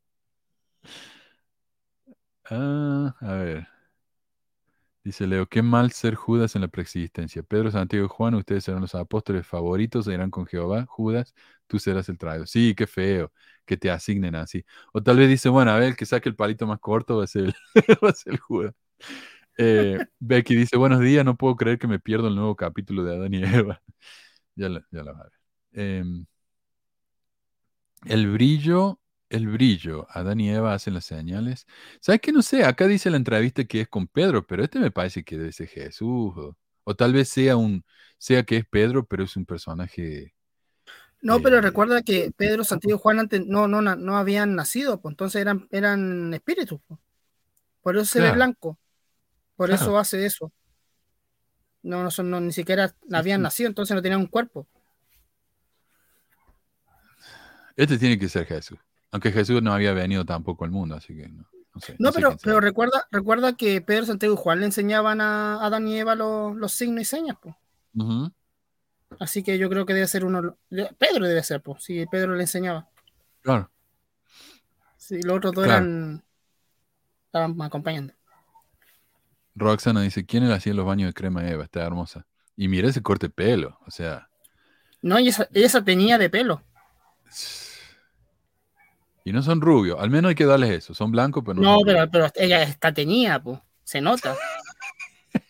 [2.45, 3.72] Ah, a ver.
[5.03, 7.43] Dice Leo, qué mal ser Judas en la preexistencia.
[7.43, 10.85] Pedro, Santiago y Juan, ustedes serán los apóstoles favoritos, irán con Jehová.
[10.87, 11.33] Judas,
[11.67, 12.47] tú serás el traidor.
[12.47, 13.31] Sí, qué feo
[13.65, 14.63] que te asignen así.
[14.93, 17.25] O tal vez dice, bueno, a ver, el que saque el palito más corto va
[17.25, 17.53] a ser
[18.03, 18.73] va a ser Judas.
[19.57, 23.15] Eh, Becky dice, buenos días, no puedo creer que me pierdo el nuevo capítulo de
[23.17, 23.81] Adán y Eva.
[24.55, 25.33] Ya lo, ya lo va a ver.
[25.73, 26.25] Em,
[28.05, 28.99] el brillo,
[29.33, 30.07] el brillo.
[30.09, 31.67] Adán y Eva hacen las señales.
[32.01, 32.31] ¿Sabes qué?
[32.31, 35.37] No sé, acá dice la entrevista que es con Pedro, pero este me parece que
[35.37, 36.33] debe ser Jesús.
[36.37, 37.85] O, o tal vez sea un,
[38.17, 40.33] sea que es Pedro, pero es un personaje.
[41.21, 45.01] No, pero Eh, recuerda que Pedro, Santiago y Juan antes no, no, no habían nacido,
[45.01, 46.81] pues entonces eran, eran espíritus.
[46.87, 46.99] pues.
[47.81, 48.79] Por eso se ve blanco.
[49.57, 49.75] Por Claro.
[49.75, 50.53] eso hace eso.
[51.83, 53.43] No, no son, no, ni siquiera habían sí.
[53.43, 54.67] nacido, entonces no tenían un cuerpo.
[57.75, 58.79] Este tiene que ser Jesús.
[59.13, 61.95] Aunque Jesús no había venido tampoco al mundo, así que no, no sé.
[61.99, 65.87] No, sé pero, pero recuerda, recuerda que Pedro, Santiago y Juan le enseñaban a Adán
[65.87, 67.55] y Eva los, los signos y señas, pues.
[67.95, 68.31] Ujú.
[69.19, 70.57] Así que yo creo que debe ser uno.
[70.97, 71.83] Pedro debe ser, pues.
[71.83, 72.89] Si Pedro le enseñaba.
[73.41, 73.69] Claro.
[74.97, 75.85] Si los otros dos Claro.
[75.85, 76.23] eran.
[77.27, 78.13] Estaban acompañando.
[79.55, 81.63] Roxana dice, ¿quién le hacía los baños de crema a Eva?
[81.63, 82.25] Está hermosa.
[82.57, 83.77] Y mira ese corte de pelo.
[83.85, 84.27] O sea,
[85.03, 86.63] No, y esa, esa tenía de pelo.
[89.23, 89.99] Y no son rubios.
[89.99, 90.93] Al menos hay que darles eso.
[90.93, 93.59] Son blancos, pero no, No, son pero, pero ella está teñida, pues.
[93.83, 94.35] Se nota.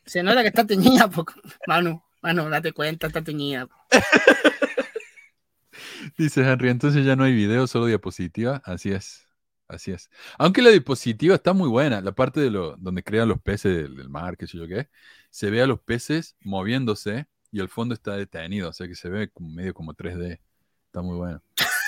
[0.06, 1.28] Se nota que está teñida, pues.
[1.68, 3.68] Manu, Manu, date cuenta, está teñida.
[3.68, 3.76] po.
[6.18, 8.62] Dice Henry, entonces ya no hay video, solo diapositiva.
[8.66, 9.28] Así es.
[9.68, 10.10] Así es.
[10.38, 13.95] Aunque la diapositiva está muy buena, la parte de lo, donde crean los peces del,
[13.95, 14.90] del mar, qué sé yo qué,
[15.32, 19.10] se ve a los peces moviéndose y el fondo está detenido, o sea que se
[19.10, 20.40] ve como medio como 3D.
[20.88, 21.41] Está muy bueno.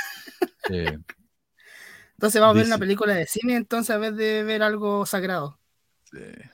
[0.72, 0.98] Eh,
[2.18, 5.60] Entonces vamos a ver una película de cine, entonces a vez de ver algo sagrado.
[6.14, 6.50] eh,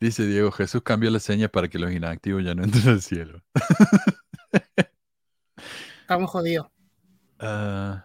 [0.00, 3.42] dice Diego, Jesús cambió la seña para que los inactivos ya no entren al cielo.
[6.00, 6.68] Estamos jodidos.
[7.38, 8.04] Ah,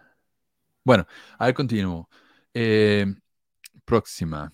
[0.84, 1.06] bueno,
[1.38, 2.08] a ver, continúo.
[2.54, 3.06] Eh,
[3.84, 4.52] Próxima.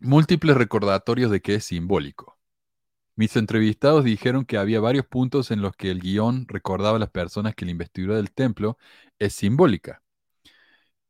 [0.00, 2.38] Múltiples recordatorios de que es simbólico.
[3.16, 7.10] Mis entrevistados dijeron que había varios puntos en los que el guion recordaba a las
[7.10, 8.78] personas que la investidura del templo
[9.18, 10.02] es simbólica.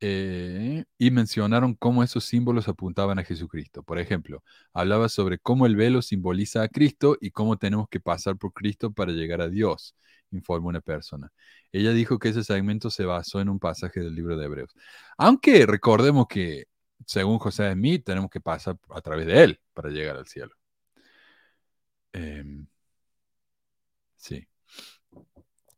[0.05, 3.85] Eh, y mencionaron cómo esos símbolos apuntaban a Jesucristo.
[3.85, 4.43] Por ejemplo,
[4.73, 8.91] hablaba sobre cómo el velo simboliza a Cristo y cómo tenemos que pasar por Cristo
[8.93, 9.95] para llegar a Dios,
[10.33, 11.33] informó una persona.
[11.71, 14.75] Ella dijo que ese segmento se basó en un pasaje del libro de Hebreos.
[15.19, 16.67] Aunque recordemos que,
[17.07, 20.55] según José Smith, tenemos que pasar a través de él para llegar al cielo.
[22.13, 22.67] Em,
[24.17, 24.47] sí.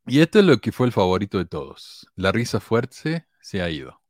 [0.07, 2.07] Y esto es lo que fue el favorito de todos.
[2.17, 4.04] La risa fuerte se ha ido.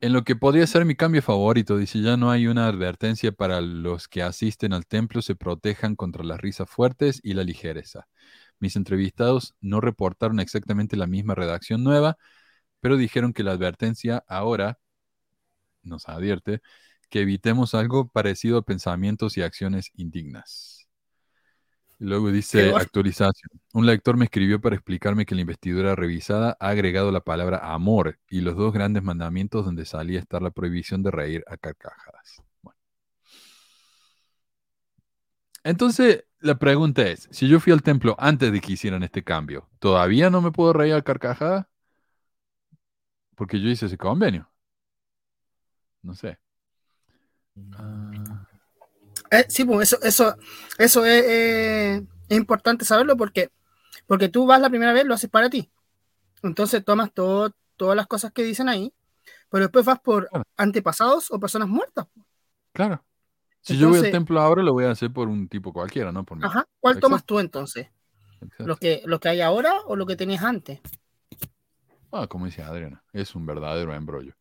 [0.00, 3.60] En lo que podría ser mi cambio favorito, dice, ya no hay una advertencia para
[3.60, 8.06] los que asisten al templo se protejan contra las risas fuertes y la ligereza.
[8.60, 12.16] Mis entrevistados no reportaron exactamente la misma redacción nueva,
[12.80, 14.78] pero dijeron que la advertencia ahora
[15.82, 16.60] nos advierte
[17.10, 20.77] que evitemos algo parecido a pensamientos y acciones indignas.
[22.00, 23.50] Luego dice actualización.
[23.72, 28.18] Un lector me escribió para explicarme que la investidura revisada ha agregado la palabra amor
[28.30, 32.42] y los dos grandes mandamientos donde salía estar la prohibición de reír a carcajadas.
[35.64, 39.68] Entonces, la pregunta es, si yo fui al templo antes de que hicieran este cambio,
[39.80, 41.66] ¿todavía no me puedo reír a carcajadas?
[43.34, 44.48] Porque yo hice ese convenio.
[46.02, 46.38] No sé.
[47.74, 48.07] Ah.
[49.30, 50.36] Eh, sí, pues eso, eso,
[50.78, 53.50] eso es, importante saberlo porque,
[54.06, 55.70] porque tú vas la primera vez, lo haces para ti.
[56.42, 58.92] Entonces tomas todo, todas las cosas que dicen ahí,
[59.50, 62.06] pero después vas por antepasados o personas muertas.
[62.72, 63.02] Claro.
[63.60, 66.24] Si yo voy al templo ahora, lo voy a hacer por un tipo cualquiera, ¿no?
[66.24, 66.66] Por Ajá.
[66.80, 67.88] ¿Cuál tomas tú entonces?
[68.58, 70.80] ¿Lo que, ¿Lo que hay ahora o lo que tenías antes?
[72.12, 74.34] Ah, como dice Adriana, es un verdadero embrollo.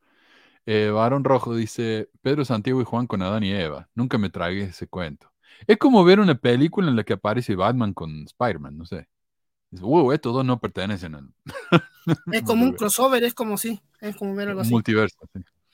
[0.69, 3.88] Eh, Barón Rojo dice, Pedro, Santiago y Juan con Adán y Eva.
[3.95, 5.31] Nunca me tragué ese cuento.
[5.65, 9.07] Es como ver una película en la que aparece Batman con Spider-Man, no sé.
[9.72, 11.30] wow, estos dos no pertenecen al...
[12.34, 14.72] es como un crossover, es como sí, es como ver algo así.
[14.72, 15.18] Multiverso,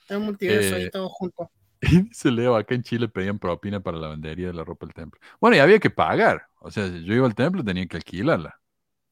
[0.08, 1.50] Es un multiverso ahí eh, todo junto.
[1.80, 4.94] Y dice Leo, acá en Chile pedían propina para la lavandería de la ropa del
[4.94, 5.20] templo.
[5.38, 6.46] Bueno, y había que pagar.
[6.60, 8.58] O sea, si yo iba al templo tenía que alquilarla.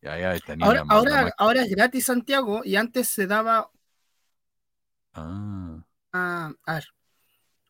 [0.00, 3.68] Y ahí tenía ahora, ahora, ahora es gratis Santiago y antes se daba
[5.14, 5.84] Ah.
[6.12, 6.52] ah.
[6.64, 6.84] a ver,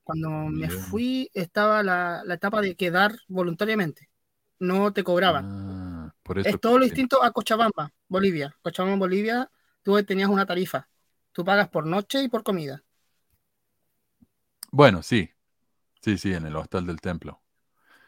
[0.04, 4.08] cuando me fui estaba la, etapa de quedar voluntariamente.
[4.58, 5.44] No te cobraban.
[5.46, 8.54] Ah, por eso es todo lo distinto a Cochabamba, Bolivia.
[8.62, 9.50] Cochabamba, Bolivia,
[9.82, 10.88] tú tenías una tarifa.
[11.32, 12.82] Tú pagas por noche y por comida.
[14.70, 15.30] Bueno, sí.
[16.00, 17.40] Sí, sí, en el hostel del templo.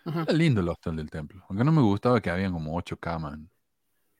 [0.04, 1.44] Era lindo el hostel del templo.
[1.48, 3.38] Aunque no me gustaba que habían como ocho camas.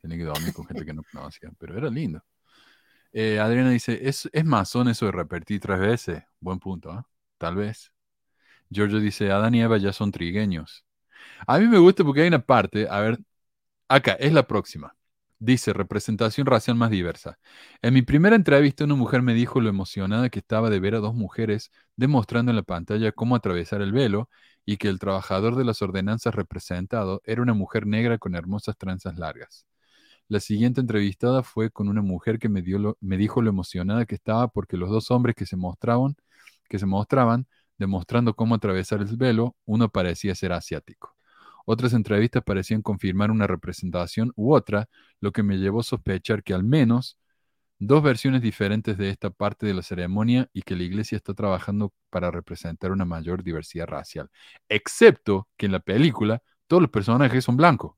[0.01, 2.23] Tenía que dormir con gente que no conocía, pero era lindo.
[3.15, 6.25] Eh, Adriana dice, ¿Es, ¿es masón eso de repetir tres veces?
[6.41, 7.07] Buen punto, ¿ah?
[7.39, 7.93] Tal vez.
[8.71, 10.85] Giorgio dice, Adán y Eva ya son trigueños.
[11.47, 13.21] A mí me gusta porque hay una parte, a ver,
[13.89, 14.97] acá, es la próxima.
[15.41, 17.39] Dice, representación racial más diversa.
[17.83, 21.01] En mi primera entrevista, una mujer me dijo lo emocionada que estaba de ver a
[21.01, 24.31] dos mujeres demostrando en la pantalla cómo atravesar el velo
[24.67, 29.19] y que el trabajador de las ordenanzas representado era una mujer negra con hermosas tranzas
[29.19, 29.67] largas.
[30.29, 34.15] La siguiente entrevistada fue con una mujer que me, dio me dijo lo emocionada que
[34.15, 36.17] estaba porque los dos hombres que se mostraban,
[36.69, 37.47] que se mostraban
[37.79, 41.15] demostrando cómo atravesar el velo, uno parecía ser asiático.
[41.67, 44.89] Otras entrevistas parecían confirmar una representación u otra,
[45.21, 47.19] lo que me llevó a sospechar que al menos
[47.79, 51.93] dos versiones diferentes de esta parte de la ceremonia y que la iglesia está trabajando
[52.11, 54.31] para representar una mayor diversidad racial,
[54.69, 57.95] excepto que en la película todos los personajes son blancos.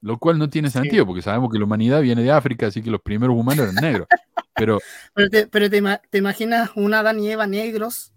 [0.00, 2.90] Lo cual no tiene sentido, porque sabemos que la humanidad viene de África, así que
[2.90, 4.08] los primeros humanos eran negros.
[4.54, 4.78] Pero,
[5.50, 8.12] pero, te, imaginas un Adán y Eva negros.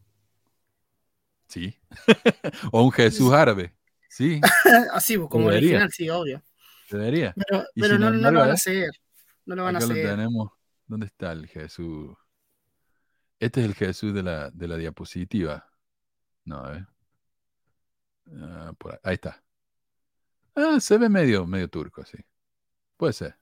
[1.48, 1.76] Sí.
[2.72, 3.74] o un Jesús árabe.
[4.10, 4.42] Sí.
[4.94, 6.44] Así, pues, como original, sí, obvio.
[6.90, 7.34] Debería.
[7.76, 8.90] Pero, no, lo van a hacer.
[9.46, 10.10] No lo van a hacer.
[10.10, 10.52] tenemos.
[10.88, 12.16] ¿Dónde está el Jesús?
[13.40, 15.70] Este es el Jesús de la, de la diapositiva.
[16.46, 16.88] No, a ver.
[18.38, 18.74] Ah,
[19.04, 19.42] ahí está.
[20.62, 22.18] Ah, se ve medio, medio turco, sí.
[22.98, 23.38] Puede ser.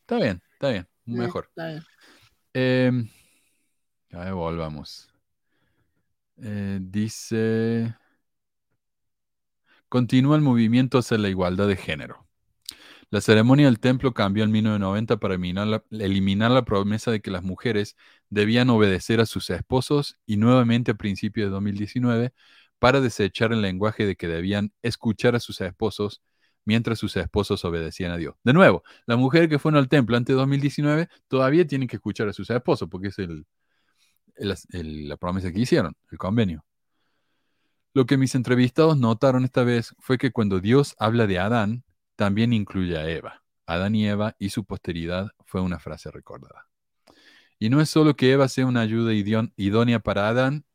[0.00, 0.88] Está bien, está bien.
[1.04, 1.50] Mejor.
[2.54, 2.92] Eh,
[4.12, 5.08] a ver, volvamos.
[6.36, 7.96] Eh, dice.
[9.88, 12.26] Continúa el movimiento hacia la igualdad de género.
[13.10, 17.96] La ceremonia del templo cambió en 1990 para eliminar la, promesa de que las mujeres
[18.30, 22.32] debían obedecer a sus esposos y nuevamente a principios de 2019
[22.78, 26.22] para desechar el lenguaje de que debían escuchar a sus esposos,
[26.64, 28.34] mientras sus esposos obedecían a Dios.
[28.44, 32.28] De nuevo, la mujer que fueron al templo antes de 2019 todavía tienen que escuchar
[32.28, 33.16] a sus esposos porque es
[34.36, 36.64] la promesa que hicieron, el convenio.
[37.94, 41.84] Lo que mis entrevistados notaron esta vez fue que cuando Dios habla de Adán,
[42.14, 43.42] también incluye a Eva.
[43.64, 46.68] Adán y Eva y su posteridad fue una frase recordada.
[47.58, 50.66] Y no es solo que Eva sea una ayuda idónea para Adán,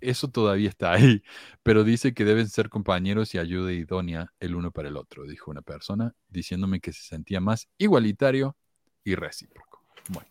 [0.00, 1.22] eso todavía está ahí,
[1.62, 5.50] pero dice que deben ser compañeros y ayuda idónea el uno para el otro, dijo
[5.50, 8.56] una persona, diciéndome que se sentía más igualitario
[9.04, 9.84] y recíproco.
[10.08, 10.28] Bueno,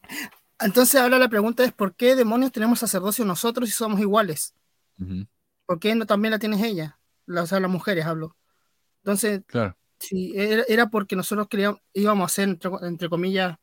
[0.60, 4.56] Entonces ahora la pregunta es, ¿por qué demonios tenemos sacerdocio nosotros si somos iguales?
[5.00, 5.26] ujú,
[5.66, 7.00] ¿Por qué no también la tienes ella?
[7.26, 8.36] La- o sea, las mujeres hablo.
[9.04, 13.58] Entonces, claro, Sí, era, era porque nosotros queríamos, íbamos a hacer, entre, entre comillas,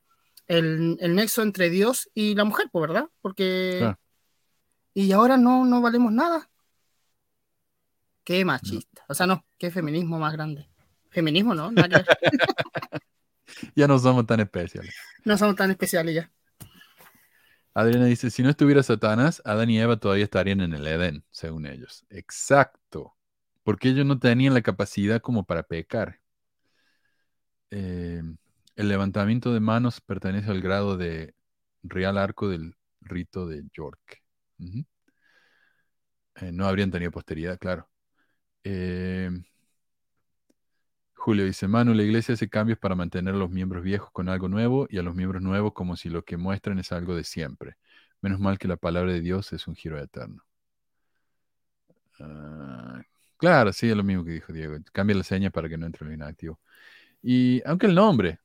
[0.48, 3.08] el, el nexo entre Dios y la mujer, pues, ¿verdad?
[3.22, 3.78] Porque...
[3.78, 3.98] Claro.
[4.98, 6.48] Y ahora no, no valemos nada.
[8.24, 9.04] Qué machista.
[9.08, 10.70] O sea, no, qué feminismo más grande.
[11.10, 11.70] Feminismo, ¿no?
[13.74, 14.94] Ya no somos tan especiales.
[15.24, 16.30] no somos tan especiales ya.
[17.74, 21.66] Adriana dice, si no estuviera Satanás, Adán y Eva todavía estarían en el Edén, según
[21.66, 22.04] ellos.
[22.08, 23.14] Exacto,
[23.64, 26.20] porque ellos no tenían la capacidad como para pecar.
[27.70, 28.22] Eh,
[28.76, 31.34] el levantamiento de manos pertenece al grado de
[31.82, 34.25] real arco del rito de York.
[34.58, 37.88] Eh, no habrían tenido posteridad, claro.
[38.64, 39.30] Eh,
[41.14, 44.48] Julio dice, Manu, la iglesia hace cambios para mantener a los miembros viejos con algo
[44.48, 47.76] nuevo y a los miembros nuevos como si lo que muestran es algo de siempre.
[48.20, 50.44] Menos mal que la palabra de Dios es un giro eterno.
[52.20, 53.02] Ah,
[53.36, 54.76] claro, sí, es lo mismo que dijo Diego.
[54.92, 56.60] Cambia la seña para que no entre lo inactivo.
[57.22, 58.40] Y aunque el nombre,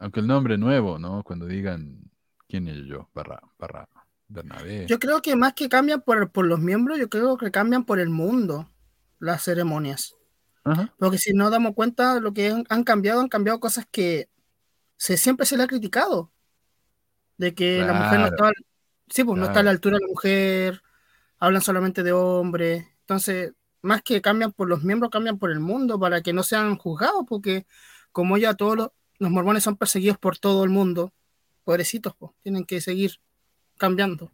[0.00, 1.22] aunque el nombre nuevo, ¿no?
[1.22, 2.10] Cuando digan,
[2.48, 3.08] ¿quién es yo?
[3.14, 3.88] Barra, barra,
[4.30, 4.86] Bernabé.
[4.86, 7.98] Yo creo que más que cambian por, por los miembros, yo creo que cambian por
[7.98, 8.70] el mundo
[9.18, 10.16] las ceremonias.
[10.64, 14.28] Ajá, Porque si no damos cuenta, lo que han, han cambiado, han cambiado cosas que
[14.96, 16.30] se, siempre se le ha criticado.
[17.38, 18.50] De que la mujer no está,
[19.08, 20.82] sí, pues no está a la altura de la mujer,
[21.38, 22.86] hablan solamente de hombres.
[23.00, 23.52] Entonces,
[23.82, 27.24] más que cambian por los miembros, cambian por el mundo para que no sean juzgados,
[27.26, 27.66] porque
[28.12, 28.88] como ya todos los,
[29.18, 31.12] los mormones son perseguidos por todo el mundo,
[31.64, 33.20] pobrecitos, pues, tienen que seguir
[33.80, 34.30] cambiando.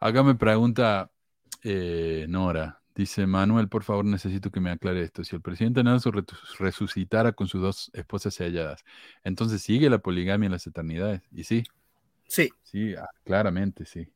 [0.00, 1.10] Acá me pregunta
[1.62, 2.78] eh, Nora.
[2.94, 5.22] Dice Manuel, por favor, necesito que me aclare esto.
[5.22, 6.26] Si el presidente Nelson
[6.58, 8.84] resucitara con sus dos esposas selladas,
[9.22, 11.22] entonces sigue la poligamia en las eternidades.
[11.30, 11.62] Y sí,
[12.26, 12.50] Sí.
[12.62, 14.12] sí, ah, claramente sí.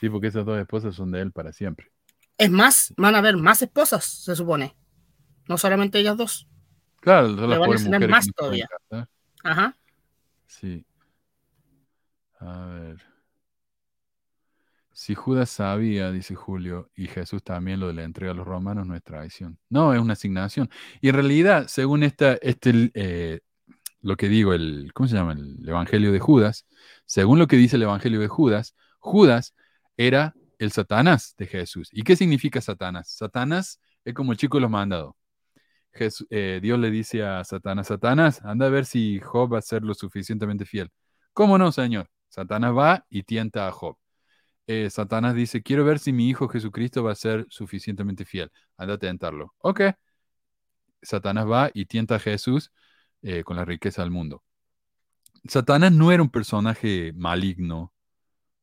[0.00, 1.90] Sí, porque esas dos esposas son de él para siempre.
[2.36, 4.76] Es más, van a haber más esposas, se supone.
[5.48, 6.48] No solamente ellas dos.
[7.00, 8.68] Claro, son las van a mujeres más todavía.
[9.44, 9.76] Ajá.
[10.46, 10.84] Sí.
[12.40, 12.98] A ver.
[14.92, 18.84] Si Judas sabía, dice Julio, y Jesús también lo de la entrega a los romanos,
[18.86, 19.58] no es traición.
[19.68, 20.68] No, es una asignación.
[21.00, 23.40] Y en realidad, según esta, este, eh,
[24.02, 25.32] lo que digo, el, ¿cómo se llama?
[25.34, 26.66] El Evangelio de Judas,
[27.06, 29.54] según lo que dice el Evangelio de Judas, Judas
[29.96, 31.90] era el Satanás de Jesús.
[31.92, 33.10] ¿Y qué significa Satanás?
[33.10, 35.14] Satanás es como el chico de los mandados.
[35.92, 39.62] Jesús- eh, Dios le dice a Satanás, Satanás, anda a ver si Job va a
[39.62, 40.90] ser lo suficientemente fiel.
[41.32, 42.08] ¿Cómo no, Señor?
[42.38, 43.96] Satanás va y tienta a Job.
[44.68, 48.52] Eh, Satanás dice, quiero ver si mi hijo Jesucristo va a ser suficientemente fiel.
[48.76, 49.54] Anda a tentarlo.
[49.58, 49.80] Ok.
[51.02, 52.70] Satanás va y tienta a Jesús
[53.22, 54.44] eh, con la riqueza del mundo.
[55.48, 57.92] Satanás no era un personaje maligno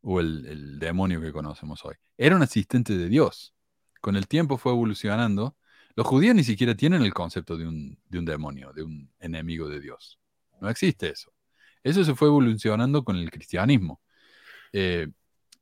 [0.01, 1.95] o el, demonio que conocemos hoy.
[2.17, 3.53] Era un asistente de Dios.
[3.99, 5.57] Con el tiempo fue evolucionando.
[5.97, 10.17] Los judíos ni siquiera tienen el concepto de un demonio, de un enemigo de Dios.
[10.61, 11.34] No existe eso.
[11.85, 14.01] Eso se fue evolucionando con el cristianismo.
[14.73, 15.07] Eh,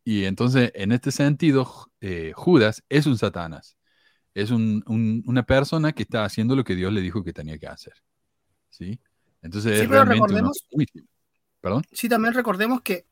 [0.06, 3.78] y entonces, en este sentido, eh, Judas es un Satanás.
[4.34, 7.58] Es un- un- una persona que está haciendo lo que Dios le dijo que tenía
[7.58, 7.94] que hacer.
[8.70, 9.00] ¿Sí?
[9.41, 10.66] Entonces, Sí, es pero realmente recordemos-.
[11.62, 11.84] ¿Perdón?
[11.91, 13.06] Sí, también recordemos que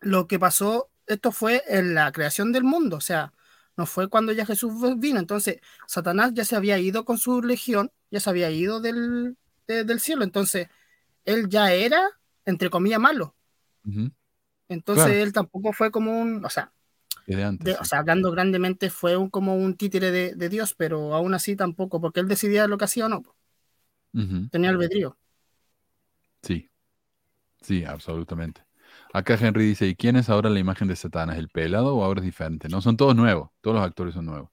[0.00, 3.32] lo que pasó, esto fue en la creación del mundo, o sea,
[3.76, 5.20] no fue cuando ya Jesús vino.
[5.20, 9.36] Entonces, Satanás ya se había ido con su legión, ya se había ido del,
[9.68, 10.24] de- del cielo.
[10.24, 10.68] Entonces,
[11.24, 13.34] él ya era, entre comillas, malo.
[14.68, 15.22] Entonces, Claro.
[15.22, 16.72] él tampoco fue como un, o sea,
[17.26, 17.64] Desde antes.
[17.66, 17.78] de- sí.
[17.80, 21.56] o sea, hablando grandemente, fue un, como un títere de, de Dios, pero aún así
[21.56, 23.22] tampoco, porque él decidía lo que hacía o no,
[24.50, 25.16] tenía albedrío.
[26.42, 26.70] Sí,
[27.62, 28.62] sí, absolutamente.
[29.12, 31.38] Acá Henry dice, ¿y quién es ahora la imagen de Satanás?
[31.38, 32.68] ¿El pelado o ahora es diferente?
[32.68, 34.50] No, son todos nuevos, todos los actores son nuevos.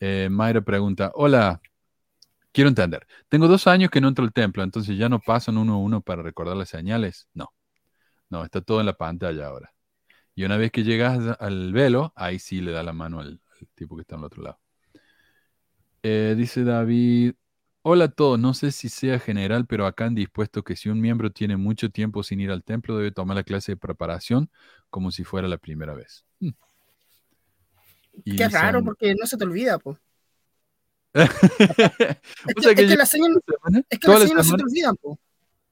[0.00, 1.60] Eh, Mayra pregunta, hola,
[2.54, 5.74] quiero entender, tengo dos años que no entro al templo, entonces ya no pasan uno
[5.74, 7.28] a uno para recordar las señales.
[7.34, 7.52] No,
[8.30, 9.74] no, está todo en la pantalla ahora.
[10.34, 13.68] Y una vez que llegas al velo, ahí sí le da la mano al, al
[13.74, 14.58] tipo que está al otro lado.
[16.02, 17.34] Eh, dice David,
[17.82, 21.00] hola a todos, no sé si sea general, pero acá han dispuesto que si un
[21.00, 24.48] miembro tiene mucho tiempo sin ir al templo, debe tomar la clase de preparación
[24.90, 26.24] como si fuera la primera vez.
[26.38, 26.50] Hmm.
[28.24, 29.98] Y Qué raro, porque no se te olvida, pues.
[32.46, 33.30] Es que, es que yo- las señas,
[33.88, 35.18] es que las señas no se te olvidan, po.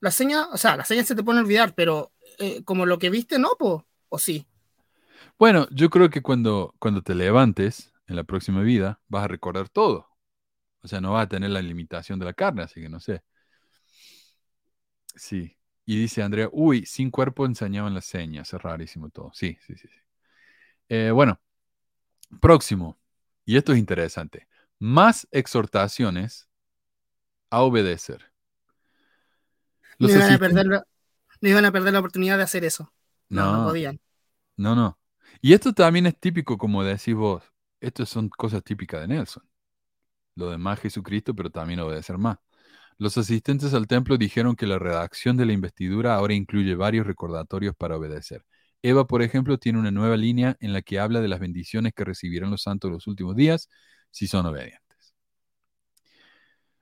[0.00, 3.10] Las señas, o sea, las señas se te pueden olvidar, pero eh, como lo que
[3.10, 3.86] viste, no, po.
[4.08, 4.46] O sí.
[5.38, 9.68] Bueno, yo creo que cuando, cuando te levantes en la próxima vida, vas a recordar
[9.68, 10.08] todo.
[10.82, 13.22] O sea, no vas a tener la limitación de la carne, así que no sé.
[15.14, 15.56] Sí.
[15.84, 19.30] Y dice Andrea, uy, sin cuerpo enseñaban las señas, es rarísimo todo.
[19.34, 19.88] Sí, sí, sí.
[19.88, 19.98] sí.
[20.88, 21.40] Eh, bueno,
[22.40, 22.98] próximo.
[23.44, 24.48] Y esto es interesante.
[24.82, 26.48] Más exhortaciones
[27.50, 28.32] a obedecer.
[30.00, 30.82] No iban, a perder la,
[31.40, 32.92] no iban a perder la oportunidad de hacer eso.
[33.28, 33.68] No, no, No.
[33.68, 34.00] podían.
[34.56, 34.98] No, no.
[35.40, 37.44] Y esto también es típico, como decís vos.
[37.80, 39.44] Estas son cosas típicas de Nelson.
[40.34, 42.38] Lo de más Jesucristo, pero también obedecer más.
[42.98, 47.76] Los asistentes al templo dijeron que la redacción de la investidura ahora incluye varios recordatorios
[47.76, 48.44] para obedecer.
[48.82, 52.04] Eva, por ejemplo, tiene una nueva línea en la que habla de las bendiciones que
[52.04, 53.68] recibirán los santos en los últimos días
[54.12, 54.82] si son obedientes.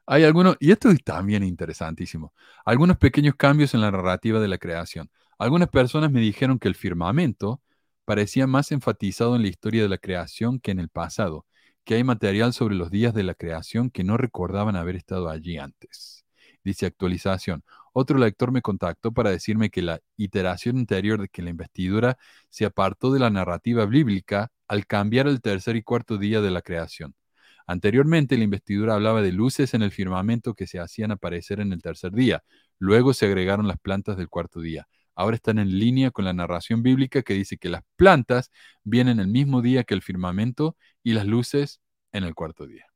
[0.07, 2.35] Hay algunos, y esto es también interesantísimo,
[2.65, 5.11] algunos pequeños cambios en la narrativa de la creación.
[5.39, 7.62] Algunas personas me dijeron que el firmamento
[8.05, 11.47] parecía más enfatizado en la historia de la creación que en el pasado,
[11.85, 15.59] que hay material sobre los días de la creación que no recordaban haber estado allí
[15.59, 16.24] antes.
[16.65, 17.65] Dice actualización.
[17.93, 22.65] Otro lector me contactó para decirme que la iteración anterior de que la investidura se
[22.65, 27.15] apartó de la narrativa bíblica al cambiar el tercer y cuarto día de la creación.
[27.70, 31.80] Anteriormente la investidura hablaba de luces en el firmamento que se hacían aparecer en el
[31.80, 32.42] tercer día.
[32.80, 34.88] Luego se agregaron las plantas del cuarto día.
[35.14, 38.51] Ahora están en línea con la narración bíblica que dice que las plantas
[38.82, 41.80] vienen el mismo día que el firmamento y las luces
[42.10, 42.86] en el cuarto día.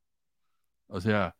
[0.89, 1.37] O sea,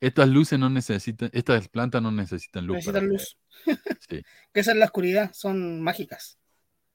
[0.00, 2.76] estas luces no necesitan, estas plantas no necesitan luz.
[2.76, 3.36] Necesitan luz.
[4.08, 6.38] Sí, Que esa es la oscuridad, son mágicas.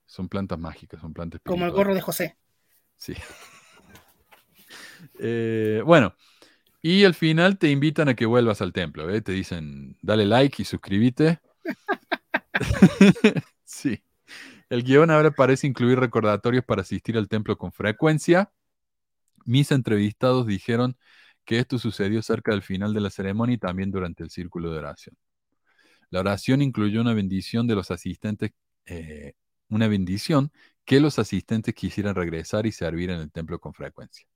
[0.07, 2.35] son plantas mágicas, son plantas Como el gorro de José.
[2.95, 3.13] Sí.
[5.19, 6.15] Eh, bueno,
[6.81, 9.21] y al final te invitan a que vuelvas al templo, ¿eh?
[9.21, 11.39] Te dicen, dale like y suscríbete.
[13.65, 14.01] sí.
[14.69, 18.51] El guion ahora parece incluir recordatorios para asistir al templo con frecuencia.
[19.45, 20.97] Mis entrevistados dijeron
[21.45, 24.79] que esto sucedió cerca del final de la ceremonia y también durante el círculo de
[24.79, 25.15] oración.
[26.09, 28.51] La oración incluyó una bendición de los asistentes,
[28.85, 29.33] eh,
[29.69, 30.51] una bendición
[30.85, 34.27] que los asistentes quisieran regresar y servir en el templo con frecuencia.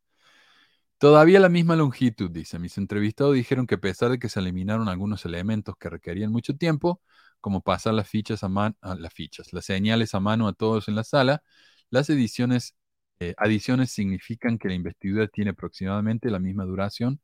[1.02, 2.60] Todavía la misma longitud, dice.
[2.60, 6.56] Mis entrevistados dijeron que a pesar de que se eliminaron algunos elementos que requerían mucho
[6.56, 7.02] tiempo,
[7.40, 10.94] como pasar las fichas a mano, las fichas, las señales a mano a todos en
[10.94, 11.41] la sala,
[11.90, 12.76] las ediciones,
[13.19, 17.19] eh, adiciones significan que la investidura tiene aproximadamente la misma duración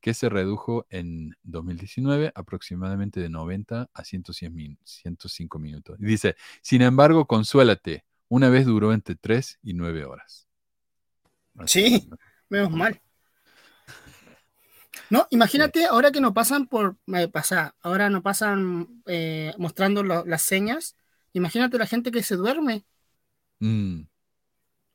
[0.00, 6.00] que se redujo en 2019 aproximadamente de 90 a 110 min- 105 minutos.
[6.00, 10.48] Y dice, sin embargo, consuélate, una vez duró entre 3 y 9 horas.
[11.56, 12.10] Así Sí.
[12.48, 13.00] Menos mal.
[15.14, 16.96] No, imagínate ahora que no pasan por.
[17.14, 20.96] eh, pasa, ahora no pasan eh, mostrando lo- las señas.
[21.32, 22.84] Imagínate la gente que se duerme.
[23.60, 24.00] Mm,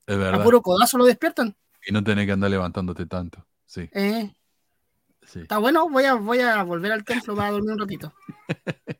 [0.08, 0.44] es A verdad.
[0.44, 1.56] puro codazo lo despiertan.
[1.88, 3.48] Y no tenés que andar levantándote tanto.
[3.66, 4.30] Sí, Eh,
[5.22, 5.40] sí.
[5.40, 8.14] está bueno, voy a, voy a volver al templo para dormir un ratito.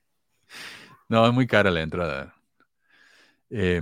[1.10, 2.34] No, es muy cara la entrada.
[3.50, 3.82] Eh,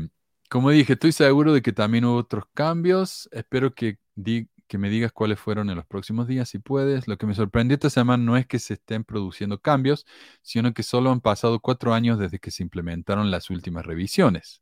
[0.50, 3.28] como dije, estoy seguro de que también hubo otros cambios.
[3.32, 7.08] Espero que, di- que me digas cuáles fueron en los próximos días, si puedes.
[7.08, 10.06] Lo que me sorprendió esta semana no es que se estén produciendo cambios,
[10.42, 14.62] sino que solo han pasado cuatro años desde que se implementaron las últimas revisiones.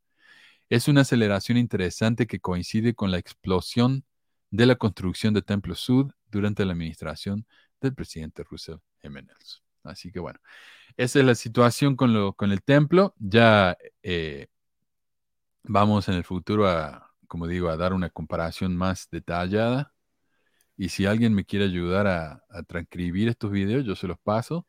[0.70, 4.06] Es una aceleración interesante que coincide con la explosión
[4.52, 7.46] de la construcción de Templo Sud durante la administración
[7.82, 9.22] del presidente Russell M.
[9.22, 9.62] Nelson.
[9.84, 10.40] Así que bueno,
[10.98, 13.14] esa es la situación con, lo, con el templo.
[13.20, 14.48] Ya eh,
[15.64, 19.94] vamos en el futuro a, como digo, a dar una comparación más detallada.
[20.78, 24.68] Y si alguien me quiere ayudar a, a transcribir estos videos, yo se los paso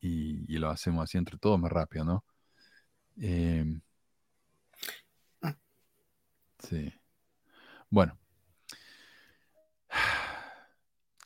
[0.00, 2.24] y, y lo hacemos así entre todos más rápido, ¿no?
[3.20, 3.64] Eh,
[6.58, 6.92] sí.
[7.90, 8.18] Bueno.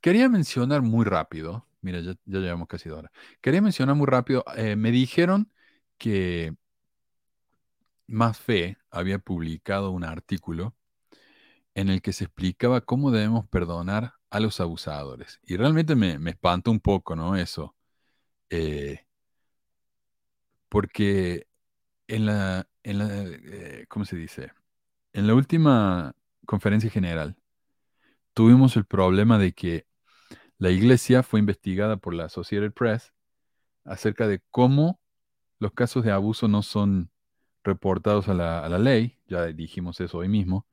[0.00, 3.12] Quería mencionar muy rápido, mira, ya, ya llevamos casi dos horas.
[3.40, 5.52] Quería mencionar muy rápido, eh, me dijeron
[5.98, 6.54] que
[8.06, 10.74] Más Fe había publicado un artículo
[11.80, 15.40] en el que se explicaba cómo debemos perdonar a los abusadores.
[15.44, 17.36] Y realmente me, me espantó un poco, ¿no?
[17.36, 17.74] Eso.
[18.50, 19.06] Eh,
[20.68, 21.46] porque
[22.08, 24.52] en la, en la eh, ¿cómo se dice?
[25.12, 26.14] En la última
[26.46, 27.36] conferencia general
[28.34, 29.86] tuvimos el problema de que
[30.58, 33.14] la iglesia fue investigada por la Associated Press
[33.84, 35.00] acerca de cómo
[35.58, 37.10] los casos de abuso no son
[37.64, 40.66] reportados a la, a la ley, ya dijimos eso hoy mismo.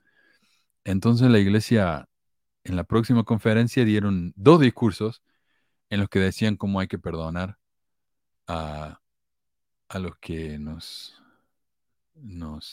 [0.87, 2.07] Entonces la iglesia
[2.63, 5.21] en la próxima conferencia dieron dos discursos
[5.89, 7.59] en los que decían cómo hay que perdonar
[8.47, 9.01] a,
[9.89, 11.21] a los que nos,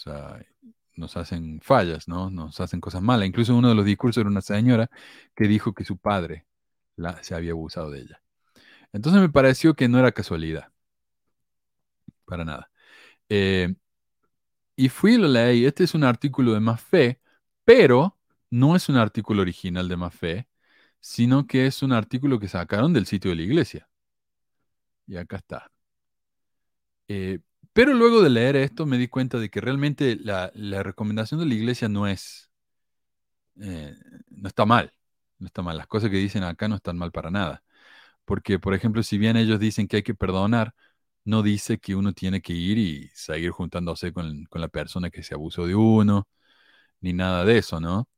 [0.06, 0.38] ah,
[0.94, 2.30] nos hacen fallas, ¿no?
[2.30, 3.26] Nos hacen cosas malas.
[3.26, 4.90] Incluso uno de los discursos era una señora
[5.34, 6.46] que dijo que su padre
[6.96, 8.22] la, se había abusado de ella.
[8.92, 10.72] Entonces me pareció que no era casualidad.
[12.26, 12.70] Para nada.
[13.28, 13.74] Eh,
[14.76, 15.66] y fui y lo leí.
[15.66, 17.20] Este es un artículo de Más Fe,
[17.64, 18.18] pero
[18.50, 20.48] no es un artículo original de Fe,
[21.00, 23.88] sino que es un artículo que sacaron del sitio de la iglesia.
[25.06, 25.70] Y acá está.
[27.08, 27.40] Eh,
[27.72, 30.50] pero luego de leer esto me di cuenta de que realmente la,
[30.82, 32.50] recomendación de la iglesia no es,
[33.60, 33.94] eh,
[34.28, 34.92] no está mal,
[35.38, 35.76] no está mal.
[35.78, 37.62] Las cosas que dicen acá no están mal para nada.
[38.24, 40.74] Porque, por ejemplo, si bien ellos dicen que hay que perdonar,
[41.24, 45.34] no dice que uno tiene que ir y seguir juntándose con, la persona que se
[45.34, 46.28] abusó de uno,
[47.04, 48.08] ni nada de eso, ¿no?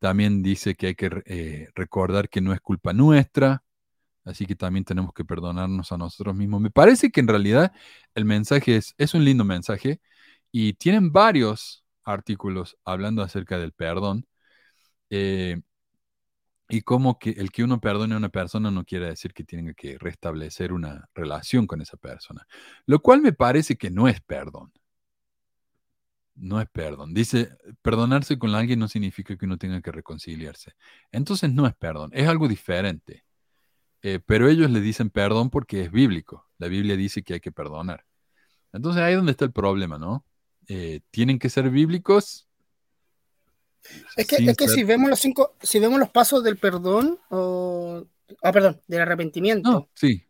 [0.00, 3.64] También dice que hay que eh, recordar que no es culpa nuestra,
[4.24, 6.60] Así que también tenemos que perdonarnos a nosotros mismos.
[6.60, 7.72] Me parece que en realidad
[8.14, 10.00] el mensaje es, es un lindo mensaje
[10.52, 14.26] y tienen varios artículos hablando acerca del perdón.
[15.10, 15.60] Eh,
[16.68, 19.74] y como que el que uno perdone a una persona no quiere decir que tenga
[19.74, 22.46] que restablecer una relación con esa persona.
[22.86, 24.72] Lo cual me parece que no es perdón.
[26.34, 27.14] No es perdón.
[27.14, 27.50] Dice,
[27.82, 30.72] perdonarse con alguien no significa que uno tenga que reconciliarse.
[31.10, 33.24] Entonces no es perdón, es algo diferente.
[34.02, 36.48] Eh, pero ellos le dicen perdón porque es bíblico.
[36.58, 38.04] La Biblia dice que hay que perdonar.
[38.72, 40.24] Entonces ahí es donde está el problema, ¿no?
[40.68, 42.48] Eh, ¿Tienen que ser bíblicos?
[44.16, 48.06] Es que, es que si vemos los cinco, si vemos los pasos del perdón, o,
[48.42, 49.88] ah, perdón, del arrepentimiento.
[49.94, 50.24] sí.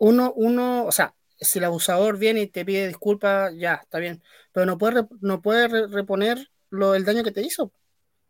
[0.00, 4.22] Uno, uno, o sea, si el abusador viene y te pide disculpas, ya, está bien.
[4.52, 7.72] Pero no puede, no puede reponer lo, el daño que te hizo.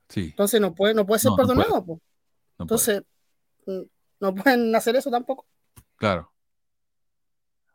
[0.08, 0.26] Sí.
[0.30, 2.00] Entonces no puede, no puede ser perdonado.
[2.58, 3.02] Entonces,
[4.20, 5.46] no pueden hacer eso tampoco.
[5.96, 6.32] Claro.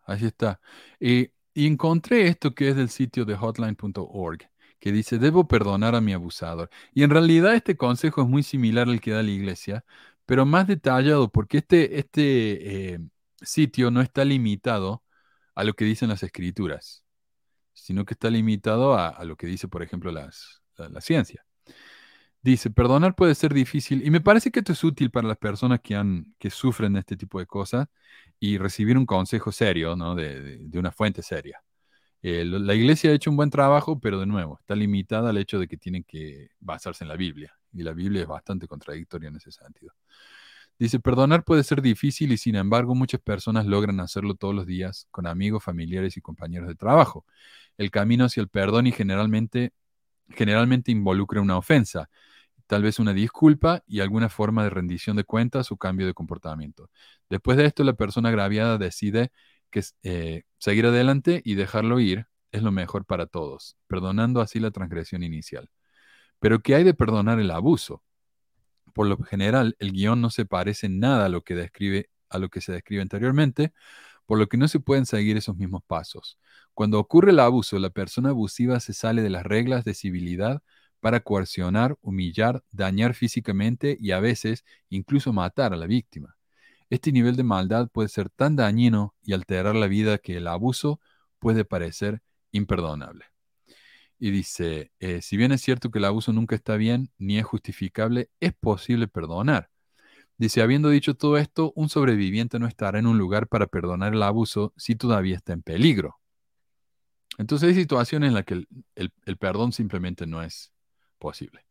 [0.06, 0.60] Así está.
[1.00, 4.50] Y, encontré esto que es del sitio de hotline.org,
[4.80, 6.70] que dice, debo perdonar a mi abusador.
[6.94, 9.86] Y en realidad este consejo es muy similar al que da la iglesia,
[10.26, 13.00] pero más detallado, porque este, este eh,
[13.42, 15.03] sitio no está limitado
[15.56, 17.04] a lo que dicen las escrituras,
[17.74, 20.32] sino que está limitado a, lo que dice, por ejemplo, la
[21.02, 21.46] ciencia.
[22.44, 25.80] Dice, perdonar puede ser difícil y me parece que esto es útil para las personas
[25.82, 27.88] que, han, que sufren este tipo de cosas
[28.38, 30.14] y recibir un consejo serio, ¿no?
[30.14, 31.64] De, de, una fuente seria.
[32.22, 35.58] Eh, la iglesia ha hecho un buen trabajo, pero de nuevo, está limitada al hecho
[35.58, 39.38] de que tienen que basarse en la Biblia y la Biblia es bastante contradictoria en
[39.38, 39.94] ese sentido.
[40.80, 45.08] Dice, perdonar puede ser difícil y sin embargo muchas personas logran hacerlo todos los días
[45.12, 47.26] con amigos, familiares y compañeros de trabajo.
[47.78, 49.74] El camino hacia el perdón y generalmente,
[50.30, 52.10] generalmente involucra una ofensa
[52.68, 56.90] tal vez una disculpa y alguna forma de rendición de cuentas o cambio de comportamiento.
[57.30, 59.32] Después de esto, la persona agraviada decide
[59.70, 64.72] que eh, seguir adelante y dejarlo ir es lo mejor para todos, perdonando así la
[64.72, 65.70] transgresión inicial.
[66.40, 68.04] Pero ¿qué hay de perdonar el abuso?
[68.94, 72.50] Por lo general, el guion no se parece nada a lo que describe a lo
[72.50, 73.74] que se describe anteriormente,
[74.26, 76.40] por lo que no se pueden seguir esos mismos pasos.
[76.74, 80.64] Cuando ocurre el abuso, la persona abusiva se sale de las reglas de civilidad
[81.00, 86.38] para coercionar, humillar, dañar físicamente y a veces incluso matar a la víctima.
[86.90, 91.00] Este nivel de maldad puede ser tan dañino y alterar la vida que el abuso
[91.40, 92.22] puede parecer
[92.52, 93.33] imperdonable.
[94.24, 97.44] Y dice, eh, si bien es cierto que el abuso nunca está bien ni es
[97.44, 99.70] justificable, es posible perdonar.
[100.38, 104.24] Dice, habiendo dicho todo esto, un sobreviviente no estará en un lugar para perdonar el
[104.24, 106.22] abuso si todavía está en peligro.
[107.38, 108.64] Entonces hay situaciones en las que
[108.96, 110.72] el perdón simplemente no es
[111.20, 111.66] posible.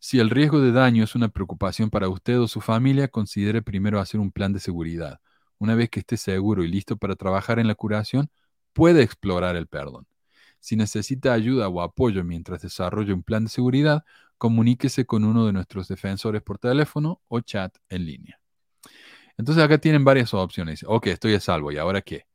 [0.00, 4.00] Si el riesgo de daño es una preocupación para usted o su familia, considere primero
[4.00, 5.20] hacer un plan de seguridad.
[5.58, 8.30] Una vez que esté seguro y listo para trabajar en la curación,
[8.72, 10.08] puede explorar el perdón.
[10.60, 14.04] Si necesita ayuda o apoyo mientras desarrolle un plan de seguridad,
[14.38, 18.40] comuníquese con uno de nuestros defensores por teléfono o chat en línea.
[19.36, 20.84] Entonces acá tienen varias opciones.
[20.86, 21.70] Ok, estoy a salvo.
[21.72, 22.26] ¿Y ahora qué?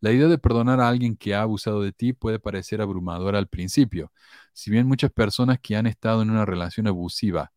[0.00, 3.48] La idea de perdonar a alguien que ha abusado de ti puede parecer abrumadora al
[3.48, 4.12] principio.
[4.52, 7.52] Si bien muchas personas que han estado en una relación abusiva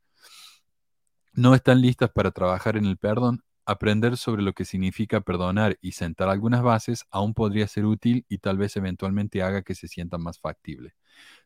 [1.33, 5.93] no están listas para trabajar en el perdón, aprender sobre lo que significa perdonar y
[5.93, 10.17] sentar algunas bases aún podría ser útil y tal vez eventualmente haga que se sienta
[10.17, 10.95] más factible.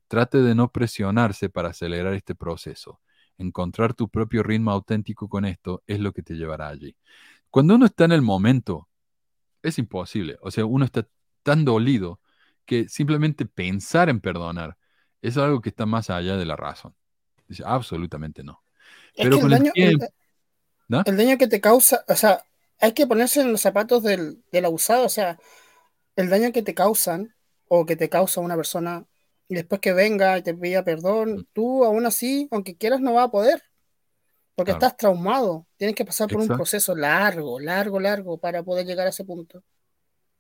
[0.08, 3.00] Trate de no presionarse para acelerar este proceso.
[3.38, 6.96] encontrar tu propio ritmo auténtico con esto es lo que te llevará allí.
[7.52, 8.90] Cuando uno está en el momento,
[9.64, 10.38] es imposible.
[10.42, 11.08] O sea, uno está
[11.44, 12.20] tan dolido
[12.66, 14.78] que simplemente pensar en perdonar
[15.22, 16.96] es algo que está más allá de la razón.
[17.48, 18.64] Dice, absolutamente no.
[19.16, 20.06] Es Pero que con el daño, tiempo-
[20.90, 21.04] ¿no?
[21.06, 22.44] el daño que te causa, o sea,
[22.82, 25.40] hay que ponerse en los zapatos del, del abusado, o sea,
[26.18, 27.34] el daño que te causan
[27.70, 29.06] o que te causa una persona
[29.48, 30.86] y después que venga y te pida Mm.
[30.86, 33.64] perdón, tú aún así, aunque quieras, no vas a poder,
[34.56, 34.86] porque Claro.
[34.86, 39.12] estás traumado, tienes que pasar por un proceso largo, largo, largo para poder llegar a
[39.12, 39.64] ese punto.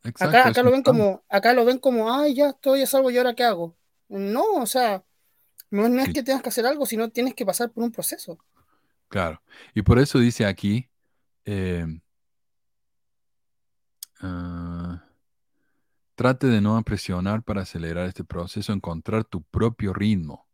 [0.04, 3.18] Exacto, Acá, lo ven como, acá lo ven como, ay, ya estoy a salvo y
[3.18, 3.76] ahora qué hago.
[4.08, 5.04] No, o sea,
[5.72, 8.38] no, no es que tengas que hacer algo, sino tienes que pasar por un proceso.
[9.10, 9.41] Claro.
[9.73, 10.90] Y por eso dice aquí,
[11.45, 11.86] eh,
[14.22, 15.03] ah,
[16.15, 20.48] trate de no presionar para acelerar este proceso, encontrar tu propio ritmo.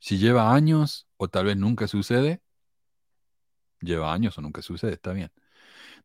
[0.00, 2.42] Si lleva años o tal vez nunca sucede,
[3.80, 5.30] lleva años o nunca sucede, está bien.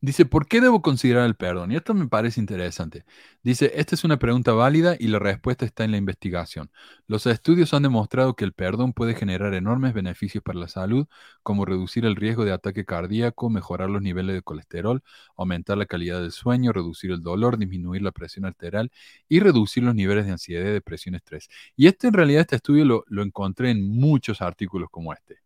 [0.01, 1.73] Dice, ¿por qué debo considerar el perdón?
[1.73, 3.03] Y esto me parece interesante.
[3.43, 6.71] Dice, esta es una pregunta válida y la respuesta está en la investigación.
[7.05, 11.07] Los estudios han demostrado que el perdón puede generar enormes beneficios para la salud,
[11.43, 15.03] como reducir el riesgo de ataque cardíaco, mejorar los niveles de colesterol,
[15.35, 18.91] aumentar la calidad del sueño, reducir el dolor, disminuir la presión arterial
[19.27, 21.49] y reducir los niveles de ansiedad, depresión, estrés.
[21.75, 25.39] Y este en realidad, este estudio lo, lo encontré en muchos artículos como este.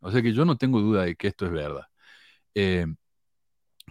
[0.00, 1.86] O sea que yo no tengo duda de que esto es verdad.
[2.54, 2.86] Eh,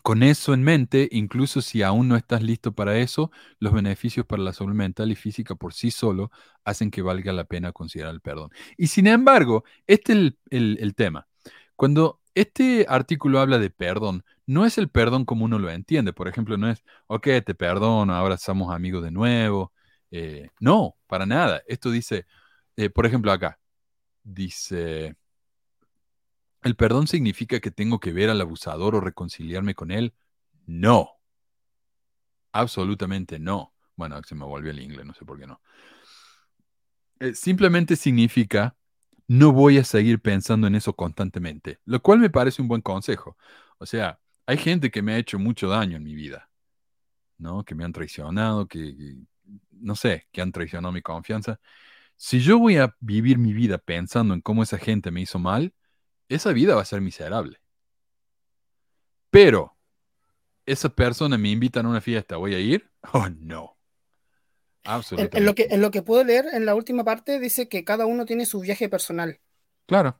[0.03, 4.41] con eso en mente, incluso si aún no estás listo para eso, los beneficios para
[4.41, 6.31] la salud mental y física por sí solo
[6.63, 8.49] hacen que valga la pena considerar el perdón.
[8.77, 10.17] Y sin embargo, este es
[10.49, 11.27] el, el- tema.
[11.75, 16.13] Cuando este artículo habla de perdón, no es el perdón como uno lo entiende.
[16.13, 19.71] Por ejemplo, no es, ok, te perdono, ahora somos amigos de nuevo.
[20.11, 21.61] Eh, no, para nada.
[21.67, 22.25] Esto dice,
[22.75, 23.59] eh, por ejemplo, acá,
[24.23, 25.15] dice...
[26.63, 30.15] ¿El perdón significa que tengo que ver al abusador o reconciliarme con él?
[30.65, 31.11] No.
[32.53, 33.73] Absolutamente no.
[33.97, 35.61] Bueno, se me volvió el inglés, no sé por qué no.
[37.19, 38.75] Eh, simplemente significa
[39.27, 43.37] no voy a seguir pensando en eso constantemente, lo cual me parece un buen consejo.
[43.77, 46.49] O sea, hay gente que me ha hecho mucho daño en mi vida,
[47.37, 47.63] ¿no?
[47.65, 49.15] Que me han traicionado, que, que-
[49.71, 51.59] no sé, que han traicionado mi confianza.
[52.17, 55.73] Si yo voy a vivir mi vida pensando en cómo esa gente me hizo mal,
[56.35, 57.59] esa vida va a ser miserable.
[59.29, 59.75] Pero,
[60.65, 62.89] esa persona me invita a una fiesta, ¿voy a ir?
[63.13, 63.77] Oh, no.
[64.83, 65.37] En, Absolutamente.
[65.37, 68.05] en lo que, en lo que puedo leer, en la última parte, dice que cada
[68.05, 69.39] uno tiene su viaje personal.
[69.85, 70.19] Claro,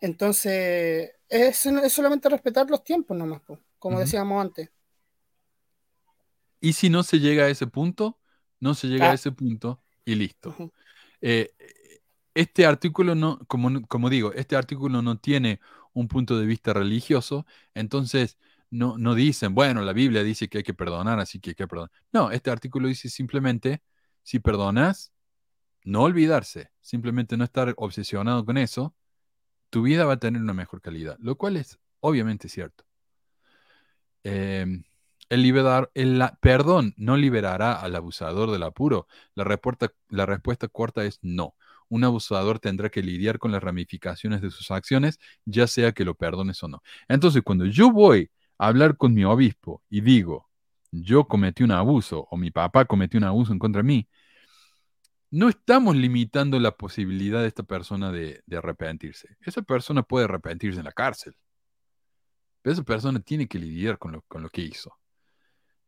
[0.00, 3.40] Entonces, es, es solamente respetar los tiempos nomás,
[3.78, 4.70] como decíamos antes.
[6.60, 8.18] y si no se llega a ese punto,
[8.60, 9.14] no se llega a Ah.
[9.14, 10.54] ese punto y listo.
[11.20, 11.50] Eh,
[12.34, 15.60] este artículo no, como, digo, este artículo no tiene
[15.92, 18.38] un punto de vista religioso, entonces
[18.70, 21.68] no, no dicen, bueno, la Biblia dice que hay que perdonar, así que hay que
[21.68, 21.90] perdonar.
[22.12, 23.82] No, este artículo dice simplemente,
[24.22, 25.12] si perdonas,
[25.84, 28.94] no olvidarse, simplemente no estar obsesionado con eso,
[29.70, 32.84] tu vida va a tener una mejor calidad, lo cual es obviamente cierto.
[34.24, 34.66] Eh,
[35.28, 39.06] el, liberar, el la- perdón no liberará al abusador del apuro.
[39.34, 41.54] La respuesta, la respuesta corta es no.
[41.92, 46.14] Un abusador tendrá que lidiar con las ramificaciones de sus acciones, ya sea que lo
[46.14, 46.82] perdones o no.
[47.06, 50.48] Entonces, cuando yo voy a hablar con mi obispo y digo,
[50.90, 54.08] yo cometí un abuso o mi papá cometió un abuso en contra de mí,
[55.30, 59.36] no estamos limitando la posibilidad de esta persona de, arrepentirse.
[59.42, 61.36] Esa persona puede arrepentirse en la cárcel.
[62.62, 64.96] Pero esa persona tiene que lidiar con lo, con lo que hizo.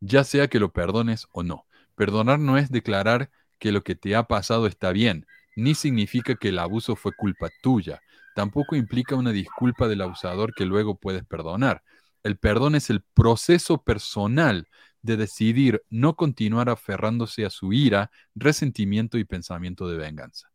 [0.01, 1.65] Ya sea que lo perdones o no.
[1.95, 5.25] Perdonar no es declarar que lo que te ha pasado está bien,
[5.55, 8.01] ni significa que el abuso fue culpa tuya.
[8.35, 11.83] Tampoco implica una disculpa del abusador que luego puedes perdonar.
[12.23, 14.67] El perdón es el proceso personal
[15.01, 20.49] de decidir no continuar aferrándose a su ira, resentimiento y pensamiento de venganza.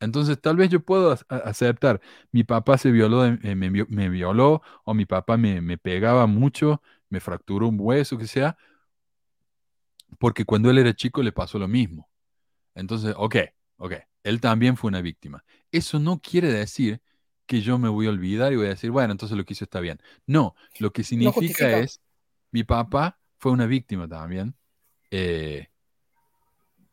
[0.00, 2.00] Entonces, tal vez yo puedo aceptar,
[2.32, 7.20] mi papá se violó, eh, me violó, o mi papá me, me pegaba mucho, me
[7.20, 8.56] fracturó un hueso, que sea,
[10.18, 12.08] porque cuando él era chico le pasó lo mismo.
[12.74, 13.36] Entonces, ok,
[13.76, 15.44] ok, él también fue una víctima.
[15.70, 17.00] Eso no quiere decir
[17.46, 19.64] que yo me voy a olvidar y voy a decir, bueno, entonces lo que hizo
[19.64, 20.00] está bien.
[20.26, 22.00] No, lo que significa es,
[22.50, 24.54] mi papá fue una víctima también.
[25.10, 25.68] eh,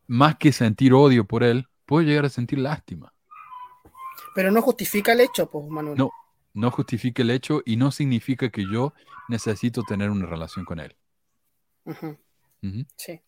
[0.08, 3.14] más que sentir odio por él, puedo llegar a sentir lástima.
[4.36, 5.98] Pero no justifica el hecho, pues, Manuel.
[5.98, 6.12] No,
[6.54, 8.94] no justifica el hecho y no significa que yo
[9.28, 10.96] necesito tener una relación con él.
[12.98, 13.22] Sí.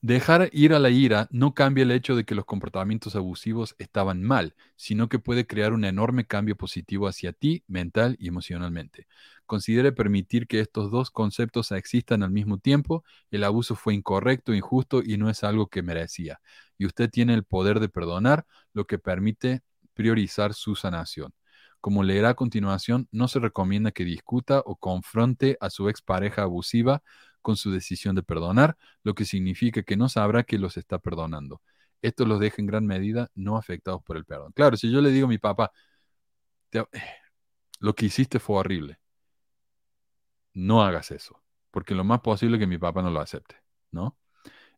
[0.00, 4.22] Dejar ir a la ira no cambia el hecho de que los comportamientos abusivos estaban
[4.22, 9.08] mal, sino que puede crear un enorme cambio positivo hacia ti, mental y emocionalmente.
[9.44, 13.02] Considere permitir que estos dos conceptos existan al mismo tiempo.
[13.32, 16.40] El abuso fue incorrecto, injusto y no es algo que merecía.
[16.76, 19.62] Y usted tiene el poder de perdonar, lo que permite
[19.94, 21.32] priorizar su sanación.
[21.80, 27.02] Como leerá a continuación, no se recomienda que discuta o confronte a su expareja abusiva
[27.48, 31.62] con su decisión de perdonar, lo que significa que no sabrá que los está perdonando.
[32.02, 34.52] Esto los deja en gran medida no afectados por el perdón.
[34.52, 35.72] Claro, si yo le digo a mi papá,
[37.80, 38.98] lo que hiciste fue horrible,
[40.52, 43.56] no hagas eso, porque lo más posible es que mi papá no lo acepte,
[43.92, 44.18] ¿no?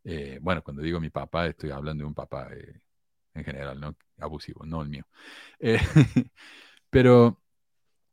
[0.05, 2.81] Eh, bueno, cuando digo mi papá, estoy hablando de un papá eh,
[3.35, 3.97] en general, ¿no?
[4.19, 5.09] Abusivo, no el mío.
[5.59, 5.81] Eh,
[6.91, 7.43] pero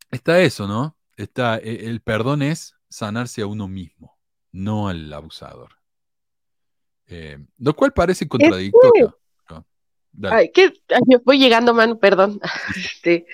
[0.09, 0.97] está eso, ¿no?
[1.15, 4.16] Está, el perdón es sanarse a uno mismo
[4.51, 5.77] no al abusador.
[7.07, 9.17] Eh, lo cual parece contradictorio.
[10.23, 10.73] Ay, que
[11.23, 12.39] voy llegando, mano, perdón.
[12.75, 13.25] Este,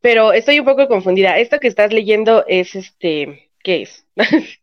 [0.00, 1.38] pero estoy un poco confundida.
[1.38, 4.06] Esto que estás leyendo es este, ¿qué es?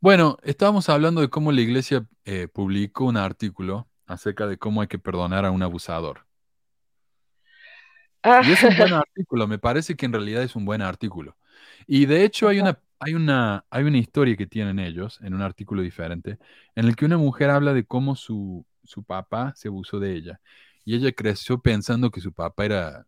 [0.00, 4.88] bueno, estábamos hablando de cómo la iglesia eh, publicó un artículo acerca de cómo hay
[4.88, 6.26] que perdonar a un abusador.
[8.44, 8.98] Y es un buen ah.
[9.06, 11.36] artículo, me parece que en realidad es un buen artículo.
[11.86, 15.42] Y de hecho hay una hay una, hay una historia que tienen ellos en un
[15.42, 16.38] artículo diferente,
[16.74, 20.40] en el que una mujer habla de cómo su, su papá se abusó de ella.
[20.84, 23.06] Y ella creció pensando que su papá era,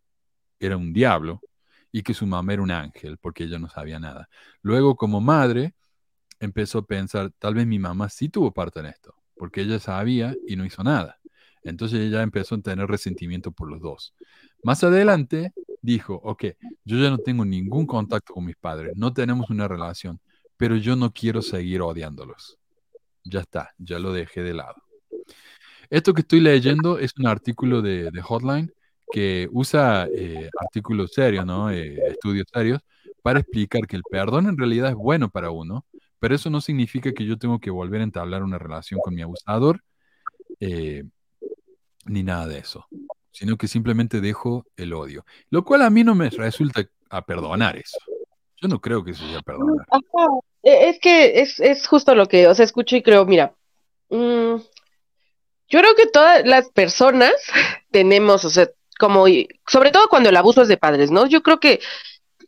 [0.59, 1.41] era un diablo
[1.91, 4.29] y que su mamá era un ángel, porque ella no sabía nada.
[4.61, 5.73] Luego, como madre,
[6.39, 10.35] empezó a pensar, tal vez mi mamá sí tuvo parte en esto, porque ella sabía
[10.47, 11.19] y no hizo nada.
[11.63, 14.13] Entonces ella empezó a tener resentimiento por los dos.
[14.63, 16.45] Más adelante dijo, ok,
[16.85, 20.19] yo ya no tengo ningún contacto con mis padres, no tenemos una relación,
[20.57, 22.57] pero yo no quiero seguir odiándolos.
[23.23, 24.75] Ya está, ya lo dejé de lado.
[25.89, 28.71] Esto que estoy leyendo es un artículo de, Hotline
[29.11, 31.71] que usa eh, artículos serios, ¿no?
[31.71, 32.81] Eh, estudios serios,
[33.23, 35.85] para explicar que el perdón en realidad es bueno para uno,
[36.19, 39.21] pero eso no significa que yo tengo que volver a entablar una relación con mi
[39.23, 39.83] abusador,
[40.59, 41.03] eh,
[42.05, 42.87] ni nada de eso
[43.31, 45.25] sino que simplemente dejo el odio.
[45.49, 47.97] Lo cual a mí no me resulta a perdonar eso.
[48.61, 49.85] Yo no creo que eso sea perdonar.
[50.63, 53.53] E, es que es, justo lo que, o sea, escucho y creo, mira,
[54.09, 54.55] mm,
[55.69, 57.33] yo creo que todas las personas
[57.91, 58.69] tenemos, o sea,
[58.99, 59.25] como,
[59.67, 61.25] sobre todo cuando el abuso es de padres, ¿no?
[61.25, 61.79] Yo creo que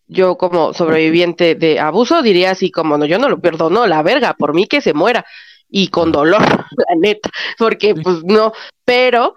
[0.07, 4.33] yo como sobreviviente de abuso diría así como, no, yo no lo perdono, la verga,
[4.33, 5.25] por mí que se muera
[5.69, 6.41] y con dolor,
[6.89, 8.51] la neta, porque pues no,
[8.83, 9.35] pero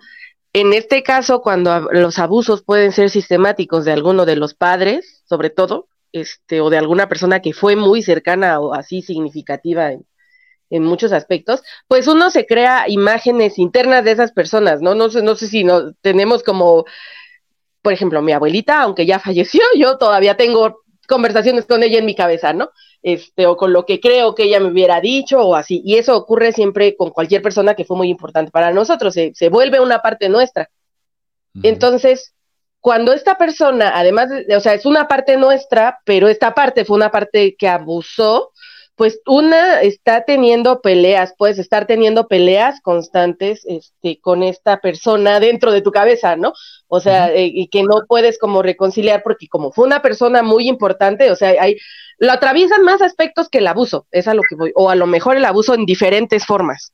[0.55, 5.51] en este caso, cuando los abusos pueden ser sistemáticos de alguno de los padres, sobre
[5.51, 10.07] todo, este, o de alguna persona que fue muy cercana o así significativa en,
[10.71, 14.97] muchos aspectos, pues uno se crea imágenes internas de esas personas, ¿no?
[14.97, 16.85] No sé, no sé si no, tenemos como,
[17.81, 22.17] por ejemplo, mi abuelita, aunque ya falleció, yo todavía tengo conversaciones con ella en mi
[22.17, 22.71] cabeza, ¿no?
[23.05, 25.83] Este, o con lo que creo que ella me hubiera dicho, o así.
[25.85, 29.79] Y eso ocurre siempre con cualquier persona que fue muy importante para nosotros, se, vuelve
[29.79, 30.71] una parte nuestra.
[31.63, 32.33] Entonces,
[32.81, 36.97] cuando esta persona, además, de, o sea, es una parte nuestra, pero esta parte fue
[36.97, 38.53] una parte que abusó,
[38.97, 45.73] pues una está teniendo peleas, puedes estar teniendo peleas constantes este, con esta persona dentro
[45.73, 46.53] de tu cabeza, ¿no?
[46.87, 50.69] O sea, eh, y que no puedes como reconciliar porque como fue una persona muy
[50.69, 51.77] importante, o sea, hay,
[52.19, 55.07] lo atraviesan más aspectos que el abuso, es a lo que voy, o a lo
[55.07, 56.93] mejor el abuso en diferentes formas.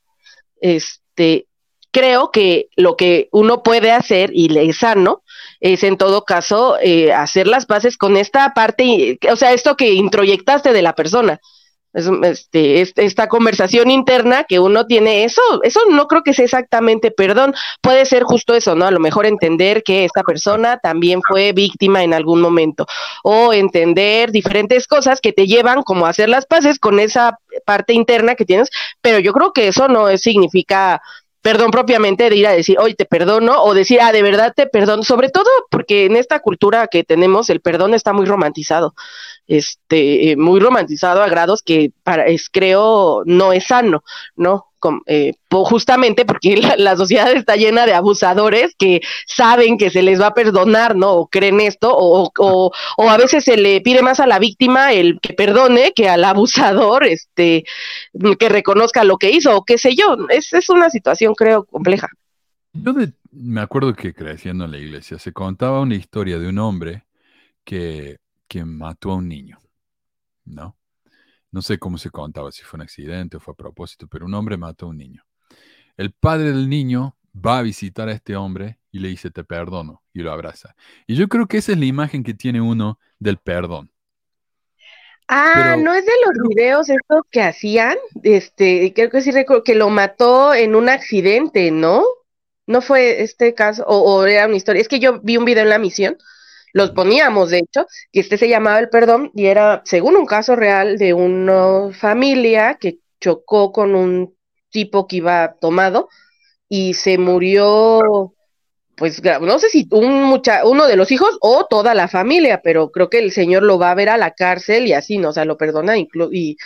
[0.62, 1.46] Este,
[1.90, 5.22] creo que lo que uno puede hacer y le es sano
[5.60, 9.92] es en todo caso eh, hacer las bases con esta parte, o sea, esto que
[9.92, 11.40] introyectaste de la persona
[11.92, 17.10] es, este, esta conversación interna que uno tiene, eso, eso no creo que sea exactamente
[17.10, 18.86] perdón, puede ser justo eso, ¿no?
[18.86, 22.86] A lo mejor entender que esta persona también fue víctima en algún momento,
[23.24, 27.92] o entender diferentes cosas que te llevan como a hacer las paces con esa parte
[27.92, 31.02] interna que tienes, pero yo creo que eso no significa
[31.42, 34.66] perdón propiamente de ir a decir, hoy te perdono, o decir, ah, de verdad te
[34.66, 38.94] perdono, sobre todo porque en esta cultura que tenemos el perdón está muy romantizado
[39.46, 44.02] este, eh, muy romantizado a grados que para, es, creo no es sano,
[44.36, 44.66] ¿no?
[45.06, 50.28] Eh, justamente porque la, sociedad está llena de abusadores que saben que se les va
[50.28, 51.12] a perdonar, ¿no?
[51.12, 54.92] O creen esto, o, o, o, a veces se le pide más a la víctima
[54.92, 57.64] el que perdone que al abusador, este,
[58.38, 60.16] que reconozca lo que hizo, o qué sé yo.
[60.30, 62.08] Es, es una situación, creo, compleja.
[62.72, 62.94] Yo
[63.32, 67.04] me acuerdo que creciendo en la iglesia se contaba una historia de un hombre
[67.64, 68.18] que
[68.50, 69.60] que mató a un niño,
[70.44, 70.76] ¿no?
[71.52, 74.34] No sé cómo se contaba, si fue un accidente o fue a propósito, pero un
[74.34, 75.24] hombre mató a un niño.
[75.98, 80.02] el padre del niño va a visitar a este hombre y le dice, te perdono,
[80.14, 80.74] y lo abraza.
[81.06, 83.92] Y yo creo que esa es la imagen que tiene uno del perdón.
[85.28, 89.62] Ah, Pero- no es de los videos estos que hacían, este, creo que sí recuerdo
[89.62, 92.02] que lo mató en un accidente, ¿no?
[92.66, 95.62] No fue este caso, o, o era una historia, es que yo vi un video
[95.64, 96.18] en la misión,
[96.72, 100.56] los poníamos de hecho, que este se llamaba El Perdón y era según un caso
[100.56, 104.34] real de una familia que chocó con un
[104.70, 106.08] tipo que iba tomado
[106.68, 108.34] y se murió,
[108.96, 112.90] pues no sé si un mucha, uno de los hijos o toda la familia, pero
[112.90, 115.30] creo que el señor lo va a ver a la cárcel y así, ¿no?
[115.30, 116.56] O sea, lo perdona inclu- y,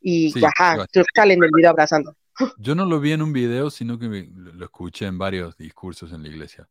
[0.00, 2.14] y Sí, ajá, sale en el video abrazando.
[2.58, 6.22] Yo no lo vi en un video, sino que lo escuché en varios discursos en
[6.22, 6.68] la iglesia.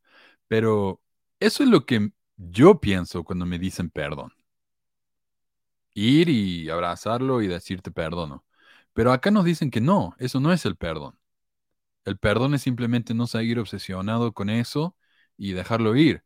[0.47, 1.01] Pero
[1.39, 2.11] eso es lo que
[2.49, 4.33] yo pienso cuando me dicen perdón.
[5.93, 8.45] Ir y abrazarlo y decirte perdono.
[8.93, 11.17] Pero acá nos dicen que no, eso no es el perdón.
[12.05, 14.97] El perdón es simplemente no seguir obsesionado con eso
[15.37, 16.23] y dejarlo ir.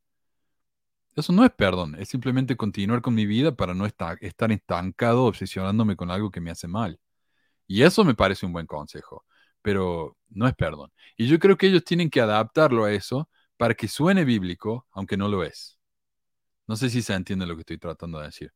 [1.16, 5.24] Eso no es perdón, es simplemente continuar con mi vida para no esta- estar estancado
[5.26, 7.00] obsesionándome con algo que me hace mal.
[7.68, 9.26] Y eso me parece un buen consejo,
[9.62, 10.92] pero no es perdón.
[11.18, 15.18] Y yo creo que ellos tienen que adaptarlo a eso para que suene bíblico, aunque
[15.18, 15.80] no lo es.
[16.68, 18.52] No sé si se entiende lo que estoy tratando de decir.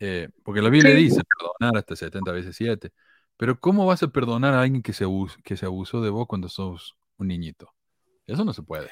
[0.00, 1.02] Eh, porque la Biblia Sí.
[1.02, 2.92] dice perdonar hasta 70 veces 7.
[3.36, 5.06] Pero ¿cómo vas a perdonar a alguien que se,
[5.44, 7.72] que se abusó de vos cuando sos un niñito?
[8.26, 8.90] Eso no se puede.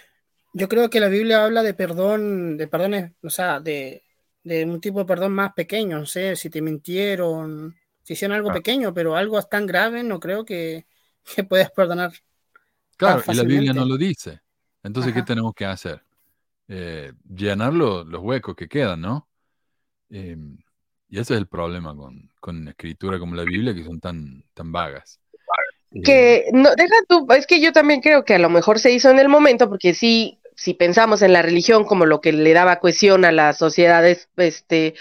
[0.54, 4.02] Yo creo que la Biblia habla de perdón, de perdones, o sea, de,
[4.44, 8.52] de un tipo de perdón más pequeño, no sé, si te mintieron, si hicieron algo
[8.52, 10.86] pequeño, pero algo tan grave, no creo que,
[11.36, 12.12] que puedas perdonar.
[12.96, 14.40] Claro, y la Biblia no lo dice.
[14.82, 16.02] Entonces, ¿qué tenemos que hacer?
[16.68, 19.28] Eh, llenar lo- los huecos que quedan, ¿no?
[20.10, 20.36] Eh,
[21.08, 24.72] y ese es el problema con, con escritura como la Biblia, que son tan, tan
[24.72, 25.20] vagas.
[25.92, 28.92] Eh, Que no, deja tú, es que yo también creo que a lo mejor se
[28.92, 32.52] hizo en el momento, porque sí, si pensamos en la religión como lo que le
[32.54, 34.94] daba cohesión a las sociedades, este,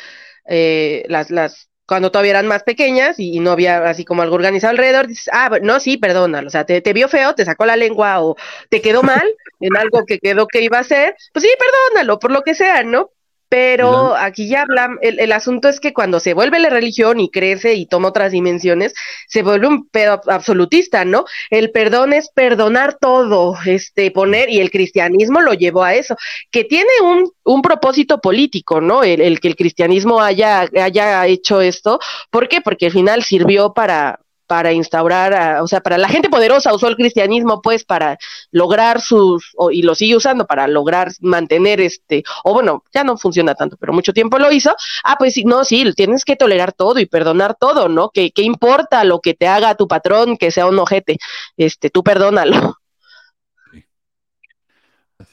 [0.45, 4.71] eh, las, las, cuando todavía eran más pequeñas y, no había así como algo organizado
[4.71, 7.75] alrededor, dices, ah, no, sí, perdónalo, o sea, te, te vio feo, te sacó la
[7.75, 8.37] lengua o
[8.69, 9.27] te quedó mal
[9.59, 12.83] en algo que quedó que iba a hacer, pues sí, perdónalo, por lo que sea,
[12.83, 13.11] ¿no?
[13.51, 17.29] Pero aquí ya hablan, el, el asunto es que cuando se vuelve la religión y
[17.29, 18.93] crece y toma otras dimensiones,
[19.27, 21.25] se vuelve un pedo absolutista, ¿no?
[21.49, 26.15] El perdón es perdonar todo, este, poner, y el cristianismo lo llevó a eso,
[26.49, 29.03] que tiene un, un propósito político, ¿no?
[29.03, 31.99] El, el que el cristianismo haya, haya hecho esto.
[32.29, 32.61] ¿Por qué?
[32.61, 34.21] Porque al final sirvió para,
[34.51, 38.17] para instaurar, a- o sea, para la gente poderosa usó el cristianismo pues para
[38.51, 43.15] lograr sus, o- y lo sigue usando para lograr mantener este, o bueno, ya no
[43.17, 44.75] funciona tanto, pero mucho tiempo lo hizo.
[45.05, 48.09] Ah, pues sí, no, sí, tienes que tolerar todo y perdonar todo, ¿no?
[48.09, 51.17] ¿Qué, qué importa lo que te haga tu patrón, que sea un ojete?
[51.55, 52.75] Este, tú perdónalo.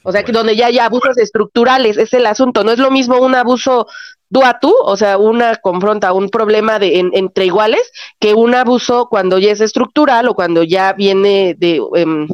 [0.03, 2.63] O sea, que donde ya hay abusos estructurales, es el asunto.
[2.63, 3.87] No es lo mismo un abuso
[4.31, 8.55] tú a tú, o sea, una confronta un problema de, en- entre iguales, que un
[8.55, 11.81] abuso cuando ya es estructural o cuando ya viene de...
[11.95, 12.27] em,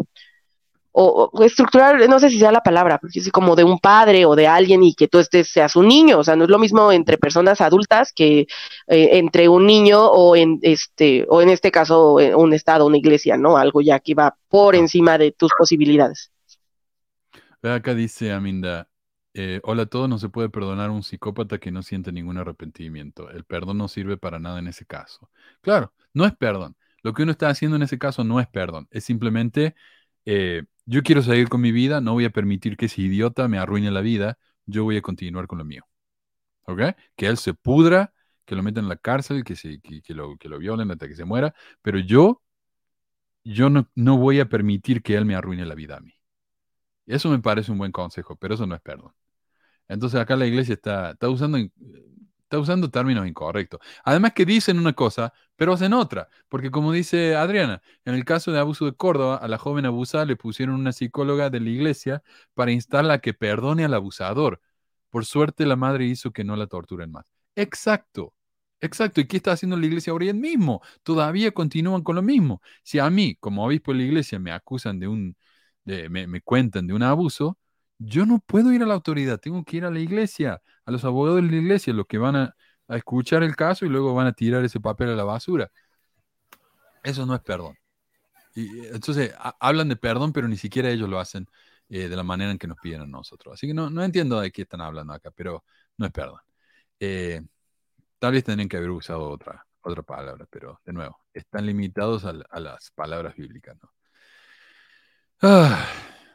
[0.98, 4.26] o, o estructural, no sé si sea la palabra, porque es como de un padre
[4.26, 6.58] o de alguien y que tú estés, seas un niño, o sea, no es lo
[6.58, 8.48] mismo entre personas adultas que
[8.88, 12.98] eh, entre un niño o en este, o en este caso eh, un estado, una
[12.98, 13.58] iglesia, ¿no?
[13.58, 16.32] Algo ya que va por encima de tus posibilidades.
[17.62, 18.88] Ve acá dice Aminda,
[19.38, 22.38] eh, hola a todos, no se puede perdonar a un psicópata que no siente ningún
[22.38, 23.30] arrepentimiento.
[23.30, 25.30] El perdón no sirve para nada en ese caso.
[25.62, 26.78] Claro, no es perdón.
[27.04, 28.88] Lo que uno está haciendo en ese caso no es perdón.
[28.92, 29.76] Es simplemente,
[30.26, 33.58] eh, yo quiero seguir con mi vida, no voy a permitir que ese idiota me
[33.60, 35.86] arruine la vida, yo voy a continuar con lo mío.
[36.64, 36.82] ¿Ok?
[37.18, 38.14] Que él se pudra,
[38.46, 42.00] que lo metan en la cárcel, que, se, lo violen hasta que se muera, pero
[42.00, 42.42] yo,
[43.44, 46.14] yo no, no voy a permitir que él me arruine la vida a mí.
[47.06, 49.14] Eso me parece un buen consejo, pero eso no es perdón.
[49.88, 53.80] Entonces acá la iglesia está, está, usando, está usando términos incorrectos.
[54.04, 56.30] Además que dicen una cosa, pero hacen otra.
[56.50, 60.26] Porque como dice Adriana, en el caso de abuso de Córdoba, a la joven abusada
[60.26, 64.62] le pusieron una psicóloga de la iglesia para instarla a que perdone al abusador.
[65.10, 67.26] Por suerte la madre hizo que no la torturen más.
[67.56, 68.34] Exacto.
[68.82, 69.22] Exacto.
[69.22, 70.82] ¿Y qué está haciendo la iglesia ahora mismo?
[71.04, 72.62] Todavía continúan con lo mismo.
[72.84, 75.38] Si a mí, como obispo de la iglesia, me acusan de un,
[75.86, 77.58] de, me, me cuentan de un abuso,
[77.98, 81.04] yo no puedo ir a la autoridad, tengo que ir a la iglesia, a los
[81.06, 82.56] abogados de la iglesia, los que van a,
[82.90, 85.72] escuchar el caso y luego van a tirar ese papel a la basura.
[87.04, 87.76] Eso no es perdón.
[88.56, 91.48] Y entonces a, hablan de perdón, pero ni siquiera ellos lo hacen
[91.90, 93.56] eh, de la manera en que nos piden a nosotros.
[93.56, 95.64] Así que no, no entiendo de qué están hablando acá, pero
[95.98, 96.42] no es perdón.
[97.00, 97.42] Eh,
[98.20, 102.34] tal vez tendrían que haber usado otra, otra palabra, pero de nuevo, están limitados a,
[102.50, 103.78] a las palabras bíblicas.
[103.82, 103.90] ¿no?
[105.42, 105.88] Ah,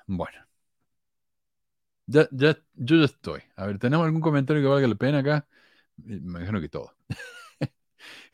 [0.07, 0.50] bueno.
[2.13, 3.41] Ya, ya, yo ya estoy.
[3.55, 5.47] A ver, ¿tenemos algún comentario que valga la pena acá?
[5.97, 6.93] Me imagino que todo.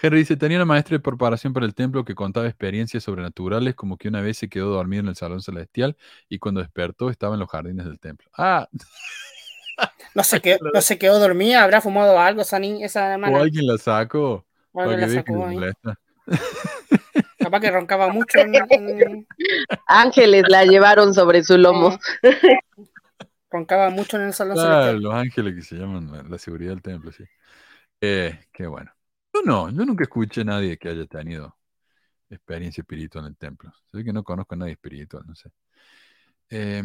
[0.01, 3.99] Henry dice, tenía una maestra de preparación para el templo que contaba experiencias sobrenaturales, como
[3.99, 5.97] que una vez se quedó dormido en el salón celestial
[6.31, 8.31] y cuando despertó estaba en los jardines del templo.
[8.39, 8.67] Ah,
[10.15, 13.41] No se quedó, no se quedó dormida, habrá fumado algo esa niña, esa o hermana.
[13.41, 14.47] alguien la sacó.
[14.73, 15.97] O alguien para la sacó.
[17.39, 18.39] Capaz que roncaba mucho.
[18.39, 19.27] en- en-
[19.87, 21.97] Ángeles la llevaron sobre su lomo.
[23.51, 24.97] Roncaba mucho en el salón celestial.
[25.01, 27.25] los ángeles que se llaman la, la seguridad del templo, sí.
[28.01, 28.93] Eh, qué bueno.
[29.35, 31.57] Yo no, yo nunca escuché a nadie que haya tenido
[32.31, 33.73] experiencia espiritual en el templo.
[33.93, 35.51] Sé que no conozco a nadie espiritual, no sé.
[36.51, 36.83] Eh,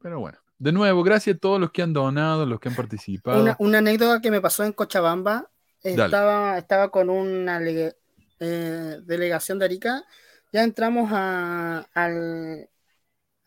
[0.00, 3.40] pero bueno, de nuevo, gracias a todos los que han donado, los que han participado.
[3.40, 5.50] Una, una anécdota que me pasó en Cochabamba.
[5.82, 6.14] Dale.
[6.14, 10.04] Estaba, estaba con una eh, delegación de Arica.
[10.52, 12.68] Ya entramos a, al-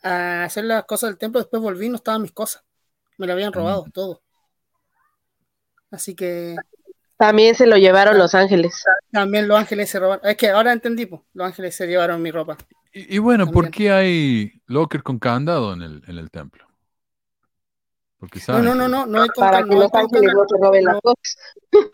[0.03, 1.39] a hacer las cosas del templo.
[1.41, 2.63] Después volví y no estaban mis cosas.
[3.17, 3.91] Me lo habían robado Mm.
[3.93, 4.23] todo.
[5.91, 6.63] Así que
[7.17, 8.83] También se lo llevaron los ángeles.
[9.11, 10.25] también los ángeles se robaron.
[10.29, 12.57] Es que ahora entendí, po, los ángeles se llevaron mi ropa.
[12.93, 13.71] Y, y bueno, ¿por También.
[13.71, 16.67] qué hay locker con candado en el, en el templo?
[18.19, 20.45] Porque No, saben no, no, no, no hay con Para que los ángeles candado, no
[20.47, 21.01] se roben las no.
[21.01, 21.37] cosas.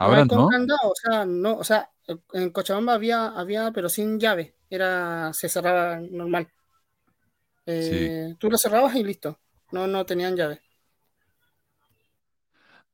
[0.08, 0.48] no hay Habrán, con ¿no?
[0.48, 1.92] candado, o sea, no, o sea,
[2.34, 6.48] en Cochabamba había, había, pero sin llave, era, se cerraba normal.
[7.66, 9.40] Eh, Tú lo cerrabas y listo,
[9.72, 10.62] no, no tenían llave.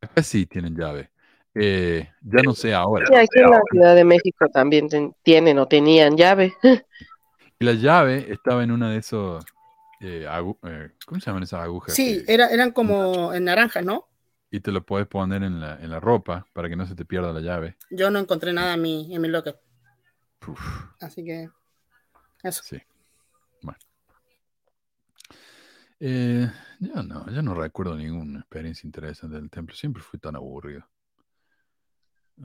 [0.02, 1.12] Acá sí tienen llave.
[1.54, 3.06] Eh, ya no sé ahora.
[3.08, 6.54] Sí, aquí en la Ciudad de México también ten- tienen o tenían llave.
[7.60, 9.44] Y la llave estaba en una de esos.
[10.02, 11.94] eh, agu- eh, ¿Cómo se llaman esas agujas?
[11.94, 14.08] Sí, que- era, eran como en naranja, ¿no?
[14.52, 17.06] y te lo puedes poner en la, en la ropa para que no se te
[17.06, 17.76] pierda la llave.
[17.92, 19.60] Yo no encontré nada en mi, en mi locker,
[20.48, 20.60] Uf,
[21.02, 21.50] así que
[22.44, 22.64] eso.
[22.64, 22.82] sí.
[23.62, 23.78] Bueno.
[26.02, 26.50] Eh,
[26.80, 29.76] yo no, yo no recuerdo ninguna experiencia interesante del templo.
[29.76, 30.86] Siempre fui tan aburrido.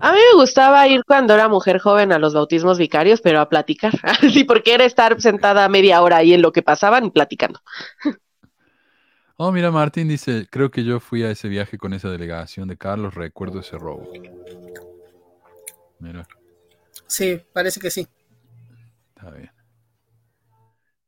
[0.01, 3.49] A mí me gustaba ir cuando era mujer joven a los bautismos vicarios, pero a
[3.49, 3.93] platicar.
[4.33, 7.61] Sí, porque era estar sentada media hora ahí en lo que pasaban y platicando.
[9.37, 12.77] Oh, mira, Martín dice, creo que yo fui a ese viaje con esa delegación de
[12.77, 14.09] Carlos, recuerdo ese robo.
[15.99, 16.29] Mira,
[17.07, 18.07] Sí, parece que sí.
[19.17, 19.51] está bien.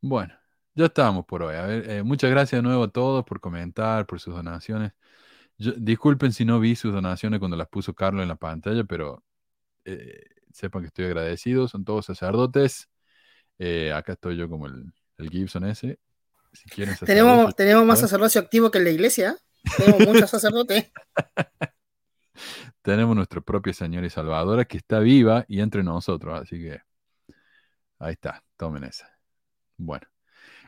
[0.01, 0.35] Bueno,
[0.77, 1.57] ya estamos por hoy.
[1.57, 4.93] A ver, eh, muchas gracias de nuevo a todos por comentar, por sus donaciones.
[5.59, 9.25] Yo- disculpen si no vi sus donaciones cuando las puso Carlos en la pantalla, pero
[9.85, 10.23] eh,
[10.53, 11.67] sepan que estoy agradecido.
[11.67, 12.91] Son todos sacerdotes.
[13.59, 15.99] Eh, acá estoy yo como el, el Gibson ese.
[16.53, 19.37] Si quieren Tenemos, tenemos más sacerdocio activo que en la iglesia.
[19.79, 20.93] Tenemos muchos sacerdotes.
[22.83, 26.39] tenemos nuestra propia Señora y Salvadora que está viva y entre nosotros.
[26.43, 26.83] Así que
[27.99, 29.11] ahí está, tomen esa.
[29.79, 30.07] Bueno,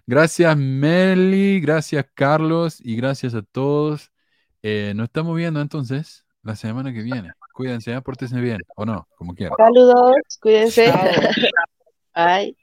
[0.08, 4.10] gracias Meli, gracias Carlos y gracias a todos.
[4.62, 7.32] Eh, nos estamos viendo entonces la semana que viene.
[7.52, 8.00] Cuídense, ¿eh?
[8.00, 9.56] pórtense bien o no, como quieran.
[9.56, 10.92] Saludos, cuídense.
[12.14, 12.56] Bye.